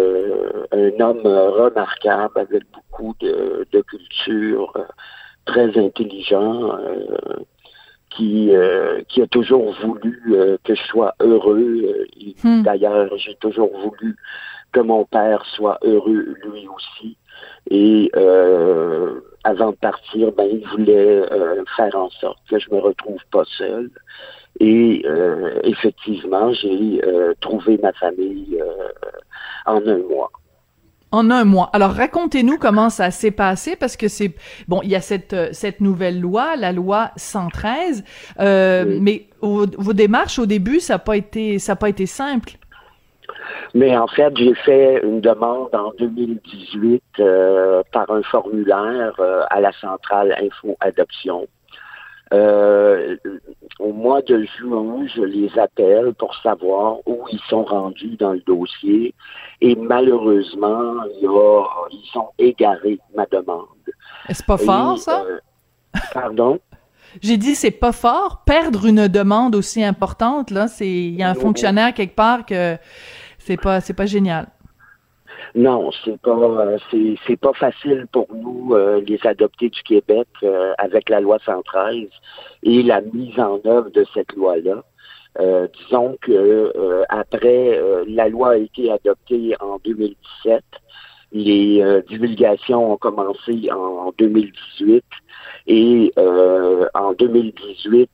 un 0.70 1.00
homme 1.00 1.22
remarquable 1.24 2.38
avec 2.38 2.62
beaucoup 2.74 3.14
de, 3.20 3.66
de 3.72 3.80
culture, 3.80 4.74
très 5.46 5.78
intelligent, 5.78 6.76
qui, 8.10 8.50
qui 9.08 9.22
a 9.22 9.26
toujours 9.28 9.72
voulu 9.80 10.58
que 10.62 10.74
je 10.74 10.82
sois 10.88 11.14
heureux. 11.20 12.06
Hmm. 12.44 12.62
D'ailleurs, 12.64 13.16
j'ai 13.16 13.36
toujours 13.36 13.70
voulu 13.78 14.14
que 14.72 14.80
mon 14.80 15.06
père 15.06 15.46
soit 15.46 15.78
heureux 15.82 16.34
lui 16.44 16.68
aussi. 16.68 17.16
Et 17.70 18.10
euh, 18.16 19.20
avant 19.48 19.70
de 19.70 19.76
partir, 19.76 20.32
ben, 20.32 20.46
il 20.50 20.66
voulait 20.68 21.22
euh, 21.32 21.64
faire 21.76 21.94
en 21.96 22.10
sorte 22.10 22.38
que 22.50 22.58
je 22.58 22.70
me 22.70 22.78
retrouve 22.78 23.20
pas 23.30 23.44
seul. 23.56 23.90
Et 24.60 25.02
euh, 25.06 25.60
effectivement, 25.64 26.52
j'ai 26.52 27.00
trouvé 27.40 27.78
ma 27.82 27.92
famille 27.92 28.60
en 29.66 29.86
un 29.86 29.98
mois. 29.98 30.30
En 31.12 31.30
un 31.30 31.44
mois. 31.44 31.70
Alors 31.72 31.92
racontez-nous 31.92 32.58
comment 32.58 32.90
ça 32.90 33.10
s'est 33.10 33.30
passé 33.30 33.76
parce 33.76 33.96
que 33.96 34.08
c'est 34.08 34.34
bon, 34.66 34.80
il 34.82 34.90
y 34.90 34.96
a 34.96 35.00
cette 35.00 35.54
cette 35.54 35.80
nouvelle 35.80 36.20
loi, 36.20 36.56
la 36.56 36.72
loi 36.72 37.12
113, 37.16 38.04
mais 38.38 39.28
vos 39.40 39.92
démarches 39.94 40.38
au 40.40 40.46
début, 40.46 40.80
ça 40.80 40.94
n'a 40.94 40.98
pas 40.98 41.16
été 41.16 41.58
ça 41.58 41.72
a 41.72 41.76
pas 41.76 41.88
été 41.88 42.06
simple. 42.06 42.58
Mais 43.74 43.96
en 43.96 44.06
fait, 44.06 44.36
j'ai 44.36 44.54
fait 44.54 45.02
une 45.04 45.20
demande 45.20 45.74
en 45.74 45.92
2018 45.98 47.02
euh, 47.20 47.82
par 47.92 48.10
un 48.10 48.22
formulaire 48.22 49.14
euh, 49.18 49.42
à 49.50 49.60
la 49.60 49.72
centrale 49.72 50.34
Info 50.40 50.76
Adoption. 50.80 51.46
Euh, 52.34 53.16
au 53.78 53.92
mois 53.92 54.20
de 54.22 54.44
juin, 54.58 55.06
je 55.14 55.22
les 55.22 55.58
appelle 55.58 56.12
pour 56.14 56.34
savoir 56.42 56.98
où 57.06 57.24
ils 57.32 57.40
sont 57.48 57.64
rendus 57.64 58.16
dans 58.16 58.32
le 58.32 58.40
dossier 58.40 59.14
et 59.62 59.74
malheureusement, 59.76 60.94
ils 61.22 62.10
sont 62.12 62.28
égarés 62.38 62.98
ma 63.16 63.24
demande. 63.26 63.66
C'est 64.28 64.44
pas 64.44 64.58
fort, 64.58 64.98
ça? 64.98 65.24
pardon? 66.12 66.58
J'ai 67.22 67.38
dit 67.38 67.54
c'est 67.54 67.70
pas 67.70 67.92
fort 67.92 68.42
perdre 68.44 68.84
une 68.84 69.08
demande 69.08 69.54
aussi 69.54 69.82
importante 69.82 70.50
là, 70.50 70.68
c'est 70.68 70.86
il 70.86 71.14
y 71.14 71.22
a 71.22 71.30
un 71.30 71.34
fonctionnaire 71.34 71.94
quelque 71.94 72.14
part 72.14 72.44
que 72.44 72.76
c'est 73.48 73.56
pas 73.56 73.80
c'est 73.80 73.94
pas 73.94 74.04
génial. 74.04 74.46
Non, 75.54 75.90
c'est 76.04 76.20
pas 76.20 76.36
euh, 76.36 76.78
c'est 77.26 77.40
pas 77.40 77.54
facile 77.54 78.06
pour 78.12 78.26
nous 78.34 78.74
euh, 78.74 79.00
les 79.06 79.18
adoptés 79.26 79.70
du 79.70 79.82
Québec 79.82 80.28
euh, 80.42 80.74
avec 80.76 81.08
la 81.08 81.20
loi 81.20 81.38
113 81.46 82.08
et 82.64 82.82
la 82.82 83.00
mise 83.00 83.38
en 83.40 83.58
œuvre 83.64 83.88
de 83.90 84.04
cette 84.12 84.34
loi-là. 84.34 84.84
disons 85.78 86.16
que 86.20 86.72
après 87.08 87.80
la 88.06 88.28
loi 88.28 88.48
a 88.50 88.56
été 88.56 88.90
adoptée 88.90 89.54
en 89.60 89.78
2017, 89.84 90.62
les 91.32 92.02
divulgations 92.08 92.92
ont 92.92 92.96
commencé 92.96 93.54
en 93.70 94.12
2018 94.18 95.04
et 95.68 96.12
en 96.94 97.12
2018 97.12 98.10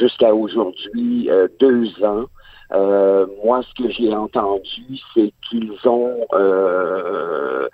jusqu'à 0.00 0.32
aujourd'hui 0.32 1.28
deux 1.58 2.04
ans 2.04 2.26
euh, 2.72 3.26
moi, 3.44 3.62
ce 3.62 3.82
que 3.82 3.90
j'ai 3.90 4.14
entendu, 4.14 4.98
c'est 5.14 5.32
qu'ils 5.48 5.76
ont 5.86 6.26
euh, 6.34 7.68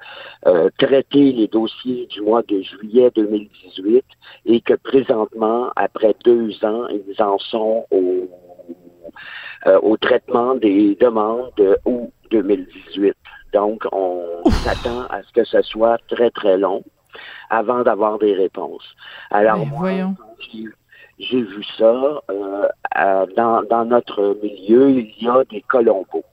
euh, 0.47 0.70
traité 0.78 1.32
les 1.32 1.49
dossiers 1.49 2.07
du 2.07 2.20
mois 2.20 2.42
de 2.42 2.61
juillet 2.61 3.11
2018 3.14 4.05
et 4.47 4.61
que 4.61 4.74
présentement, 4.74 5.70
après 5.76 6.14
deux 6.24 6.53
ans, 6.64 6.86
ils 6.88 7.22
en 7.22 7.38
sont 7.38 7.86
au, 7.90 8.28
au 9.82 9.97
traitement 9.97 10.55
des 10.55 10.95
demandes 11.01 11.51
de 11.57 11.76
août 11.84 12.12
2018. 12.30 13.14
Donc, 13.53 13.84
on 13.92 14.24
s'attend 14.51 15.03
à 15.11 15.22
ce 15.22 15.32
que 15.32 15.45
ce 15.45 15.62
soit 15.62 15.99
très, 16.09 16.30
très 16.30 16.57
long 16.57 16.82
avant 17.51 17.82
d'avoir 17.82 18.18
des 18.18 18.34
réponses. 18.34 18.84
Alors, 19.30 19.64
voyons 19.76 20.16
j'ai 21.19 21.43
vu 21.43 21.65
ça. 21.79 22.21
Euh, 22.31 23.27
dans, 23.37 23.62
dans, 23.62 23.85
notre 23.85 24.37
milieu, 24.43 24.91
il 24.91 25.15
y 25.21 25.29
a 25.29 25.45
des 25.51 25.62
Colombos. 25.62 26.25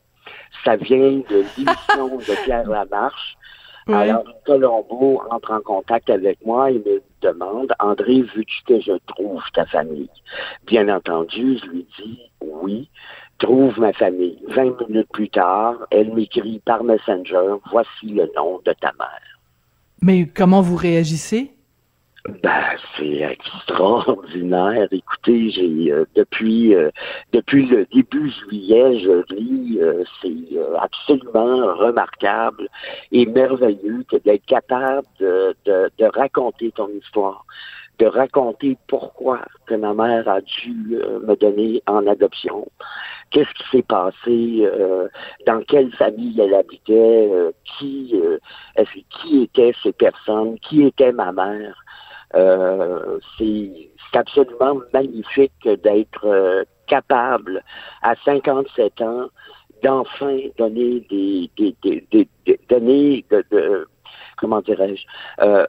Ça 0.63 0.75
vient 0.75 1.21
de 1.29 1.43
l'émission 1.57 2.17
de 2.17 2.43
Pierre 2.45 2.69
Lamarche. 2.69 3.37
Alors, 3.87 4.23
Colombo 4.45 5.21
entre 5.31 5.51
en 5.51 5.61
contact 5.61 6.09
avec 6.09 6.45
moi 6.45 6.71
et 6.71 6.79
me 6.79 7.01
demande, 7.21 7.73
André, 7.79 8.21
veux-tu 8.21 8.63
que 8.65 8.79
je 8.79 8.93
trouve 9.07 9.41
ta 9.53 9.65
famille? 9.65 10.09
Bien 10.67 10.87
entendu, 10.87 11.57
je 11.57 11.69
lui 11.69 11.87
dis 11.97 12.19
oui, 12.41 12.89
trouve 13.39 13.79
ma 13.79 13.91
famille. 13.93 14.37
Vingt 14.47 14.79
minutes 14.87 15.09
plus 15.11 15.29
tard, 15.29 15.75
elle 15.89 16.13
m'écrit 16.13 16.61
par 16.63 16.83
Messenger, 16.83 17.55
voici 17.71 18.07
le 18.07 18.29
nom 18.35 18.61
de 18.65 18.73
ta 18.73 18.91
mère. 18.99 19.39
Mais 20.01 20.27
comment 20.27 20.61
vous 20.61 20.75
réagissez? 20.75 21.51
Ben, 22.27 22.77
c'est 22.95 23.17
extraordinaire. 23.21 24.87
Écoutez, 24.91 25.49
j'ai 25.49 25.91
euh, 25.91 26.05
depuis 26.15 26.75
euh, 26.75 26.91
depuis 27.33 27.65
le 27.65 27.87
début 27.91 28.29
juillet, 28.29 28.99
je 28.99 29.33
lis, 29.33 29.79
euh, 29.81 30.03
c'est 30.21 30.29
absolument 30.79 31.73
remarquable 31.75 32.69
et 33.11 33.25
merveilleux 33.25 34.03
que 34.07 34.17
d'être 34.17 34.45
capable 34.45 35.07
de, 35.19 35.55
de, 35.65 35.89
de, 35.97 36.05
raconter 36.13 36.71
ton 36.71 36.89
histoire, 36.89 37.43
de 37.97 38.05
raconter 38.05 38.77
pourquoi 38.87 39.41
que 39.65 39.73
ma 39.73 39.95
mère 39.95 40.29
a 40.29 40.41
dû 40.41 40.99
me 41.25 41.35
donner 41.35 41.81
en 41.87 42.05
adoption, 42.05 42.67
qu'est-ce 43.31 43.51
qui 43.55 43.69
s'est 43.71 43.83
passé, 43.83 44.69
dans 45.47 45.63
quelle 45.63 45.91
famille 45.93 46.39
elle 46.39 46.53
habitait, 46.53 47.31
qui 47.79 48.13
qui 49.09 49.41
étaient 49.41 49.73
ces 49.81 49.93
personnes, 49.93 50.59
qui 50.59 50.83
était 50.83 51.13
ma 51.13 51.31
mère. 51.31 51.83
Euh, 52.35 53.19
c'est 53.37 53.91
absolument 54.13 54.79
magnifique 54.93 55.53
d'être 55.63 56.25
euh, 56.25 56.63
capable 56.87 57.63
à 58.01 58.15
57 58.23 59.01
ans 59.01 59.27
d'enfin 59.83 60.37
donner 60.57 61.01
des, 61.09 61.49
des, 61.57 61.75
des, 61.81 62.05
des 62.45 62.59
donner 62.69 63.25
de, 63.29 63.87
comment 64.37 64.61
dirais-je 64.61 65.03
euh, 65.43 65.65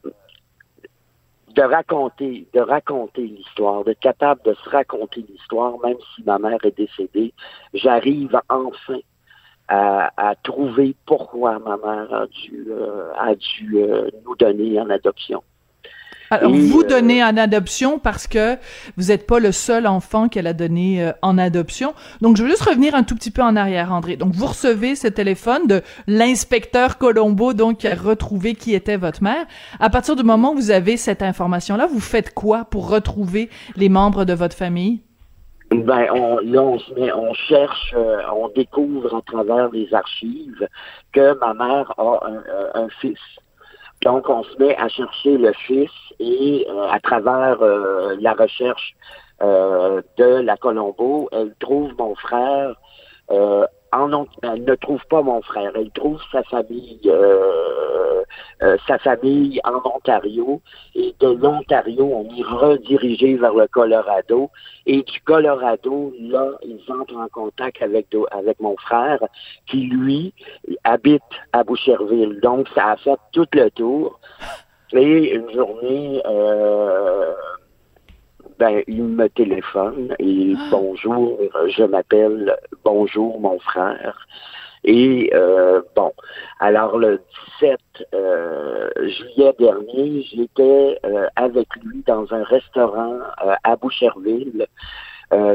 de 1.49 1.63
raconter, 1.63 2.47
de 2.55 2.61
raconter 2.61 3.23
l'histoire, 3.23 3.85
d'être 3.85 4.01
capable 4.01 4.43
de 4.43 4.55
se 4.55 4.71
raconter 4.71 5.25
l'histoire, 5.29 5.75
même 5.83 5.99
si 6.15 6.23
ma 6.25 6.39
mère 6.39 6.65
est 6.65 6.77
décédée, 6.77 7.35
j'arrive 7.75 8.41
enfin 8.49 9.01
à, 9.69 10.11
à, 10.17 10.35
trouver 10.37 10.95
pourquoi 11.07 11.59
ma 11.59 11.77
mère 11.77 12.15
a 12.15 12.27
dû, 12.27 12.69
a 13.19 13.35
dû 13.35 13.85
nous 14.25 14.37
donner 14.37 14.81
en 14.81 14.89
adoption. 14.89 15.43
Alors, 16.33 16.51
vous 16.51 16.80
euh, 16.80 16.89
donnez 16.89 17.22
en 17.22 17.37
adoption 17.37 17.99
parce 17.99 18.26
que 18.26 18.57
vous 18.97 19.09
n'êtes 19.09 19.26
pas 19.26 19.39
le 19.39 19.53
seul 19.53 19.87
enfant 19.87 20.30
qu'elle 20.30 20.47
a 20.47 20.55
donné 20.55 21.05
euh, 21.05 21.12
en 21.20 21.37
adoption. 21.37 21.93
Donc, 22.22 22.39
je 22.39 22.43
veux 22.43 22.49
juste 22.49 22.62
revenir 22.62 22.95
un 22.95 23.03
tout 23.03 23.14
petit 23.14 23.30
peu 23.30 23.43
en 23.43 23.55
arrière, 23.55 23.93
André. 23.93 24.16
Donc, 24.16 24.33
vous 24.33 24.47
recevez 24.47 24.95
ce 24.95 25.09
téléphone 25.09 25.66
de 25.66 25.83
l'inspecteur 26.07 26.97
Colombo, 26.97 27.53
donc, 27.53 27.78
qui 27.78 27.87
a 27.87 27.95
retrouvé 27.95 28.55
qui 28.55 28.74
était 28.74 28.97
votre 28.97 29.22
mère. 29.22 29.45
À 29.78 29.91
partir 29.91 30.16
du 30.16 30.22
moment 30.22 30.53
où 30.53 30.55
vous 30.55 30.70
avez 30.70 30.97
cette 30.97 31.20
information-là, 31.20 31.87
vous 31.87 32.01
faites 32.01 32.33
quoi 32.33 32.64
pour 32.64 32.89
retrouver 32.89 33.51
les 33.76 33.91
membres 33.91 34.24
de 34.24 34.33
votre 34.33 34.57
famille? 34.57 35.03
Ben, 35.70 36.07
on, 36.14 36.39
là, 36.39 36.62
on, 36.62 36.78
se 36.78 36.95
met, 36.95 37.12
on 37.12 37.35
cherche, 37.35 37.93
euh, 37.95 38.22
on 38.35 38.49
découvre 38.49 39.14
à 39.16 39.20
travers 39.20 39.68
les 39.70 39.93
archives 39.93 40.66
que 41.12 41.39
ma 41.41 41.53
mère 41.53 41.93
a 41.99 42.20
un 42.74 42.89
fils. 43.03 43.18
Donc, 44.03 44.29
on 44.29 44.43
se 44.43 44.57
met 44.59 44.77
à 44.77 44.89
chercher 44.89 45.39
le 45.39 45.53
fils 45.53 45.91
et 46.19 46.67
euh, 46.69 46.89
à 46.91 46.99
travers 47.01 47.63
euh, 47.63 48.17
la 48.21 48.33
recherche 48.33 48.95
euh, 49.43 50.03
de 50.19 50.41
la 50.43 50.57
Colombo, 50.57 51.29
elle 51.33 51.55
trouve 51.61 51.93
mon 51.99 52.15
frère 52.17 52.75
en 53.93 54.26
elle 54.43 54.64
ne 54.64 54.74
trouve 54.74 55.05
pas 55.07 55.22
mon 55.22 55.43
frère, 55.43 55.72
elle 55.74 55.90
trouve 55.90 56.20
sa 56.32 56.43
famille, 56.45 57.01
euh, 57.07 58.22
euh, 58.62 58.76
sa 58.86 58.99
famille 58.99 59.61
en 59.64 59.80
Ontario, 59.84 60.61
et 60.95 61.14
de 61.20 61.28
l'Ontario, 61.28 62.05
on 62.05 62.36
est 62.36 62.43
redirigé 62.43 63.36
vers 63.36 63.55
le 63.55 63.66
Colorado, 63.68 64.51
et 64.86 65.03
du 65.03 65.20
Colorado, 65.20 66.12
là, 66.20 66.49
ils 66.62 66.80
entrent 66.90 67.18
en 67.18 67.28
contact 67.28 67.82
avec 67.82 68.07
avec 68.30 68.61
mon 68.61 68.76
frère, 68.78 69.20
qui 69.66 69.82
lui 69.82 70.34
habite 70.84 71.22
à 71.53 71.62
Boucherville. 71.64 72.40
Donc, 72.40 72.68
ça 72.74 72.93
a 72.93 72.97
fait 72.97 73.16
tout 73.32 73.47
le 73.53 73.70
tour. 73.70 74.18
Et 74.93 75.34
une 75.34 75.51
journée, 75.53 76.22
euh, 76.26 77.32
ben, 78.59 78.83
il 78.87 79.05
me 79.05 79.29
téléphone 79.29 80.15
et 80.19 80.55
ah. 80.57 80.69
bonjour, 80.71 81.39
je 81.69 81.85
m'appelle 81.85 82.57
bonjour 82.85 83.41
mon 83.41 83.59
frère. 83.59 84.27
Et 84.85 85.31
euh, 85.33 85.81
bon, 85.95 86.13
alors 86.59 86.99
le 86.99 87.21
17 87.61 87.79
euh, 88.15 88.91
juillet 88.97 89.55
dernier, 89.59 90.23
j'étais 90.23 90.99
euh, 91.05 91.27
avec 91.37 91.69
lui 91.85 92.03
dans 92.07 92.33
un 92.33 92.43
restaurant 92.43 93.19
à 93.63 93.77
Boucherville. 93.77 94.67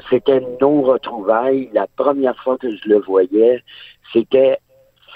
c'était 0.10 0.42
nos 0.62 0.82
retrouvailles. 0.82 1.70
La 1.74 1.88
première 1.88 2.38
fois 2.42 2.58
que 2.58 2.74
je 2.74 2.90
le 2.90 3.00
voyais, 3.00 3.62
c'était 4.14 4.58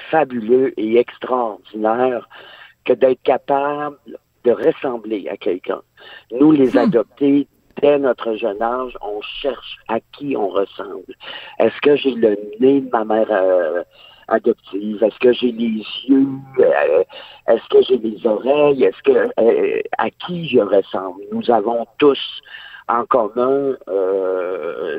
fabuleux 0.09 0.73
et 0.77 0.97
extraordinaire 0.97 2.27
que 2.85 2.93
d'être 2.93 3.21
capable 3.23 3.97
de 4.43 4.51
ressembler 4.51 5.27
à 5.29 5.37
quelqu'un. 5.37 5.81
Nous, 6.31 6.51
les 6.51 6.73
hmm. 6.73 6.79
adoptés, 6.79 7.47
dès 7.81 7.99
notre 7.99 8.35
jeune 8.35 8.61
âge, 8.61 8.97
on 9.01 9.21
cherche 9.21 9.77
à 9.87 9.99
qui 9.99 10.35
on 10.35 10.49
ressemble. 10.49 11.13
Est-ce 11.59 11.79
que 11.81 11.95
j'ai 11.95 12.13
le 12.15 12.37
nez 12.59 12.81
de 12.81 12.89
ma 12.89 13.03
mère 13.03 13.27
euh, 13.31 13.83
adoptive? 14.27 15.03
Est-ce 15.03 15.19
que 15.19 15.33
j'ai 15.33 15.51
les 15.51 15.83
yeux? 16.07 16.27
Euh, 16.59 17.03
est-ce 17.47 17.67
que 17.69 17.81
j'ai 17.83 17.97
les 17.97 18.25
oreilles? 18.25 18.83
Est-ce 18.83 19.01
que 19.03 19.29
euh, 19.39 19.81
à 19.97 20.09
qui 20.09 20.49
je 20.49 20.59
ressemble? 20.59 21.21
Nous 21.31 21.49
avons 21.51 21.85
tous 21.97 22.41
en 22.87 23.05
commun, 23.05 23.77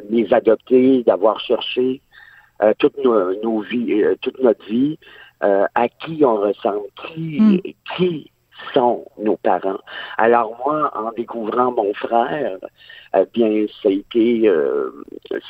les 0.09 0.33
adoptés, 0.33 1.03
d'avoir 1.03 1.39
cherché 1.41 2.01
toute 2.79 2.97
nos, 3.05 3.61
vies, 3.61 4.03
toute 4.23 4.41
notre 4.41 4.65
vie, 4.65 4.99
à 5.41 5.89
qui 5.89 6.25
on 6.25 6.37
ressemble, 6.37 6.87
qui, 6.97 7.39
hmm. 7.39 7.61
qui 7.97 8.31
sont 8.73 9.05
nos 9.19 9.37
parents. 9.37 9.81
Alors 10.19 10.57
moi, 10.65 10.91
en 10.95 11.13
découvrant 11.13 11.73
mon 11.73 11.93
frère, 11.95 12.59
eh 13.15 13.25
bien, 13.33 13.67
ça 13.83 13.89
a 13.89 13.93
été, 13.93 14.49
euh, 14.49 14.91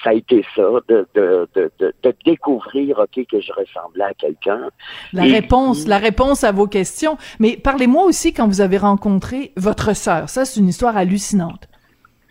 ça 0.02 0.10
a 0.10 0.12
été 0.14 0.44
ça, 0.54 0.62
de, 0.88 1.06
de, 1.14 1.48
de, 1.54 1.70
de, 1.78 2.14
découvrir, 2.24 2.98
ok, 2.98 3.26
que 3.30 3.40
je 3.40 3.52
ressemblais 3.52 4.04
à 4.04 4.14
quelqu'un. 4.14 4.68
La 5.12 5.22
réponse, 5.22 5.86
la 5.86 5.98
réponse 5.98 6.44
à 6.44 6.52
vos 6.52 6.66
questions. 6.66 7.16
Mais 7.38 7.56
parlez-moi 7.56 8.04
aussi 8.04 8.32
quand 8.32 8.46
vous 8.46 8.60
avez 8.60 8.78
rencontré 8.78 9.52
votre 9.56 9.94
sœur. 9.94 10.28
Ça, 10.28 10.44
c'est 10.44 10.60
une 10.60 10.68
histoire 10.68 10.96
hallucinante. 10.96 11.68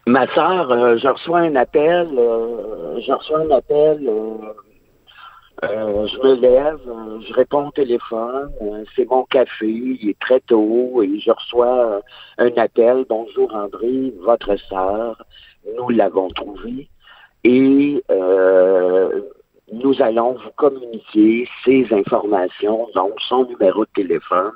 Ma 0.07 0.27
sœur, 0.35 0.71
euh, 0.71 0.97
je 0.97 1.07
reçois 1.07 1.39
un 1.39 1.55
appel, 1.55 2.07
euh, 2.15 2.99
je 3.01 3.11
reçois 3.11 3.39
un 3.39 3.49
appel 3.49 4.07
euh, 5.63 6.05
je 6.05 6.17
me 6.19 6.35
lève, 6.35 6.79
je 7.27 7.33
réponds 7.33 7.69
au 7.69 7.71
téléphone, 7.71 8.51
c'est 8.95 9.09
mon 9.09 9.23
café, 9.23 9.67
il 9.67 10.09
est 10.09 10.19
très 10.19 10.41
tôt 10.41 11.01
et 11.01 11.19
je 11.19 11.31
reçois 11.31 12.01
un 12.37 12.51
appel. 12.57 13.05
Bonjour 13.09 13.51
André, 13.55 14.13
votre 14.21 14.55
sœur, 14.57 15.23
nous 15.75 15.89
l'avons 15.89 16.27
trouvée 16.27 16.89
et 17.45 18.03
nous 19.71 20.01
allons 20.01 20.33
vous 20.33 20.51
communiquer 20.57 21.47
ces 21.63 21.87
informations, 21.91 22.89
donc 22.93 23.13
son 23.27 23.45
numéro 23.45 23.85
de 23.85 23.91
téléphone 23.95 24.51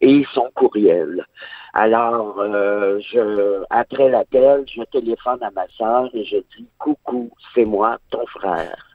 et 0.00 0.24
son 0.32 0.48
courriel. 0.54 1.26
Alors, 1.74 2.36
je, 2.42 3.62
après 3.70 4.08
l'appel, 4.08 4.64
je 4.66 4.82
téléphone 4.84 5.42
à 5.42 5.50
ma 5.50 5.66
sœur 5.76 6.08
et 6.14 6.24
je 6.24 6.36
dis 6.56 6.66
coucou, 6.78 7.30
c'est 7.54 7.64
moi, 7.64 7.98
ton 8.10 8.26
frère. 8.26 8.88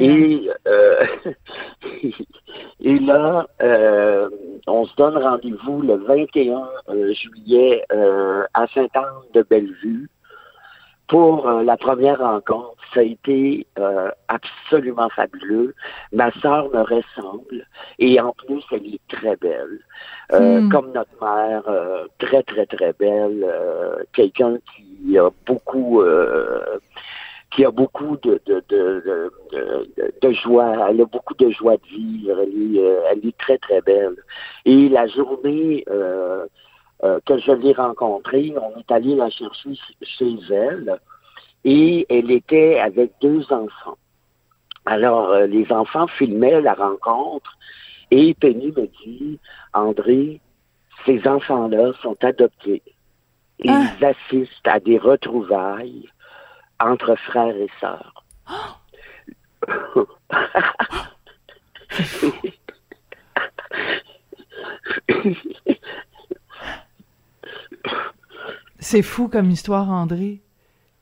Et, 0.00 0.50
euh, 0.66 1.06
et 2.80 2.98
là, 2.98 3.46
euh, 3.62 4.28
on 4.66 4.84
se 4.84 4.94
donne 4.96 5.16
rendez-vous 5.16 5.82
le 5.82 5.96
21 5.96 6.68
euh, 6.88 7.12
juillet 7.14 7.84
à 8.54 8.66
Sainte-Anne-de-Bellevue 8.68 10.08
pour 11.08 11.48
la 11.48 11.76
première 11.76 12.18
rencontre. 12.18 12.74
Ça 12.94 13.00
a 13.00 13.02
été 13.02 13.66
absolument 14.28 15.08
fabuleux. 15.10 15.74
Ma 16.12 16.30
sœur 16.40 16.68
me 16.70 16.82
ressemble 16.82 17.66
et 17.98 18.20
en 18.20 18.32
plus, 18.32 18.62
elle 18.72 18.86
est 18.86 19.00
très 19.08 19.36
belle. 19.36 19.80
Hmm. 20.32 20.68
Comme 20.70 20.92
notre 20.92 21.10
mère, 21.20 21.62
très, 22.18 22.42
très, 22.42 22.66
très 22.66 22.92
belle. 22.94 23.46
Quelqu'un 24.12 24.58
qui 24.74 25.18
a 25.18 25.30
beaucoup 25.46 26.02
qui 27.56 27.64
a 27.64 27.70
beaucoup 27.70 28.16
de, 28.22 28.40
de, 28.46 28.62
de, 28.68 29.32
de, 30.20 30.32
joie. 30.32 30.88
Elle 30.90 31.00
a 31.00 31.04
beaucoup 31.06 31.34
de 31.34 31.50
joie 31.50 31.76
de 31.76 31.86
vivre. 31.86 32.40
Elle 32.40 32.76
est, 32.76 32.80
euh, 32.80 33.00
elle 33.10 33.26
est 33.26 33.38
très, 33.38 33.58
très 33.58 33.80
belle. 33.80 34.16
Et 34.64 34.88
la 34.88 35.06
journée 35.06 35.84
euh, 37.02 37.16
euh, 37.16 37.20
que 37.26 37.38
je 37.38 37.52
l'ai 37.52 37.72
rencontrée, 37.72 38.54
on 38.60 38.78
est 38.78 38.90
allé 38.90 39.14
la 39.14 39.30
chercher 39.30 39.70
chez 40.02 40.36
elle 40.50 40.98
et 41.64 42.06
elle 42.08 42.30
était 42.30 42.78
avec 42.78 43.12
deux 43.20 43.42
enfants. 43.52 43.98
Alors, 44.84 45.34
les 45.40 45.70
enfants 45.72 46.06
filmaient 46.06 46.60
la 46.60 46.74
rencontre 46.74 47.56
et 48.10 48.34
Penny 48.34 48.68
me 48.68 48.86
dit, 49.04 49.40
André, 49.74 50.40
ces 51.04 51.26
enfants-là 51.26 51.92
sont 52.02 52.16
adoptés. 52.22 52.82
Ils 53.58 53.70
ah. 53.70 54.06
assistent 54.06 54.68
à 54.68 54.80
des 54.80 54.98
retrouvailles 54.98 56.08
entre 56.78 57.16
frères 57.16 57.56
et 57.56 57.70
sœurs. 57.80 58.24
C'est 68.78 69.02
fou 69.02 69.28
comme 69.28 69.50
histoire, 69.50 69.90
André. 69.90 70.42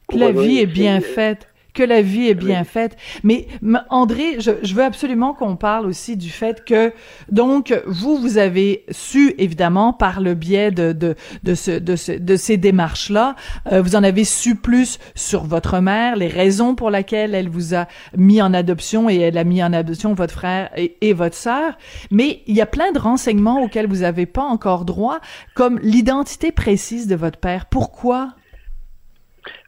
Que 0.09 0.17
la 0.17 0.33
vie 0.33 0.59
est 0.59 0.67
bien 0.67 1.01
faite 1.01 1.49
que 1.75 1.83
la 1.83 2.03
vie 2.03 2.29
est 2.29 2.35
bien 2.35 2.65
faite. 2.65 2.97
Mais 3.23 3.47
André, 3.91 4.41
je, 4.41 4.53
je 4.63 4.75
veux 4.75 4.85
absolument 4.85 5.35
qu'on 5.35 5.57
parle 5.57 5.87
aussi 5.87 6.17
du 6.17 6.31
fait 6.31 6.65
que 6.65 6.93
donc 7.31 7.75
vous 7.87 8.17
vous 8.17 8.39
avez 8.39 8.85
su 8.91 9.35
évidemment 9.39 9.93
par 9.93 10.21
le 10.21 10.35
biais 10.35 10.71
de 10.71 10.93
de 10.93 11.17
de, 11.43 11.55
ce, 11.55 11.73
de, 11.73 11.97
ce, 11.97 12.13
de 12.13 12.37
ces 12.37 12.57
démarches 12.57 13.11
là, 13.11 13.35
euh, 13.73 13.83
vous 13.83 13.97
en 13.97 14.05
avez 14.05 14.25
su 14.25 14.55
plus 14.55 14.99
sur 15.15 15.45
votre 15.45 15.81
mère, 15.81 16.17
les 16.17 16.29
raisons 16.29 16.75
pour 16.75 16.91
lesquelles 16.91 17.35
elle 17.35 17.49
vous 17.49 17.75
a 17.75 17.87
mis 18.17 18.41
en 18.41 18.55
adoption 18.55 19.11
et 19.11 19.17
elle 19.17 19.39
a 19.39 19.45
mis 19.45 19.63
en 19.63 19.73
adoption 19.73 20.15
votre 20.15 20.35
frère 20.35 20.71
et, 20.77 20.97
et 21.01 21.13
votre 21.13 21.37
sœur. 21.37 21.77
Mais 22.11 22.43
il 22.47 22.55
y 22.55 22.61
a 22.61 22.67
plein 22.67 22.93
de 22.93 22.99
renseignements 22.99 23.63
auxquels 23.63 23.87
vous 23.89 24.03
n'avez 24.03 24.27
pas 24.27 24.43
encore 24.43 24.85
droit, 24.85 25.19
comme 25.55 25.79
l'identité 25.81 26.53
précise 26.53 27.07
de 27.07 27.17
votre 27.17 27.39
père. 27.39 27.67
Pourquoi? 27.67 28.35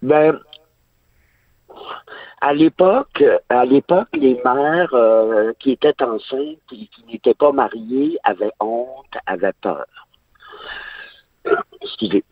Ben, 0.02 0.38
à 2.40 2.52
l'époque, 2.52 3.24
à 3.48 3.64
l'époque, 3.64 4.08
les 4.14 4.40
mères 4.44 4.94
euh, 4.94 5.52
qui 5.58 5.72
étaient 5.72 6.02
enceintes 6.02 6.58
et 6.72 6.86
qui 6.86 7.04
n'étaient 7.08 7.34
pas 7.34 7.52
mariées 7.52 8.18
avaient 8.24 8.52
honte, 8.60 9.16
avaient 9.26 9.54
peur. 9.60 9.86
Excusez. 11.80 12.24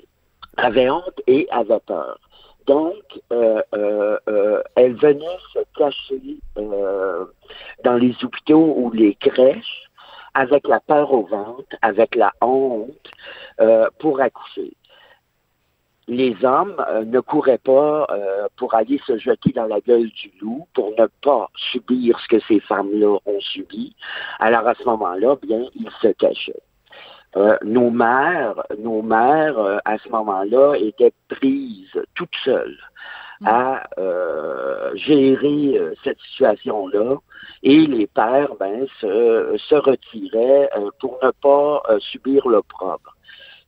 Avaient 0.56 0.90
honte 0.90 1.20
et 1.26 1.48
avaient 1.50 1.80
peur. 1.86 2.18
Donc, 2.66 3.20
euh, 3.32 3.60
euh, 3.74 4.62
elles 4.76 4.94
venaient 4.94 5.38
se 5.52 5.58
cacher 5.76 6.38
dans 6.56 7.94
les 7.94 8.14
hôpitaux 8.22 8.74
ou 8.76 8.90
les 8.90 9.14
crèches 9.16 9.90
avec 10.34 10.66
la 10.66 10.80
peur 10.80 11.12
au 11.12 11.24
ventre, 11.24 11.76
avec 11.82 12.14
la 12.14 12.32
honte, 12.40 13.10
pour 13.98 14.20
accoucher 14.20 14.74
les 16.08 16.36
hommes 16.44 16.76
euh, 16.88 17.04
ne 17.04 17.20
couraient 17.20 17.58
pas 17.58 18.06
euh, 18.10 18.46
pour 18.56 18.74
aller 18.74 19.00
se 19.06 19.16
jeter 19.18 19.52
dans 19.52 19.66
la 19.66 19.80
gueule 19.80 20.08
du 20.08 20.32
loup 20.40 20.66
pour 20.74 20.90
ne 20.98 21.06
pas 21.22 21.50
subir 21.72 22.18
ce 22.20 22.28
que 22.28 22.40
ces 22.46 22.60
femmes-là 22.60 23.18
ont 23.24 23.40
subi. 23.40 23.94
Alors 24.38 24.66
à 24.66 24.74
ce 24.74 24.84
moment-là, 24.84 25.36
bien, 25.42 25.62
ils 25.74 25.90
se 26.02 26.08
cachaient. 26.08 26.62
Euh, 27.36 27.56
nos 27.64 27.90
mères, 27.90 28.62
nos 28.78 29.02
mères, 29.02 29.80
à 29.84 29.98
ce 29.98 30.08
moment-là, 30.10 30.74
étaient 30.74 31.12
prises 31.28 32.00
toutes 32.14 32.36
seules 32.44 32.78
mm. 33.40 33.46
à 33.48 33.82
gérer 34.94 35.80
cette 36.04 36.20
situation-là 36.20 37.16
et 37.64 37.86
les 37.86 38.06
pères 38.06 38.54
ben, 38.60 38.86
se, 39.00 39.56
se 39.56 39.74
retiraient 39.74 40.70
pour 41.00 41.18
ne 41.22 41.30
pas 41.30 41.82
subir 41.98 42.46
l'opprobre. 42.46 43.14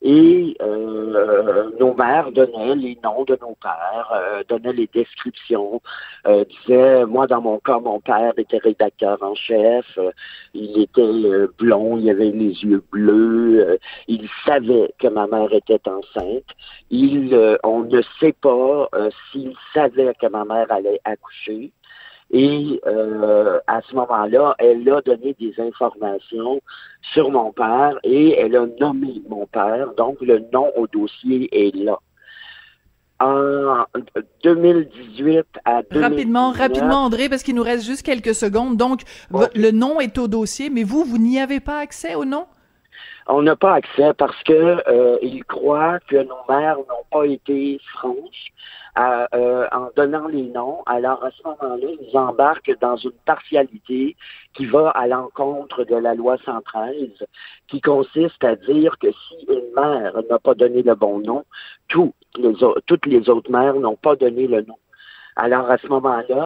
Et 0.03 0.57
euh, 0.61 1.71
nos 1.81 1.95
mères 1.95 2.31
donnaient 2.31 2.75
les 2.75 2.99
noms 3.03 3.25
de 3.25 3.37
nos 3.41 3.57
pères, 3.61 4.13
euh, 4.15 4.45
donnaient 4.47 4.75
les 4.75 4.89
descriptions, 4.93 5.81
euh, 6.27 6.45
disaient, 6.45 7.07
moi 7.07 7.27
dans 7.27 7.41
mon 7.41 7.59
cas, 7.59 7.79
mon 7.81 8.01
père 8.01 8.33
était 8.37 8.59
rédacteur 8.59 9.23
en 9.23 9.35
chef, 9.35 9.87
euh, 9.97 10.11
il 10.53 10.79
était 10.83 11.01
euh, 11.01 11.51
blond, 11.59 11.97
il 11.97 12.11
avait 12.11 12.31
les 12.31 12.53
yeux 12.63 12.85
bleus, 12.93 13.79
il 14.07 14.29
savait 14.45 14.93
que 14.99 15.09
ma 15.09 15.27
mère 15.27 15.53
était 15.53 15.81
enceinte. 15.89 16.45
Il, 16.91 17.59
on 17.65 17.81
ne 17.81 18.03
sait 18.21 18.35
pas 18.41 18.89
s'il 19.33 19.55
savait 19.73 20.13
que 20.21 20.27
ma 20.27 20.45
mère 20.45 20.71
allait 20.71 21.01
accoucher. 21.05 21.73
Et 22.33 22.81
euh, 22.87 23.61
à 23.67 23.81
ce 23.83 23.95
moment-là, 23.95 24.57
elle 24.59 24.89
a 24.91 25.01
donné 25.01 25.37
des 25.39 25.55
informations 25.61 26.61
sur 27.15 27.31
mon 27.31 27.53
père 27.53 27.99
et 28.03 28.33
elle 28.33 28.57
a 28.57 28.67
nommé 28.81 29.23
mon 29.29 29.47
père. 29.47 29.95
Donc, 29.97 30.21
le 30.21 30.41
nom 30.53 30.73
au 30.77 30.87
dossier 30.89 31.49
est 31.53 31.75
là. 31.75 31.99
En 33.19 33.87
2018 34.43 35.47
à 35.65 35.83
2019, 35.83 36.03
Rapidement, 36.03 36.51
rapidement, 36.51 37.05
André, 37.05 37.31
parce 37.31 37.43
qu'il 37.43 37.55
nous 37.55 37.63
reste 37.63 37.87
juste 37.87 38.03
quelques 38.03 38.35
secondes. 38.35 38.77
Donc, 38.77 39.03
le 39.31 39.71
nom 39.71 40.01
est 40.01 40.19
au 40.19 40.29
dossier, 40.29 40.69
mais 40.69 40.83
vous, 40.83 41.05
vous 41.05 41.19
n'y 41.19 41.41
avez 41.41 41.61
pas 41.61 41.79
accès 41.79 42.15
au 42.15 42.25
nom? 42.25 42.47
On 43.29 43.43
n'a 43.43 43.57
pas 43.57 43.75
accès 43.75 44.13
parce 44.15 44.41
que 44.45 44.83
euh, 44.89 45.19
ils 45.23 45.45
croient 45.45 45.99
que 46.09 46.17
nos 46.17 46.37
mères 46.49 46.77
n'ont 46.77 47.07
pas 47.11 47.27
été 47.27 47.81
franches 47.95 48.53
euh, 48.99 49.67
en 49.73 49.91
donnant 49.95 50.27
les 50.29 50.49
noms. 50.49 50.83
Alors 50.87 51.23
à 51.25 51.31
ce 51.31 51.43
moment-là, 51.45 51.89
ils 52.01 52.17
embarquent 52.17 52.79
dans 52.81 52.97
une 52.97 53.19
partialité 53.25 54.17
qui 54.55 54.67
va 54.67 54.91
à 54.91 55.07
l'encontre 55.07 55.85
de 55.85 55.97
la 55.97 56.15
loi 56.15 56.37
113, 56.45 57.11
qui 57.69 57.81
consiste 57.81 58.43
à 58.43 58.57
dire 58.57 58.99
que 58.99 59.09
si 59.11 59.47
une 59.49 59.73
mère 59.75 60.15
n'a 60.31 60.39
pas 60.39 60.55
donné 60.55 60.83
le 60.83 60.95
bon 60.95 61.21
nom, 61.21 61.45
les, 62.39 62.55
toutes 62.87 63.07
les 63.07 63.29
autres 63.29 63.51
mères 63.51 63.75
n'ont 63.75 63.97
pas 63.97 64.17
donné 64.17 64.47
le 64.47 64.63
nom. 64.63 64.79
Alors 65.37 65.71
à 65.71 65.77
ce 65.77 65.87
moment-là, 65.89 66.45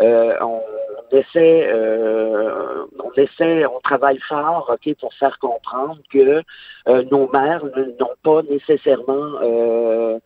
euh, 0.00 0.34
on 0.40 0.62
essaie, 1.10 1.68
euh, 1.68 2.86
on 3.02 3.12
essaie, 3.20 3.66
on 3.66 3.80
travaille 3.80 4.20
fort, 4.28 4.70
ok, 4.72 4.94
pour 5.00 5.12
faire 5.14 5.36
comprendre 5.40 5.98
que 6.12 6.42
euh, 6.88 7.02
nos 7.10 7.28
mères 7.32 7.64
n'ont 7.64 8.14
pas 8.22 8.42
nécessairement 8.42 9.40
euh, 9.42 10.18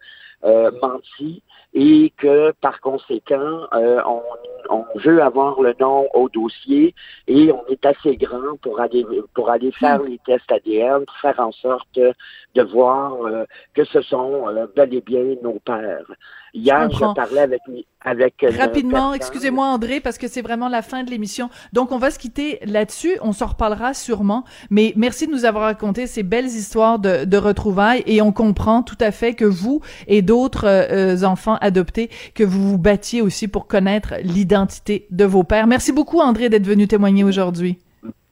menti 0.83 1.43
et 1.75 2.13
que 2.19 2.53
par 2.61 2.81
conséquent, 2.81 3.67
euh, 3.73 4.01
on, 4.07 4.23
on, 4.69 4.85
veut 4.97 5.23
avoir 5.23 5.61
le 5.61 5.75
nom 5.81 6.07
au 6.13 6.29
dossier 6.29 6.95
et 7.27 7.51
on 7.51 7.67
est 7.69 7.85
assez 7.87 8.17
grand 8.17 8.57
pour 8.61 8.81
aller 8.81 9.07
pour 9.35 9.49
aller 9.49 9.73
faire 9.73 10.01
hmm. 10.01 10.07
les 10.07 10.19
tests 10.27 10.53
ADN, 10.53 11.07
pour 11.07 11.17
faire 11.17 11.41
en 11.41 11.53
sorte 11.53 11.99
de 11.99 12.63
voir 12.63 13.15
euh, 13.25 13.45
que 13.75 13.85
ce 13.85 14.03
sont 14.03 14.49
euh, 14.49 14.67
bel 14.77 14.93
et 14.95 15.01
bien 15.01 15.35
nos 15.43 15.59
pères. 15.61 16.11
Hier, 16.55 16.91
je, 16.91 17.15
parlais 17.15 17.41
avec 17.41 17.63
avec 18.05 18.45
rapidement. 18.59 19.15
Excusez-moi 19.15 19.67
André, 19.67 20.01
parce 20.01 20.19
que 20.19 20.29
c'est 20.29 20.43
vraiment 20.43 20.69
la 20.69 20.83
fin 20.83 21.03
de 21.03 21.11
l'émission. 21.11 21.49
Donc 21.73 21.93
on 21.93 21.99
va 21.99 22.11
se 22.11 22.19
quitter 22.19 22.59
là-dessus. 22.65 23.17
On 23.23 23.33
s'en 23.33 23.47
reparlera 23.47 23.95
sûrement. 23.95 24.45
Mais 24.71 24.93
merci 24.97 25.27
de 25.27 25.33
nous 25.33 25.45
avoir 25.45 25.65
raconté 25.65 26.07
ces 26.07 26.23
belles 26.23 26.47
histoires 26.47 26.99
de, 26.99 27.25
de 27.25 27.37
retrouvailles 27.39 28.03
et 28.07 28.21
on 28.21 28.33
comprend 28.33 28.83
tout 28.83 28.99
à 29.01 29.13
fait 29.13 29.35
que 29.35 29.45
vous 29.45 29.81
et 30.09 30.21
d'autres 30.21 30.67
euh, 30.67 31.25
enfants 31.25 31.57
adoptés 31.61 32.11
que 32.35 32.45
vous 32.45 32.71
vous 32.71 32.79
battiez 32.79 33.23
aussi 33.23 33.49
pour 33.49 33.67
connaître 33.67 34.15
l'identité 34.23 35.07
de 35.11 35.25
vos 35.25 35.45
pères. 35.45 35.67
Merci 35.67 35.93
beaucoup 35.93 36.21
André 36.21 36.49
d'être 36.51 36.67
venu 36.67 36.87
témoigner 36.87 37.25
aujourd'hui. 37.25 37.79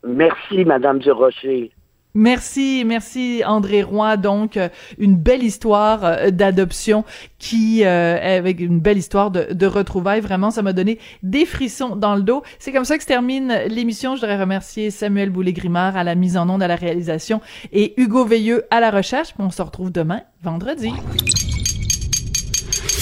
Merci 0.05 0.65
Madame 0.65 0.99
Durocher. 0.99 1.71
Merci, 2.15 2.83
merci 2.85 3.43
André 3.47 3.83
Roy. 3.83 4.17
Donc, 4.17 4.57
euh, 4.57 4.69
une 4.99 5.17
belle 5.17 5.43
histoire 5.43 6.05
euh, 6.05 6.31
d'adoption 6.31 7.05
qui, 7.39 7.85
euh, 7.85 8.39
avec 8.39 8.61
une 8.61 8.81
belle 8.81 8.99
histoire 8.99 9.31
de, 9.31 9.67
retrouvailles. 9.67 10.21
Vraiment, 10.21 10.51
ça 10.51 10.63
m'a 10.63 10.73
donné 10.73 10.99
des 11.23 11.47
frissons 11.47 11.95
dans 11.95 12.17
le 12.17 12.23
dos. 12.23 12.43
C'est 12.59 12.73
comme 12.73 12.85
ça 12.85 12.97
que 12.97 13.03
se 13.03 13.09
termine 13.09 13.55
l'émission. 13.69 14.17
Je 14.17 14.21
voudrais 14.21 14.41
remercier 14.41 14.91
Samuel 14.91 15.31
Boulay-Grimard 15.31 15.97
à 15.97 16.05
la 16.05 16.15
mise 16.15 16.37
en 16.37 16.49
onde, 16.49 16.63
à 16.63 16.69
la 16.69 16.77
réalisation 16.77 17.41
et 17.73 17.95
Hugo 18.01 18.25
Veilleux 18.25 18.65
à 18.71 18.81
la 18.81 18.91
recherche. 18.91 19.35
On 19.39 19.51
se 19.51 19.63
retrouve 19.63 19.93
demain, 19.93 20.23
vendredi. 20.43 20.93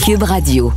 Cube 0.04 0.22
Radio. 0.22 0.72